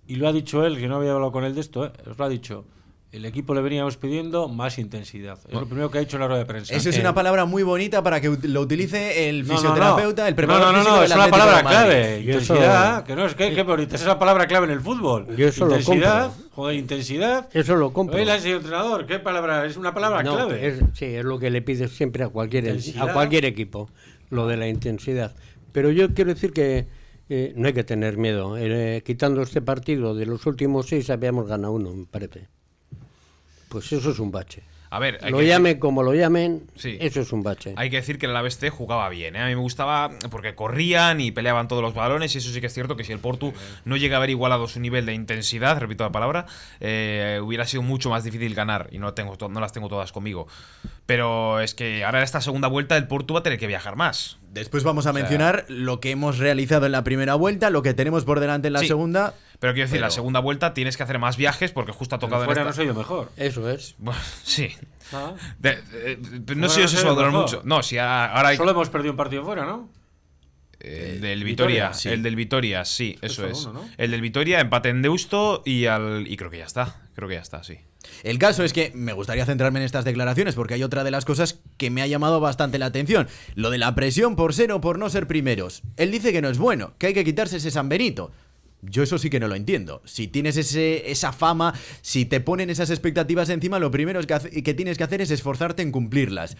y 0.06 0.14
lo 0.14 0.28
ha 0.28 0.32
dicho 0.32 0.64
él, 0.64 0.78
que 0.78 0.86
no 0.86 0.96
había 0.96 1.12
hablado 1.12 1.32
con 1.32 1.44
él 1.44 1.56
de 1.56 1.60
esto, 1.60 1.86
eh, 1.86 1.92
os 2.08 2.16
lo 2.16 2.24
ha 2.24 2.28
dicho. 2.28 2.66
El 3.12 3.26
equipo 3.26 3.52
le 3.52 3.60
veníamos 3.60 3.98
pidiendo 3.98 4.48
más 4.48 4.78
intensidad. 4.78 5.38
Es 5.46 5.52
lo 5.52 5.66
primero 5.66 5.90
que 5.90 5.98
ha 5.98 6.00
dicho 6.00 6.16
en 6.16 6.22
la 6.22 6.28
rueda 6.28 6.38
de 6.40 6.46
prensa. 6.46 6.74
Eso 6.74 6.88
es 6.88 6.98
una 6.98 7.14
palabra 7.14 7.44
muy 7.44 7.62
bonita 7.62 8.02
para 8.02 8.22
que 8.22 8.30
lo 8.44 8.62
utilice 8.62 9.28
el 9.28 9.42
no, 9.46 9.48
no, 9.52 9.54
fisioterapeuta, 9.58 10.22
no. 10.22 10.28
el 10.28 10.34
preparador 10.34 10.72
No, 10.72 10.82
no, 10.82 10.84
no, 10.90 10.96
no, 10.96 11.02
es 11.02 11.14
una 11.14 11.28
palabra 11.28 11.62
clave. 11.62 12.20
Intensidad, 12.20 13.04
que 13.04 13.14
no 13.14 13.26
es 13.26 13.34
que, 13.34 13.52
qué 13.54 13.62
bonita, 13.64 13.96
esa 13.96 14.04
es 14.04 14.08
la 14.08 14.18
palabra 14.18 14.46
clave 14.46 14.64
en 14.64 14.72
el 14.72 14.80
fútbol. 14.80 15.26
Yo 15.36 15.46
eso 15.48 15.66
lo 15.66 15.76
intensidad, 15.76 16.32
joder, 16.52 16.76
intensidad. 16.76 17.48
Eso 17.52 17.76
lo 17.76 17.92
compro. 17.92 18.16
Oye, 18.16 18.40
señor 18.40 18.56
entrenador, 18.62 19.04
¿qué 19.06 19.18
palabra? 19.18 19.66
Es 19.66 19.76
una 19.76 19.92
palabra 19.92 20.22
No, 20.22 20.34
clave. 20.34 20.66
es- 20.66 20.80
sí, 20.94 21.04
es 21.04 21.24
lo 21.24 21.38
que 21.38 21.50
le 21.50 21.60
pides 21.60 21.90
siempre 21.90 22.24
a 22.24 22.28
cualquier, 22.30 22.78
a 22.98 23.12
cualquier 23.12 23.44
equipo, 23.44 23.90
lo 24.30 24.46
de 24.46 24.56
la 24.56 24.68
intensidad. 24.68 25.34
Pero 25.72 25.90
yo 25.90 26.14
quiero 26.14 26.32
decir 26.32 26.54
que 26.54 26.86
eh, 27.28 27.52
no 27.56 27.66
hay 27.66 27.74
que 27.74 27.84
tener 27.84 28.16
miedo. 28.16 28.56
Eh, 28.56 29.02
quitando 29.04 29.42
este 29.42 29.60
partido, 29.60 30.14
de 30.14 30.24
los 30.24 30.46
últimos 30.46 30.86
seis 30.86 31.10
habíamos 31.10 31.46
ganado 31.46 31.74
uno, 31.74 31.92
me 31.92 32.06
parece. 32.06 32.48
Pues 33.72 33.92
eso 33.92 34.10
es 34.10 34.18
un 34.18 34.30
bache. 34.30 34.62
A 34.90 34.98
ver, 34.98 35.18
Lo 35.30 35.38
que- 35.38 35.46
llamen 35.46 35.78
como 35.78 36.02
lo 36.02 36.12
llamen, 36.14 36.64
Sí. 36.76 36.98
eso 37.00 37.22
es 37.22 37.32
un 37.32 37.42
bache. 37.42 37.72
Hay 37.78 37.88
que 37.88 37.96
decir 37.96 38.18
que 38.18 38.26
el 38.26 38.32
Alavés 38.32 38.58
C 38.58 38.68
jugaba 38.68 39.08
bien, 39.08 39.34
¿eh? 39.36 39.38
A 39.40 39.46
mí 39.46 39.54
me 39.54 39.60
gustaba 39.62 40.10
porque 40.30 40.54
corrían 40.54 41.18
y 41.22 41.32
peleaban 41.32 41.66
todos 41.66 41.80
los 41.82 41.94
balones 41.94 42.34
y 42.34 42.38
eso 42.38 42.50
sí 42.50 42.60
que 42.60 42.66
es 42.66 42.74
cierto 42.74 42.94
que 42.94 43.02
si 43.02 43.10
el 43.10 43.18
Portu 43.18 43.54
no 43.86 43.96
llega 43.96 44.16
a 44.16 44.18
haber 44.18 44.28
igualado 44.28 44.68
su 44.68 44.80
nivel 44.80 45.06
de 45.06 45.14
intensidad, 45.14 45.78
repito 45.80 46.04
la 46.04 46.12
palabra, 46.12 46.44
eh, 46.80 47.40
hubiera 47.42 47.64
sido 47.64 47.82
mucho 47.82 48.10
más 48.10 48.22
difícil 48.22 48.54
ganar 48.54 48.88
y 48.92 48.98
no, 48.98 49.14
tengo 49.14 49.34
no 49.48 49.60
las 49.60 49.72
tengo 49.72 49.88
todas 49.88 50.12
conmigo. 50.12 50.46
Pero 51.06 51.60
es 51.60 51.74
que 51.74 52.04
ahora 52.04 52.18
en 52.18 52.24
esta 52.24 52.42
segunda 52.42 52.68
vuelta 52.68 52.94
el 52.98 53.06
Portu 53.08 53.32
va 53.32 53.40
a 53.40 53.42
tener 53.42 53.58
que 53.58 53.66
viajar 53.66 53.96
más. 53.96 54.36
Después 54.52 54.84
vamos 54.84 55.06
a 55.06 55.14
mencionar 55.14 55.64
lo 55.68 56.00
que 56.00 56.10
hemos 56.10 56.36
realizado 56.36 56.84
en 56.84 56.92
la 56.92 57.02
primera 57.02 57.34
vuelta, 57.34 57.70
lo 57.70 57.82
que 57.82 57.94
tenemos 57.94 58.24
por 58.26 58.40
delante 58.40 58.66
en 58.66 58.74
la 58.74 58.80
Sí. 58.80 58.88
segunda. 58.88 59.32
Pero 59.62 59.72
quiero 59.74 59.86
decir, 59.88 60.00
la 60.00 60.08
Pero- 60.08 60.14
segunda 60.16 60.40
vuelta 60.40 60.74
tienes 60.74 60.96
que 60.96 61.04
hacer 61.04 61.18
más 61.18 61.36
viajes 61.36 61.70
porque 61.70 61.92
justo 61.92 62.16
ha 62.16 62.18
tocado 62.18 62.42
en 62.42 62.46
fuera 62.46 62.64
no 62.64 62.70
esta... 62.70 62.76
se 62.76 62.82
ha 62.82 62.84
ido 62.84 62.94
mejor. 62.94 63.30
Eso 63.36 63.70
es. 63.70 63.94
Bueno, 63.96 64.20
sí. 64.42 64.68
Ah. 65.12 65.32
De- 65.60 65.80
de- 65.82 66.16
de- 66.16 66.54
no 66.56 66.68
sé 66.68 66.82
no 66.82 66.88
si 66.88 66.96
se 66.96 67.00
eso 67.00 67.06
va 67.06 67.12
a 67.12 67.14
durar 67.14 67.30
mejor. 67.30 67.44
mucho. 67.46 67.62
No, 67.64 67.82
si 67.82 67.96
ahora 67.96 68.48
hay... 68.48 68.56
Solo 68.56 68.72
hemos 68.72 68.90
perdido 68.90 69.12
un 69.12 69.16
partido 69.16 69.44
fuera, 69.44 69.64
¿no? 69.64 69.88
El 70.80 71.20
del 71.20 71.44
Vitoria, 71.44 71.90
Vitoria, 71.90 71.92
sí. 71.94 72.08
el 72.08 72.22
del 72.24 72.34
Vitoria, 72.34 72.84
sí, 72.84 73.16
Es 73.22 73.32
eso 73.32 73.46
es. 73.46 73.64
uno, 73.66 73.74
¿no? 73.74 73.88
El 73.98 74.10
del 74.10 74.20
Vitoria, 74.20 74.58
empate 74.58 74.88
en 74.88 75.00
Deusto 75.00 75.62
y 75.64 75.86
al 75.86 76.26
y 76.26 76.36
creo 76.36 76.50
que 76.50 76.58
ya 76.58 76.64
está, 76.66 77.00
creo 77.14 77.28
que 77.28 77.36
ya 77.36 77.40
está, 77.40 77.62
sí. 77.62 77.78
El 78.24 78.36
caso 78.40 78.64
es 78.64 78.72
que 78.72 78.90
me 78.92 79.12
gustaría 79.12 79.46
centrarme 79.46 79.78
en 79.78 79.84
estas 79.86 80.04
declaraciones 80.04 80.56
porque 80.56 80.74
hay 80.74 80.82
otra 80.82 81.04
de 81.04 81.12
las 81.12 81.24
cosas 81.24 81.60
que 81.76 81.90
me 81.90 82.02
ha 82.02 82.08
llamado 82.08 82.40
bastante 82.40 82.80
la 82.80 82.86
atención. 82.86 83.28
Lo 83.54 83.70
de 83.70 83.78
la 83.78 83.94
presión 83.94 84.34
por 84.34 84.54
ser 84.54 84.72
o 84.72 84.80
por 84.80 84.98
no 84.98 85.08
ser 85.08 85.28
primeros. 85.28 85.82
Él 85.96 86.10
dice 86.10 86.32
que 86.32 86.42
no 86.42 86.48
es 86.48 86.58
bueno, 86.58 86.94
que 86.98 87.06
hay 87.06 87.14
que 87.14 87.24
quitarse 87.24 87.58
ese 87.58 87.70
San 87.70 87.88
Benito. 87.88 88.32
Yo 88.82 89.02
eso 89.04 89.16
sí 89.18 89.30
que 89.30 89.38
no 89.38 89.46
lo 89.48 89.54
entiendo. 89.54 90.02
Si 90.04 90.26
tienes 90.26 90.56
ese, 90.56 91.10
esa 91.10 91.32
fama, 91.32 91.72
si 92.00 92.24
te 92.24 92.40
ponen 92.40 92.68
esas 92.68 92.90
expectativas 92.90 93.48
encima, 93.48 93.78
lo 93.78 93.90
primero 93.92 94.18
es 94.18 94.26
que, 94.26 94.34
hace- 94.34 94.62
que 94.62 94.74
tienes 94.74 94.98
que 94.98 95.04
hacer 95.04 95.20
es 95.20 95.30
esforzarte 95.30 95.82
en 95.82 95.92
cumplirlas. 95.92 96.56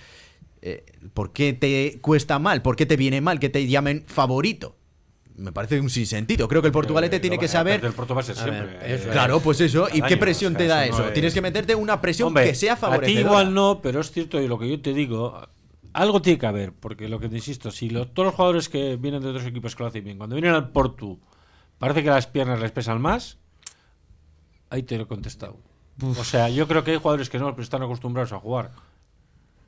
Eh, 0.60 0.84
¿Por 1.14 1.32
qué 1.32 1.52
te 1.52 1.98
cuesta 2.00 2.38
mal? 2.38 2.62
¿Por 2.62 2.76
qué 2.76 2.86
te 2.86 2.96
viene 2.96 3.20
mal 3.20 3.40
que 3.40 3.48
te 3.48 3.66
llamen 3.66 4.04
favorito? 4.06 4.76
Me 5.34 5.50
parece 5.50 5.80
un 5.80 5.90
sinsentido. 5.90 6.46
Creo 6.46 6.60
que 6.62 6.68
el 6.68 6.72
Portugalete 6.72 7.16
Eh, 7.16 7.20
tiene 7.20 7.38
que 7.38 7.48
saber... 7.48 7.84
El 7.84 7.92
Porto 7.94 8.14
va 8.14 8.20
a 8.20 8.24
ser 8.24 8.38
A 8.38 8.44
ver, 8.44 8.54
siempre. 8.68 8.94
eso. 8.94 9.08
Claro, 9.10 9.40
pues 9.40 9.60
eso. 9.60 9.88
¿Y 9.92 10.00
qué 10.02 10.16
presión 10.16 10.54
o 10.54 10.58
sea, 10.58 10.66
te 10.66 10.68
da 10.68 10.84
eso 10.84 10.92
eso? 10.94 11.02
no 11.02 11.08
es- 11.08 11.14
Tienes 11.14 11.34
que 11.34 11.40
meterte 11.40 11.74
una 11.74 12.00
presión 12.00 12.28
Hombre, 12.28 12.44
que 12.44 12.54
sea 12.54 12.74
A 12.74 12.76
ti 12.76 12.80
favorecedora. 12.82 13.20
igual 13.26 13.54
no, 13.54 13.80
pero 13.82 14.00
es 14.00 14.12
cierto 14.12 14.40
y 14.40 14.46
lo 14.46 14.58
que 14.60 14.68
yo 14.70 14.80
te 14.80 14.92
digo, 14.92 15.40
algo 15.94 16.22
tiene 16.22 16.38
que 16.38 16.46
haber, 16.46 16.72
porque 16.72 17.08
lo 17.08 17.18
que 17.18 17.28
te 17.28 17.36
insisto, 17.36 17.72
si 17.72 17.88
lo- 17.90 18.06
todos 18.08 18.26
los 18.26 18.34
jugadores 18.36 18.68
que 18.68 18.96
vienen 18.96 19.22
de 19.22 19.28
otros 19.30 19.46
equipos 19.46 19.74
que 19.74 19.82
lo 19.82 19.88
hacen 19.88 20.04
bien, 20.04 20.18
cuando 20.18 20.36
vienen 20.36 20.52
al 20.54 20.70
Portu, 20.70 21.18
parece 21.82 22.04
que 22.04 22.10
las 22.10 22.28
piernas 22.28 22.60
les 22.60 22.70
pesan 22.70 23.00
más, 23.00 23.38
ahí 24.70 24.84
te 24.84 24.96
lo 24.96 25.02
he 25.02 25.06
contestado. 25.08 25.56
O 26.16 26.22
sea, 26.22 26.48
yo 26.48 26.68
creo 26.68 26.84
que 26.84 26.92
hay 26.92 26.96
jugadores 26.98 27.28
que 27.28 27.40
no 27.40 27.56
están 27.58 27.82
acostumbrados 27.82 28.32
a 28.32 28.38
jugar 28.38 28.70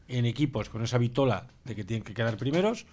en 0.06 0.24
equipos 0.24 0.68
con 0.68 0.84
esa 0.84 0.96
vitola 0.96 1.48
de 1.64 1.74
que 1.74 1.82
tienen 1.82 2.04
que 2.04 2.14
quedar 2.14 2.36
primeros, 2.36 2.86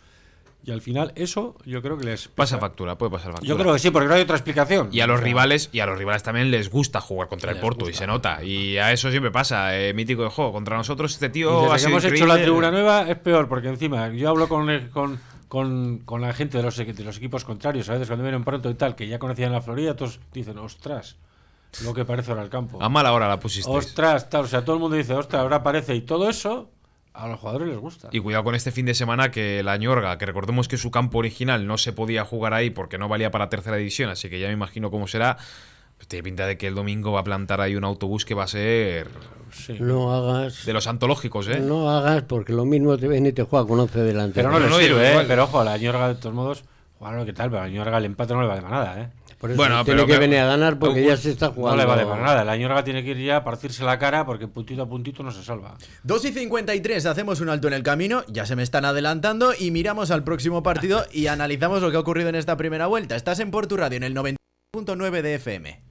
y 0.64 0.72
al 0.72 0.82
final 0.82 1.12
eso 1.16 1.56
yo 1.66 1.84
creo 1.84 2.00
que 2.00 2.06
les 2.06 2.30
Pasa 2.30 2.58
factura, 2.58 2.98
puede 2.98 3.12
pasar 3.12 3.32
factura. 3.34 3.48
Yo 3.48 3.58
creo 3.58 3.74
que 3.74 3.80
sí, 3.80 3.92
porque 3.92 4.08
no 4.08 4.16
hay 4.16 4.22
otra 4.22 4.38
explicación. 4.38 4.90
y 4.92 5.02
a 5.02 5.06
los 5.08 5.16
O 5.16 5.18
sea, 5.20 5.26
rivales 5.26 5.70
y 5.72 5.82
a 5.82 5.86
los 5.86 6.00
rivales 6.00 6.24
también 6.24 6.50
les 6.50 6.72
gusta 6.72 7.00
jugar 7.00 7.28
contra 7.28 7.52
el 7.52 7.60
Porto 7.60 7.88
y 7.88 7.94
se 7.94 8.08
nota 8.08 8.44
y 8.44 8.78
a 8.78 8.92
eso 8.92 9.12
siempre 9.12 9.30
pasa 9.32 9.78
eh, 9.78 9.94
mítico 9.94 10.24
de 10.24 10.30
juego 10.30 10.52
contra 10.52 10.78
nosotros 10.78 11.14
este 11.14 11.28
Y 11.28 11.30
tío 11.30 11.62
desde 11.62 11.68
ha 11.70 11.74
que 11.74 11.80
sido 11.80 11.90
hemos 11.92 12.04
hecho 12.06 12.14
increíble. 12.16 12.34
la 12.38 12.42
tribuna 12.42 12.72
nueva 12.72 13.02
es 13.10 13.18
peor, 13.20 13.48
porque 13.48 13.68
encima 13.70 14.10
yo 14.10 14.30
hablo 14.30 14.50
con, 14.50 14.90
con, 14.90 15.20
con, 15.52 15.98
con 16.06 16.22
la 16.22 16.32
gente 16.32 16.60
de 16.60 16.64
los, 16.64 16.78
de 16.78 17.04
los 17.04 17.18
equipos 17.18 17.44
contrarios, 17.44 17.90
a 17.90 17.92
veces 17.92 18.08
cuando 18.08 18.24
vienen 18.24 18.46
pronto 18.46 18.70
y 18.70 18.74
tal, 18.74 18.96
que 18.96 19.06
ya 19.06 19.20
conocían 19.20 19.52
la 19.52 19.62
Florida, 19.62 19.98
todos 19.98 20.22
dicen, 20.32 20.58
ostras, 20.58 21.18
lo 21.84 21.94
que 21.94 22.06
parece 22.06 22.32
ahora 22.32 22.44
el 22.44 22.50
campo. 22.50 22.82
a 22.82 22.88
mala 22.88 23.12
hora 23.12 23.28
la 23.28 23.38
pusiste 23.38 23.70
Ostras, 23.70 24.30
tal, 24.30 24.46
o 24.46 24.48
sea, 24.48 24.64
todo 24.64 24.78
el 24.78 24.82
mundo 24.82 24.96
dice, 24.96 25.14
ostras, 25.14 25.42
ahora 25.42 25.62
parece, 25.62 25.94
y 25.94 26.04
todo 26.04 26.30
eso 26.30 26.70
a 27.12 27.28
los 27.28 27.38
jugadores 27.38 27.68
les 27.68 27.78
gusta. 27.78 28.08
y 28.14 28.22
cuidado 28.22 28.46
con 28.46 28.56
este 28.56 28.72
fin 28.72 28.86
de 28.86 28.94
semana 28.94 29.30
que 29.30 29.62
la 29.62 29.76
Ñorga, 29.76 30.18
que 30.18 30.26
recordemos 30.26 30.70
que 30.70 30.78
su 30.78 30.90
campo 30.90 31.18
original 31.18 31.68
no 31.68 31.78
se 31.78 31.92
podía 31.92 32.24
jugar 32.24 32.54
ahí 32.54 32.70
porque 32.70 32.98
no 32.98 33.10
valía 33.10 33.30
para 33.30 33.50
tercera 33.50 33.76
división, 33.76 34.10
así 34.10 34.30
que 34.30 34.40
ya 34.40 34.48
me 34.48 34.54
imagino 34.54 34.90
cómo 34.90 35.06
será. 35.10 35.36
Pues 36.02 36.08
tiene 36.08 36.24
pinta 36.24 36.48
de 36.48 36.58
que 36.58 36.66
el 36.66 36.74
domingo 36.74 37.12
va 37.12 37.20
a 37.20 37.24
plantar 37.24 37.62
ahí 37.62 37.76
un 37.76 37.84
autobús 37.84 38.26
que 38.26 38.34
va 38.34 38.46
a 38.46 38.48
ser 38.48 39.08
Sí. 39.52 39.76
No 39.80 40.12
hagas. 40.12 40.66
de 40.66 40.74
los 40.74 40.88
antológicos, 40.88 41.48
¿eh? 41.48 41.60
No 41.60 41.92
hagas 41.92 42.24
porque 42.24 42.54
lo 42.54 42.66
mismo 42.66 42.98
te 42.98 43.08
viene 43.08 43.30
y 43.30 43.34
te 43.34 43.44
juega 43.44 43.68
con 43.68 43.80
11 43.82 44.00
delante. 44.00 44.34
Pero 44.34 44.50
no, 44.50 44.56
Pero 44.58 44.70
no 44.72 44.78
digo 44.80 44.96
sirve, 44.96 45.22
¿eh? 45.22 45.26
Pero 45.28 45.44
ojo, 45.44 45.60
a 45.60 45.64
la 45.64 45.78
Ñorga 45.78 46.08
de 46.08 46.16
todos 46.16 46.34
modos, 46.34 46.64
bueno, 47.00 47.24
¿qué 47.24 47.34
tal? 47.34 47.52
Pero 47.52 47.62
a 47.62 47.66
la 47.68 47.72
Ñorga 47.72 48.00
el 48.00 48.06
empate 48.06 48.34
no 48.34 48.42
le 48.42 48.48
vale 48.48 48.64
para 48.64 48.74
nada, 48.76 49.00
¿eh? 49.00 49.10
Por 49.38 49.52
eso 49.52 49.58
Bueno, 49.58 49.84
tiene 49.86 49.98
pero 49.98 50.08
que 50.08 50.14
que- 50.14 50.20
venir 50.20 50.40
a 50.40 50.46
ganar 50.48 50.80
porque 50.80 51.04
Uh, 51.04 51.08
ya 51.10 51.18
se 51.18 51.30
está 51.30 51.48
No 51.50 51.54
jugando. 51.54 51.78
le 51.78 51.86
vale 51.86 52.06
para 52.08 52.24
nada. 52.24 52.44
La 52.44 52.58
Ñorga 52.58 52.84
tiene 52.84 53.04
que 53.04 53.12
ir 53.12 53.18
ya 53.20 53.38
a 53.38 53.44
partirse 53.44 53.84
la 53.84 54.00
cara 54.00 54.26
porque 54.26 54.48
puntito 54.48 54.82
a 54.82 54.90
puntito 54.90 55.22
no 55.22 55.30
se 55.32 55.44
salva. 55.44 55.76
2 56.02 56.26
y 56.26 56.32
53, 56.32 57.06
hacemos 57.06 57.42
un 57.42 57.50
alto 57.50 57.68
en 57.68 57.76
el 57.76 57.84
camino, 57.84 58.24
ya 58.28 58.48
se 58.48 58.56
me 58.56 58.64
están 58.64 58.86
adelantando 58.86 59.52
y 59.60 59.70
miramos 59.70 60.10
al 60.10 60.24
próximo 60.24 60.64
partido 60.64 61.06
y 61.14 61.28
analizamos 61.28 61.84
lo 61.84 61.92
que 61.92 61.98
ha 61.98 62.00
ocurrido 62.00 62.30
en 62.30 62.36
esta 62.36 62.58
primera 62.58 62.88
vuelta. 62.88 63.16
Estás 63.16 63.40
en 63.40 63.52
Portu 63.52 63.78
Radio 63.78 63.98
en 63.98 64.04
el 64.04 64.16
90.9 64.16 65.22
de 65.22 65.36
FM. 65.36 65.91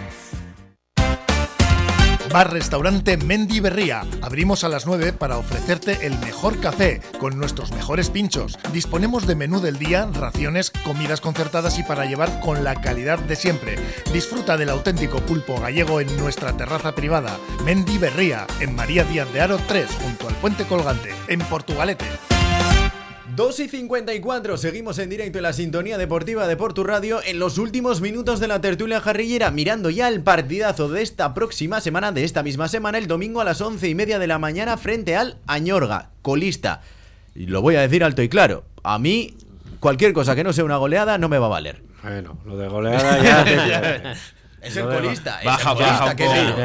Bar 2.31 2.53
Restaurante 2.53 3.17
Mendy 3.17 3.59
Berría. 3.59 4.05
Abrimos 4.21 4.63
a 4.63 4.69
las 4.69 4.85
9 4.85 5.11
para 5.11 5.37
ofrecerte 5.37 6.05
el 6.05 6.17
mejor 6.19 6.61
café 6.61 7.01
con 7.19 7.37
nuestros 7.37 7.73
mejores 7.73 8.09
pinchos. 8.09 8.57
Disponemos 8.71 9.27
de 9.27 9.35
menú 9.35 9.59
del 9.59 9.77
día, 9.77 10.09
raciones, 10.13 10.71
comidas 10.71 11.19
concertadas 11.19 11.77
y 11.77 11.83
para 11.83 12.05
llevar 12.05 12.39
con 12.39 12.63
la 12.63 12.79
calidad 12.79 13.19
de 13.19 13.35
siempre. 13.35 13.75
Disfruta 14.13 14.55
del 14.55 14.69
auténtico 14.69 15.19
pulpo 15.19 15.59
gallego 15.59 15.99
en 15.99 16.15
nuestra 16.17 16.55
terraza 16.55 16.95
privada. 16.95 17.37
Mendy 17.65 17.97
Berría, 17.97 18.47
en 18.61 18.75
María 18.75 19.03
Díaz 19.03 19.31
de 19.33 19.41
Aro 19.41 19.57
3, 19.67 19.87
junto 20.01 20.29
al 20.29 20.35
Puente 20.35 20.63
Colgante, 20.63 21.13
en 21.27 21.39
Portugalete. 21.41 22.05
2 23.35 23.59
y 23.61 23.69
54, 23.69 24.57
seguimos 24.57 24.99
en 24.99 25.09
directo 25.09 25.39
en 25.39 25.43
la 25.43 25.53
sintonía 25.53 25.97
deportiva 25.97 26.47
de 26.47 26.57
Portu 26.57 26.83
Radio 26.83 27.21
en 27.25 27.39
los 27.39 27.57
últimos 27.57 28.01
minutos 28.01 28.41
de 28.41 28.49
la 28.49 28.59
tertulia 28.59 28.99
jarrillera, 28.99 29.51
mirando 29.51 29.89
ya 29.89 30.09
el 30.09 30.21
partidazo 30.21 30.89
de 30.89 31.01
esta 31.01 31.33
próxima 31.33 31.79
semana, 31.79 32.11
de 32.11 32.25
esta 32.25 32.43
misma 32.43 32.67
semana, 32.67 32.97
el 32.97 33.07
domingo 33.07 33.39
a 33.39 33.45
las 33.45 33.61
11 33.61 33.87
y 33.87 33.95
media 33.95 34.19
de 34.19 34.27
la 34.27 34.37
mañana 34.37 34.75
frente 34.75 35.15
al 35.15 35.37
Añorga, 35.47 36.09
colista. 36.21 36.81
Y 37.33 37.45
lo 37.45 37.61
voy 37.61 37.75
a 37.77 37.81
decir 37.81 38.03
alto 38.03 38.21
y 38.21 38.27
claro, 38.27 38.65
a 38.83 38.99
mí 38.99 39.37
cualquier 39.79 40.11
cosa 40.11 40.35
que 40.35 40.43
no 40.43 40.51
sea 40.51 40.65
una 40.65 40.75
goleada 40.75 41.17
no 41.17 41.29
me 41.29 41.37
va 41.37 41.45
a 41.45 41.49
valer. 41.49 41.81
Bueno, 42.03 42.37
lo 42.45 42.57
de 42.57 42.67
goleada 42.67 43.23
ya. 43.23 44.15
Es 44.61 44.75
el 44.77 44.85
colista, 44.85 45.39
es 45.39 45.45
Baja, 45.45 45.71
el 45.71 45.77
colista 45.77 46.05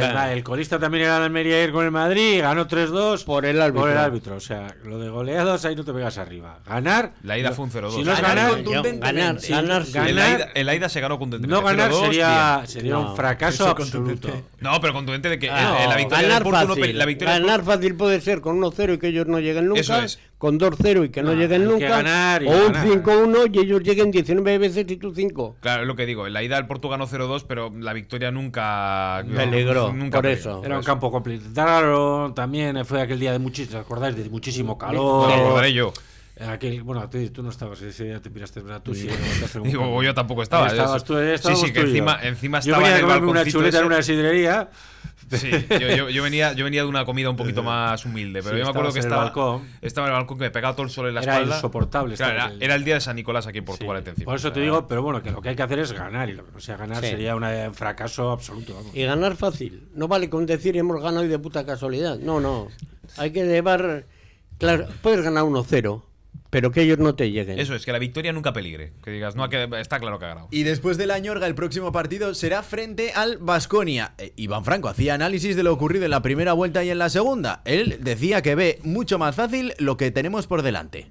baja. 0.00 0.32
El, 0.32 0.38
el 0.38 0.44
colista 0.44 0.78
también 0.78 1.04
era 1.04 1.16
el 1.16 1.22
Almería 1.24 1.64
ir 1.64 1.72
con 1.72 1.84
el 1.84 1.90
Madrid, 1.90 2.40
ganó 2.42 2.66
3-2 2.68 3.24
Por 3.24 3.46
el 3.46 3.60
árbitro. 3.60 3.80
Por 3.82 3.90
el 3.90 3.98
árbitro, 3.98 4.36
o 4.36 4.40
sea, 4.40 4.74
lo 4.84 4.98
de 4.98 5.08
goleados 5.08 5.64
ahí 5.64 5.74
no 5.74 5.84
te 5.84 5.92
pegas 5.94 6.18
arriba. 6.18 6.58
Ganar. 6.66 7.12
La 7.22 7.38
ida 7.38 7.52
fue 7.52 7.64
un 7.64 7.70
0-2. 7.70 7.94
Si 7.94 8.02
no 8.04 8.12
es 8.12 8.20
Ganar 8.20 8.62
ganar, 8.62 8.98
ganar, 8.98 9.40
Sí, 9.40 9.50
ganar, 9.52 9.84
sí. 9.84 9.92
sí. 9.92 9.98
En 9.98 10.14
la, 10.14 10.22
ganar- 10.22 10.40
ida, 10.40 10.48
en 10.54 10.66
la 10.66 10.74
ida 10.74 10.88
se 10.88 11.00
ganó 11.00 11.18
contundentemente. 11.18 11.62
no 11.62 11.66
ganar 11.66 11.90
0-2, 11.90 12.04
sería, 12.06 12.62
sería 12.66 12.92
No, 12.92 13.10
un 13.10 13.16
fracaso 13.16 13.68
absoluto. 13.68 14.28
No, 14.60 14.80
pero 14.80 14.92
contundente 14.92 15.28
de 15.30 15.38
que 15.38 15.46
la 15.46 15.96
victoria 15.96 16.18
del 16.18 16.28
ganar 16.28 16.42
Porto 16.42 16.76
la 16.76 17.04
victoria 17.06 17.38
ganar 17.38 17.62
fácil 17.64 17.94
puede 17.94 18.20
ser 18.20 18.40
con 18.40 18.60
1-0 18.60 18.94
y 18.94 18.98
que 18.98 19.08
ellos 19.08 19.26
no 19.26 19.38
lleguen 19.40 19.66
nunca. 19.68 19.80
Eso 19.80 20.00
es. 20.02 20.18
Con 20.38 20.60
2-0 20.60 21.06
y 21.06 21.08
que 21.08 21.22
no, 21.22 21.32
No, 21.32 21.40
lleguen 21.40 21.62
hay 21.62 21.66
que 21.66 21.72
nunca. 21.72 21.88
ganar 21.88 22.42
y 22.42 22.46
o 22.46 22.50
un 22.50 22.72
ganar. 22.72 22.86
5-1 22.86 23.50
y 23.54 23.58
ellos 23.60 23.82
lleguen 23.82 24.10
19 24.10 24.58
veces 24.58 24.84
y 24.86 24.96
tú 24.98 25.14
5. 25.14 25.56
Claro, 25.60 25.82
es 25.82 25.88
lo 25.88 25.96
que 25.96 26.04
digo. 26.04 26.26
En 26.26 26.34
la 26.34 26.42
ida 26.42 26.58
el 26.58 26.66
Porto 26.66 26.90
ganó 26.90 27.06
0-2, 27.06 27.44
pero 27.48 27.72
la 27.74 27.94
victoria 27.94 28.30
nunca. 28.30 29.24
Peligró, 29.34 29.92
nunca 29.94 30.18
por 30.18 30.26
eso. 30.26 30.62
Era 30.62 30.76
un 30.76 30.84
campo 30.84 31.10
complicado 31.10 32.34
también, 32.34 32.84
fue 32.84 33.00
aquel 33.00 33.18
día 33.18 33.32
de 33.32 33.38
muchísimo, 33.38 33.78
¿os 33.78 33.84
acordáis? 33.86 34.14
De 34.14 34.28
muchísimo 34.28 34.76
calor. 34.76 35.28
No 35.30 35.36
lo 35.36 35.42
recordaré 35.42 35.72
yo. 35.72 35.92
Aquel, 36.38 36.82
bueno, 36.82 37.08
tú, 37.08 37.26
tú 37.30 37.42
no 37.42 37.48
estabas, 37.48 37.80
ese 37.80 38.04
día 38.04 38.20
te 38.20 38.28
piraste, 38.28 38.60
¿verdad? 38.60 38.82
Tú 38.82 38.94
sí. 38.94 39.08
un 39.54 39.62
Digo, 39.62 40.02
yo 40.02 40.12
tampoco 40.12 40.42
estaba. 40.42 40.66
Estabas 40.66 41.02
tú, 41.02 41.16
eh, 41.16 41.38
sí, 41.38 41.56
sí, 41.56 41.72
que 41.72 41.80
tú 41.80 41.86
yo. 41.86 41.92
encima, 41.92 42.18
encima 42.22 42.60
Yo 42.60 42.74
estaba 42.74 42.82
venía 42.82 42.98
en 42.98 43.04
a 43.04 43.08
comerme 43.08 43.30
una 43.30 43.46
chuleta 43.46 43.78
en 43.78 43.86
una 43.86 44.02
sidrería. 44.02 44.68
Sí, 45.30 45.50
yo, 45.70 45.88
yo- 45.96 46.08
yo 46.10 46.22
venía, 46.22 46.52
yo 46.52 46.64
venía 46.64 46.82
de 46.82 46.88
una 46.88 47.04
comida 47.04 47.28
un 47.30 47.36
poquito 47.36 47.62
más 47.62 48.04
humilde, 48.04 48.40
pero 48.42 48.54
Sí, 48.54 48.58
yo 48.60 48.64
me 48.64 48.70
acuerdo 48.70 48.92
que 48.92 49.00
estabas 49.00 49.18
en 49.18 49.22
el 49.24 49.28
estaba, 49.28 49.50
balcón. 49.56 49.68
estaba 49.82 50.06
en 50.06 50.12
el 50.12 50.18
balcón 50.20 50.38
que 50.38 50.44
me 50.44 50.50
pegaba 50.50 50.74
todo 50.76 50.84
el 50.84 50.90
sol 50.90 51.08
en 51.08 51.14
la 51.14 51.22
Era 51.22 51.32
espalda. 51.34 51.56
insoportable 51.56 52.14
Claro, 52.16 52.32
era, 52.34 52.52
era 52.60 52.74
el 52.76 52.84
día 52.84 52.94
de 52.94 53.00
San 53.00 53.16
Nicolás 53.16 53.46
aquí 53.46 53.58
en 53.58 53.64
Portugal, 53.64 54.04
Sí. 54.16 54.24
Por 54.24 54.36
eso 54.36 54.52
te 54.52 54.60
digo, 54.60 54.86
pero 54.86 55.02
bueno, 55.02 55.22
que 55.22 55.30
lo 55.30 55.40
que 55.42 55.48
hay 55.50 55.56
que 55.56 55.62
hacer 55.62 55.78
es 55.80 55.92
ganar. 55.92 56.28
Y 56.28 56.34
lo 56.34 56.44
que 56.44 56.52
no 56.52 56.60
sea 56.60 56.76
ganar 56.76 57.02
Sí. 57.02 57.10
sería 57.10 57.34
una- 57.34 57.68
un 57.68 57.74
fracaso 57.74 58.30
absoluto. 58.30 58.74
vamos. 58.74 58.94
Y 58.94 59.02
ganar 59.04 59.36
fácil. 59.36 59.88
No 59.94 60.06
vale 60.08 60.30
con 60.30 60.46
decir 60.46 60.76
hemos 60.76 61.02
ganado 61.02 61.24
y 61.24 61.28
de 61.28 61.38
puta 61.38 61.64
casualidad. 61.66 62.18
No, 62.18 62.40
no. 62.40 62.68
Hay 63.16 63.32
que 63.32 63.44
llevar. 63.44 64.06
Claro, 64.58 64.86
puedes 65.02 65.22
ganar 65.22 65.44
1-0. 65.44 66.02
Pero 66.56 66.70
que 66.70 66.80
ellos 66.80 66.96
no 66.96 67.14
te 67.14 67.30
lleguen. 67.30 67.58
Eso 67.58 67.74
es, 67.74 67.84
que 67.84 67.92
la 67.92 67.98
victoria 67.98 68.32
nunca 68.32 68.54
peligre. 68.54 68.94
Que 69.04 69.10
digas, 69.10 69.36
no, 69.36 69.46
que 69.50 69.68
está 69.78 70.00
claro 70.00 70.18
que 70.18 70.24
ha 70.24 70.28
ganado. 70.28 70.48
Y 70.50 70.62
después 70.62 70.96
de 70.96 71.04
la 71.04 71.18
Ñorga, 71.18 71.46
el 71.46 71.54
próximo 71.54 71.92
partido 71.92 72.32
será 72.32 72.62
frente 72.62 73.12
al 73.12 73.36
Vasconia. 73.36 74.14
Iván 74.36 74.64
Franco 74.64 74.88
hacía 74.88 75.12
análisis 75.12 75.54
de 75.54 75.62
lo 75.62 75.74
ocurrido 75.74 76.06
en 76.06 76.12
la 76.12 76.22
primera 76.22 76.54
vuelta 76.54 76.82
y 76.82 76.88
en 76.88 76.98
la 76.98 77.10
segunda. 77.10 77.60
Él 77.66 77.98
decía 78.00 78.40
que 78.40 78.54
ve 78.54 78.78
mucho 78.84 79.18
más 79.18 79.34
fácil 79.34 79.74
lo 79.76 79.98
que 79.98 80.10
tenemos 80.10 80.46
por 80.46 80.62
delante. 80.62 81.10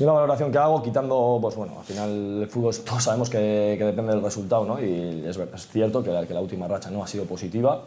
Y 0.00 0.04
una 0.04 0.14
valoración 0.14 0.50
que 0.50 0.56
hago 0.56 0.82
quitando, 0.82 1.40
pues 1.42 1.56
bueno, 1.56 1.80
al 1.80 1.84
final 1.84 2.40
el 2.40 2.48
fútbol 2.48 2.74
todos 2.86 3.02
sabemos 3.04 3.28
que, 3.28 3.74
que 3.76 3.84
depende 3.84 4.14
del 4.14 4.22
resultado, 4.22 4.64
¿no? 4.64 4.82
Y 4.82 5.26
es, 5.26 5.36
es 5.36 5.68
cierto 5.68 6.02
que 6.02 6.08
la, 6.10 6.26
que 6.26 6.32
la 6.32 6.40
última 6.40 6.66
racha 6.68 6.88
no 6.88 7.04
ha 7.04 7.06
sido 7.06 7.26
positiva. 7.26 7.82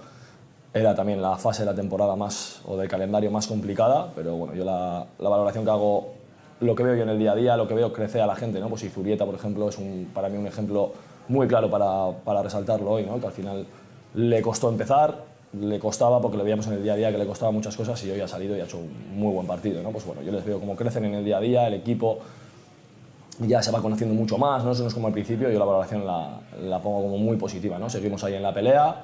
Era 0.71 0.93
también 0.93 1.23
la 1.23 1.37
fase 1.37 1.63
de 1.63 1.65
la 1.65 1.73
temporada 1.73 2.15
más, 2.15 2.61
o 2.67 2.77
del 2.77 2.87
calendario 2.87 3.31
más 3.31 3.47
complicada, 3.47 4.11
pero 4.13 4.35
bueno, 4.35 4.53
yo 4.53 4.63
la, 4.63 5.07
la 5.17 5.29
valoración 5.29 5.63
que 5.63 5.71
hago, 5.71 6.18
lo 6.61 6.75
que 6.75 6.83
veo 6.83 6.95
yo 6.95 7.03
en 7.03 7.09
el 7.09 7.19
día 7.19 7.31
a 7.31 7.35
día, 7.35 7.57
lo 7.57 7.67
que 7.67 7.73
veo 7.73 7.93
crecer 7.93 8.21
a 8.21 8.27
la 8.27 8.35
gente, 8.35 8.59
¿no? 8.59 8.69
Pues 8.69 8.87
Zurieta, 8.91 9.25
por 9.25 9.35
ejemplo, 9.35 9.69
es 9.69 9.77
un, 9.77 10.09
para 10.13 10.29
mí 10.29 10.37
un 10.37 10.47
ejemplo 10.47 10.93
muy 11.27 11.47
claro 11.47 11.69
para, 11.69 12.11
para 12.23 12.41
resaltarlo 12.43 12.91
hoy, 12.91 13.05
¿no? 13.05 13.19
Que 13.19 13.27
al 13.27 13.31
final 13.31 13.65
le 14.15 14.41
costó 14.41 14.69
empezar, 14.69 15.23
le 15.53 15.79
costaba, 15.79 16.21
porque 16.21 16.37
lo 16.37 16.43
veíamos 16.43 16.67
en 16.67 16.73
el 16.73 16.83
día 16.83 16.93
a 16.93 16.95
día 16.95 17.11
que 17.11 17.17
le 17.17 17.25
costaba 17.25 17.51
muchas 17.51 17.75
cosas 17.75 18.03
y 18.03 18.11
hoy 18.11 18.19
ha 18.19 18.27
salido 18.27 18.55
y 18.57 18.59
ha 18.59 18.65
hecho 18.65 18.77
un 18.77 19.19
muy 19.19 19.33
buen 19.33 19.47
partido. 19.47 19.81
¿no? 19.81 19.91
Pues 19.91 20.05
bueno, 20.05 20.21
yo 20.21 20.31
les 20.31 20.43
veo 20.45 20.59
cómo 20.59 20.75
crecen 20.75 21.05
en 21.05 21.15
el 21.15 21.25
día 21.25 21.37
a 21.37 21.41
día, 21.41 21.67
el 21.67 21.75
equipo 21.75 22.19
ya 23.39 23.63
se 23.63 23.71
va 23.71 23.81
conociendo 23.81 24.13
mucho 24.13 24.37
más, 24.37 24.63
¿no? 24.65 24.71
eso 24.71 24.81
no 24.81 24.89
es 24.89 24.93
como 24.93 25.07
al 25.07 25.13
principio, 25.13 25.49
yo 25.49 25.57
la 25.57 25.65
valoración 25.65 26.05
la, 26.05 26.41
la 26.61 26.81
pongo 26.81 27.03
como 27.03 27.17
muy 27.17 27.37
positiva, 27.37 27.79
¿no? 27.79 27.89
seguimos 27.89 28.21
ahí 28.25 28.33
en 28.33 28.43
la 28.43 28.53
pelea, 28.53 28.95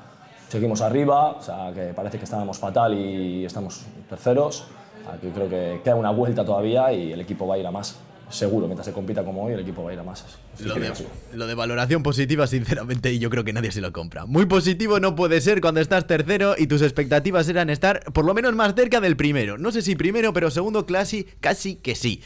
seguimos 0.49 0.81
arriba, 0.81 1.37
o 1.37 1.41
sea, 1.41 1.71
que 1.73 1.93
parece 1.93 2.17
que 2.17 2.25
estábamos 2.25 2.59
fatal 2.59 2.93
y 2.93 3.45
estamos 3.45 3.85
terceros, 4.09 4.65
aquí 5.11 5.27
creo 5.33 5.49
que 5.49 5.81
queda 5.83 5.95
una 5.95 6.11
vuelta 6.11 6.43
todavía 6.45 6.91
y 6.91 7.13
el 7.13 7.21
equipo 7.21 7.47
va 7.47 7.55
a 7.55 7.57
ir 7.57 7.67
a 7.67 7.71
más 7.71 7.97
seguro, 8.29 8.67
mientras 8.67 8.85
se 8.85 8.93
compita 8.93 9.23
como 9.23 9.45
hoy, 9.45 9.53
el 9.53 9.59
equipo 9.59 9.83
va 9.83 9.91
a 9.91 9.93
ir 9.93 9.99
a 9.99 10.03
más. 10.03 10.25
Lo 10.59 10.75
de, 10.75 10.91
lo 11.33 11.47
de, 11.47 11.55
valoración 11.55 12.03
positiva, 12.03 12.47
sinceramente, 12.47 13.17
yo 13.19 13.29
creo 13.29 13.43
que 13.43 13.53
nadie 13.53 13.71
se 13.71 13.81
lo 13.81 13.91
compra. 13.91 14.25
Muy 14.25 14.45
positivo 14.45 14.99
no 14.99 15.15
puede 15.15 15.41
ser 15.41 15.61
cuando 15.61 15.79
estás 15.79 16.07
tercero 16.07 16.55
y 16.57 16.67
tus 16.67 16.81
expectativas 16.81 17.47
eran 17.49 17.69
estar 17.69 18.03
por 18.13 18.25
lo 18.25 18.33
menos 18.33 18.55
más 18.55 18.73
cerca 18.75 18.99
del 18.99 19.15
primero. 19.15 19.57
No 19.57 19.71
sé 19.71 19.81
si 19.81 19.95
primero, 19.95 20.33
pero 20.33 20.49
segundo 20.49 20.85
casi, 20.85 21.25
casi 21.39 21.75
que 21.75 21.95
sí. 21.95 22.21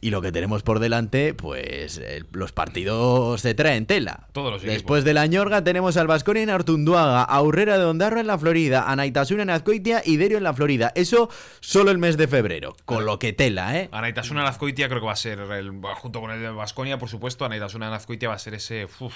Y 0.00 0.10
lo 0.10 0.20
que 0.20 0.30
tenemos 0.30 0.62
por 0.62 0.78
delante, 0.78 1.32
pues 1.32 1.98
eh, 1.98 2.22
los 2.32 2.52
partidos 2.52 3.40
se 3.40 3.54
traen 3.54 3.86
tela. 3.86 4.28
Todos 4.32 4.52
los 4.52 4.62
Después 4.62 5.04
de 5.04 5.14
la 5.14 5.26
Ñorga 5.26 5.64
tenemos 5.64 5.96
al 5.96 6.06
Vasconia 6.06 6.42
en 6.42 6.50
Artunduaga, 6.50 7.22
a 7.22 7.42
Urrera 7.42 7.78
de 7.78 7.84
Ondarro 7.86 8.20
en 8.20 8.26
la 8.26 8.38
Florida, 8.38 8.90
a 8.90 8.94
Naitasuna 8.94 9.42
en 9.42 9.50
Azcoitia 9.50 10.02
y 10.04 10.16
Derio 10.16 10.36
en 10.36 10.44
la 10.44 10.52
Florida. 10.52 10.92
Eso 10.94 11.30
solo 11.60 11.90
el 11.90 11.98
mes 11.98 12.16
de 12.16 12.28
febrero. 12.28 12.76
Con 12.84 13.06
lo 13.06 13.18
que 13.18 13.32
tela, 13.32 13.76
¿eh? 13.78 13.88
A 13.90 14.02
Naitasuna 14.02 14.42
en 14.42 14.48
Azcoitia 14.48 14.88
creo 14.88 15.00
que 15.00 15.06
va 15.06 15.12
a 15.12 15.16
ser, 15.16 15.38
el, 15.38 15.72
junto 15.94 16.20
con 16.20 16.30
el 16.30 16.40
de 16.40 16.50
Vasconia, 16.50 16.98
por 16.98 17.08
supuesto, 17.08 17.44
a 17.44 17.48
Naitasuna 17.48 17.88
en 17.88 17.94
Azcoitia 17.94 18.28
va 18.28 18.34
a 18.34 18.38
ser 18.38 18.54
ese... 18.54 18.86
Uf, 19.00 19.14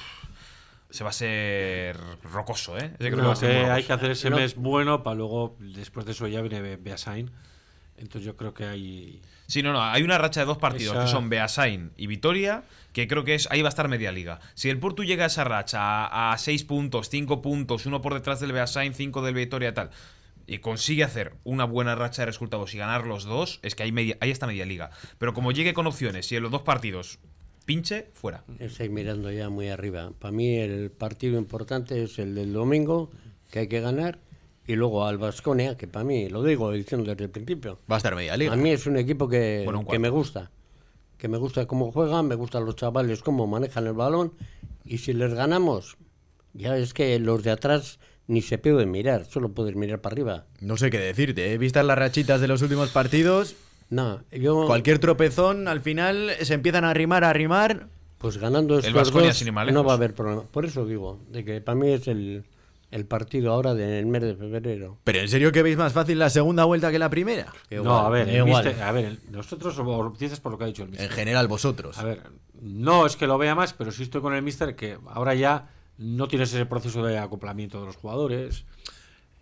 se 0.90 1.04
va 1.04 1.10
a 1.10 1.12
ser 1.12 1.96
rocoso, 2.24 2.76
¿eh? 2.76 2.92
Ese 2.98 3.10
creo 3.10 3.16
que, 3.16 3.22
va 3.22 3.32
a 3.32 3.36
ser 3.36 3.64
que 3.64 3.70
hay 3.70 3.84
que 3.84 3.92
hacer 3.92 4.10
ese 4.10 4.30
mes 4.30 4.56
bueno 4.56 5.02
para 5.02 5.14
luego, 5.14 5.56
después 5.60 6.04
de 6.04 6.12
eso 6.12 6.26
ya 6.26 6.40
viene 6.40 6.76
Beasain. 6.76 7.30
Entonces 8.01 8.24
yo 8.24 8.36
creo 8.36 8.55
que 8.55 8.64
hay... 8.64 9.20
Sí, 9.46 9.62
no, 9.62 9.72
no, 9.72 9.82
hay 9.82 10.03
una 10.03 10.16
racha 10.16 10.40
de 10.40 10.46
dos 10.46 10.59
partidos 10.59 10.94
esa... 10.96 11.05
que 11.05 11.11
son 11.11 11.28
Beasain 11.28 11.92
y 11.96 12.07
Vitoria, 12.07 12.64
que 12.92 13.07
creo 13.07 13.24
que 13.24 13.34
es 13.34 13.51
ahí 13.51 13.62
va 13.62 13.68
a 13.68 13.70
estar 13.70 13.88
media 13.88 14.11
liga. 14.11 14.40
Si 14.55 14.70
el 14.70 14.78
Porto 14.78 15.03
llega 15.03 15.24
a 15.24 15.26
esa 15.26 15.44
racha 15.44 16.32
a 16.32 16.36
6 16.38 16.64
puntos, 16.64 17.11
5 17.11 17.42
puntos, 17.42 17.86
uno 17.86 18.01
por 18.01 18.14
detrás 18.14 18.40
del 18.40 18.53
Beasain, 18.53 18.94
5 18.94 19.22
del 19.22 19.34
Vitoria 19.34 19.74
tal, 19.74 19.90
y 20.46 20.59
consigue 20.59 21.05
hacer 21.05 21.34
una 21.44 21.64
buena 21.64 21.94
racha 21.94 22.22
de 22.22 22.26
resultados 22.26 22.74
y 22.74 22.78
ganar 22.78 23.07
los 23.07 23.24
dos, 23.24 23.61
es 23.62 23.74
que 23.74 23.82
hay 23.82 23.92
media, 23.92 24.16
ahí 24.20 24.30
está 24.30 24.46
media 24.46 24.64
liga. 24.64 24.90
Pero 25.18 25.34
como 25.34 25.53
llegue 25.53 25.74
con 25.74 25.86
opciones 25.86 26.32
y 26.32 26.36
en 26.36 26.42
los 26.42 26.51
dos 26.51 26.62
partidos 26.62 27.18
pinche, 27.66 28.09
fuera. 28.14 28.42
Estoy 28.59 28.88
mirando 28.88 29.30
ya 29.30 29.48
muy 29.48 29.68
arriba. 29.68 30.11
Para 30.18 30.32
mí 30.32 30.57
el 30.57 30.90
partido 30.90 31.38
importante 31.38 32.03
es 32.03 32.18
el 32.18 32.34
del 32.34 32.53
domingo, 32.53 33.11
que 33.51 33.61
hay 33.61 33.68
que 33.68 33.80
ganar 33.80 34.18
y 34.70 34.76
luego 34.76 35.04
al 35.04 35.18
Vasconia, 35.18 35.76
que 35.76 35.88
para 35.88 36.04
mí, 36.04 36.28
lo 36.28 36.44
digo 36.44 36.70
diciendo 36.70 37.10
desde 37.10 37.24
el 37.24 37.30
principio, 37.30 37.80
va 37.90 37.96
a 37.96 37.98
estar 37.98 38.14
media 38.14 38.36
liga. 38.36 38.52
A 38.52 38.56
mí 38.56 38.70
es 38.70 38.86
un 38.86 38.96
equipo 38.96 39.28
que, 39.28 39.62
bueno, 39.64 39.84
que 39.84 39.98
me 39.98 40.10
gusta. 40.10 40.52
Que 41.18 41.26
me 41.26 41.38
gusta 41.38 41.66
cómo 41.66 41.90
juegan, 41.90 42.28
me 42.28 42.36
gustan 42.36 42.64
los 42.64 42.76
chavales, 42.76 43.20
cómo 43.20 43.48
manejan 43.48 43.88
el 43.88 43.94
balón. 43.94 44.32
Y 44.84 44.98
si 44.98 45.12
les 45.12 45.34
ganamos, 45.34 45.96
ya 46.54 46.76
es 46.76 46.94
que 46.94 47.18
los 47.18 47.42
de 47.42 47.50
atrás 47.50 47.98
ni 48.28 48.42
se 48.42 48.58
pueden 48.58 48.92
mirar, 48.92 49.24
solo 49.24 49.48
puedes 49.48 49.74
mirar 49.74 50.00
para 50.00 50.14
arriba. 50.14 50.44
No 50.60 50.76
sé 50.76 50.88
qué 50.90 51.00
decirte, 51.00 51.52
¿eh? 51.52 51.58
vistas 51.58 51.84
las 51.84 51.98
rachitas 51.98 52.40
de 52.40 52.46
los 52.46 52.62
últimos 52.62 52.90
partidos. 52.90 53.56
No, 53.88 54.22
yo. 54.30 54.66
Cualquier 54.66 55.00
tropezón, 55.00 55.66
al 55.66 55.80
final 55.80 56.30
se 56.42 56.54
empiezan 56.54 56.84
a 56.84 56.90
arrimar, 56.90 57.24
a 57.24 57.30
arrimar. 57.30 57.88
Pues 58.18 58.38
ganando 58.38 58.78
estos 58.78 59.10
dos, 59.10 59.44
no 59.72 59.82
va 59.82 59.92
a 59.92 59.96
haber 59.96 60.14
problema. 60.14 60.42
Por 60.44 60.64
eso 60.64 60.86
digo, 60.86 61.18
de 61.28 61.44
que 61.44 61.60
para 61.60 61.74
mí 61.74 61.88
es 61.88 62.06
el, 62.06 62.44
el 62.91 63.07
partido 63.07 63.53
ahora 63.53 63.74
del 63.74 64.07
mes 64.07 64.22
de 64.22 64.34
febrero. 64.34 64.99
¿Pero 65.05 65.20
en 65.20 65.28
serio 65.28 65.53
que 65.53 65.62
veis 65.62 65.76
más 65.76 65.93
fácil 65.93 66.18
la 66.18 66.30
segunda 66.30 66.64
vuelta 66.64 66.91
que 66.91 66.99
la 66.99 67.11
primera? 67.11 67.53
Igual, 67.70 67.84
no, 67.84 67.99
a 67.99 68.09
ver, 68.11 68.45
mister, 68.45 68.82
a 68.82 68.93
ver, 68.93 69.18
nosotros 69.30 69.80
dices 70.18 70.41
por 70.41 70.53
lo 70.53 70.59
que 70.59 70.64
ha 70.64 70.66
dicho 70.66 70.82
el 70.82 70.91
mister. 70.91 71.09
En 71.09 71.12
general, 71.14 71.47
vosotros. 71.49 71.99
A 71.99 72.05
ver, 72.05 72.22
no 72.61 73.07
es 73.07 73.16
que 73.16 73.26
lo 73.26 73.38
vea 73.38 73.55
más, 73.55 73.72
pero 73.72 73.93
sí 73.93 74.03
estoy 74.03 74.20
con 74.20 74.34
el 74.34 74.43
mister 74.43 74.74
que 74.74 74.99
ahora 75.09 75.34
ya 75.34 75.68
no 75.99 76.28
tienes 76.28 76.53
ese 76.53 76.66
proceso 76.66 77.05
de 77.05 77.18
acoplamiento 77.18 77.80
de 77.80 77.86
los 77.86 77.97
jugadores. 77.97 78.64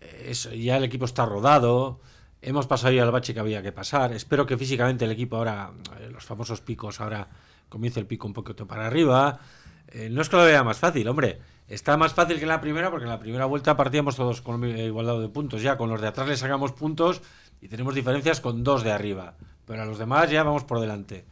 Es, 0.00 0.50
ya 0.50 0.76
el 0.76 0.84
equipo 0.84 1.04
está 1.04 1.24
rodado. 1.24 2.00
Hemos 2.42 2.66
pasado 2.66 2.92
ya 2.92 3.02
el 3.02 3.10
bache 3.10 3.32
que 3.34 3.40
había 3.40 3.62
que 3.62 3.72
pasar. 3.72 4.12
Espero 4.12 4.46
que 4.46 4.56
físicamente 4.56 5.04
el 5.04 5.10
equipo 5.10 5.36
ahora, 5.36 5.72
eh, 6.00 6.08
los 6.12 6.24
famosos 6.24 6.60
picos, 6.60 7.00
ahora 7.00 7.28
comience 7.68 7.98
el 7.98 8.06
pico 8.06 8.26
un 8.26 8.32
poquito 8.32 8.66
para 8.66 8.86
arriba. 8.86 9.40
Eh, 9.88 10.08
no 10.10 10.20
es 10.20 10.28
que 10.28 10.36
lo 10.36 10.44
vea 10.44 10.62
más 10.62 10.78
fácil, 10.78 11.08
hombre. 11.08 11.38
Está 11.68 11.98
más 11.98 12.14
fácil 12.14 12.36
que 12.36 12.44
en 12.44 12.48
la 12.48 12.62
primera, 12.62 12.90
porque 12.90 13.04
en 13.04 13.10
la 13.10 13.20
primera 13.20 13.44
vuelta 13.44 13.76
partíamos 13.76 14.16
todos 14.16 14.40
con 14.40 14.64
igualdad 14.64 15.20
de 15.20 15.28
puntos. 15.28 15.60
Ya 15.60 15.76
con 15.76 15.90
los 15.90 16.00
de 16.00 16.08
atrás 16.08 16.26
le 16.26 16.36
sacamos 16.36 16.72
puntos 16.72 17.20
y 17.60 17.68
tenemos 17.68 17.94
diferencias 17.94 18.40
con 18.40 18.64
dos 18.64 18.82
de 18.82 18.90
arriba. 18.90 19.34
Pero 19.66 19.82
a 19.82 19.84
los 19.84 19.98
demás 19.98 20.30
ya 20.30 20.42
vamos 20.42 20.64
por 20.64 20.80
delante. 20.80 21.26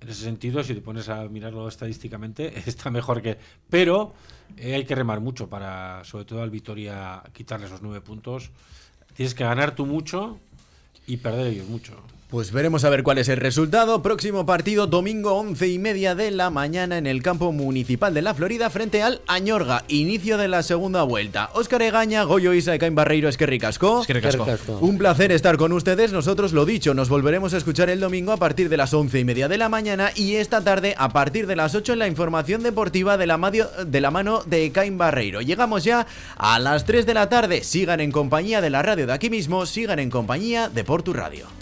En 0.00 0.08
ese 0.08 0.22
sentido, 0.22 0.62
si 0.62 0.74
te 0.74 0.80
pones 0.80 1.08
a 1.08 1.28
mirarlo 1.28 1.66
estadísticamente, 1.66 2.56
está 2.66 2.90
mejor 2.90 3.20
que. 3.20 3.36
Pero 3.68 4.14
eh, 4.56 4.76
hay 4.76 4.84
que 4.84 4.94
remar 4.94 5.20
mucho 5.20 5.48
para, 5.48 6.04
sobre 6.04 6.24
todo 6.24 6.42
al 6.42 6.50
Vitoria, 6.50 7.22
quitarle 7.32 7.66
esos 7.66 7.82
nueve 7.82 8.00
puntos. 8.00 8.50
Tienes 9.14 9.34
que 9.34 9.42
ganar 9.42 9.74
tú 9.74 9.86
mucho 9.86 10.38
y 11.06 11.16
perder 11.16 11.48
ellos 11.48 11.68
mucho. 11.68 12.00
Pues 12.30 12.52
veremos 12.52 12.84
a 12.84 12.90
ver 12.90 13.02
cuál 13.02 13.18
es 13.18 13.28
el 13.28 13.38
resultado. 13.38 14.02
Próximo 14.02 14.46
partido, 14.46 14.86
domingo 14.86 15.34
11 15.34 15.66
y 15.66 15.78
media 15.80 16.14
de 16.14 16.30
la 16.30 16.48
mañana 16.48 16.96
en 16.96 17.08
el 17.08 17.24
campo 17.24 17.50
municipal 17.50 18.14
de 18.14 18.22
la 18.22 18.34
Florida 18.34 18.70
frente 18.70 19.02
al 19.02 19.20
Añorga. 19.26 19.82
Inicio 19.88 20.38
de 20.38 20.46
la 20.46 20.62
segunda 20.62 21.02
vuelta. 21.02 21.50
Óscar 21.54 21.82
Egaña, 21.82 22.22
Goyo 22.22 22.54
Isa 22.54 22.72
y 22.72 22.78
Cain 22.78 22.94
Barreiro, 22.94 23.28
es 23.28 23.36
que 23.36 23.46
ricasco. 23.46 24.04
Un 24.80 24.96
placer 24.96 25.32
estar 25.32 25.56
con 25.56 25.72
ustedes. 25.72 26.12
Nosotros 26.12 26.52
lo 26.52 26.64
dicho, 26.64 26.94
nos 26.94 27.08
volveremos 27.08 27.52
a 27.52 27.56
escuchar 27.56 27.90
el 27.90 27.98
domingo 27.98 28.30
a 28.30 28.36
partir 28.36 28.68
de 28.68 28.76
las 28.76 28.94
11 28.94 29.18
y 29.18 29.24
media 29.24 29.48
de 29.48 29.58
la 29.58 29.68
mañana 29.68 30.12
y 30.14 30.36
esta 30.36 30.60
tarde 30.60 30.94
a 30.98 31.08
partir 31.08 31.48
de 31.48 31.56
las 31.56 31.74
8 31.74 31.94
en 31.94 31.98
la 31.98 32.06
información 32.06 32.62
deportiva 32.62 33.16
de 33.16 33.26
la, 33.26 33.38
de 33.84 34.00
la 34.00 34.10
mano 34.12 34.44
de 34.46 34.70
Cain 34.70 34.96
Barreiro. 34.96 35.40
Llegamos 35.40 35.82
ya 35.82 36.06
a 36.36 36.60
las 36.60 36.84
3 36.84 37.06
de 37.06 37.14
la 37.14 37.28
tarde. 37.28 37.64
Sigan 37.64 37.98
en 37.98 38.12
compañía 38.12 38.60
de 38.60 38.70
la 38.70 38.82
radio 38.82 39.08
de 39.08 39.14
aquí 39.14 39.30
mismo, 39.30 39.66
sigan 39.66 39.98
en 39.98 40.10
compañía 40.10 40.68
de 40.68 40.84
Portu 40.84 41.12
Radio. 41.12 41.59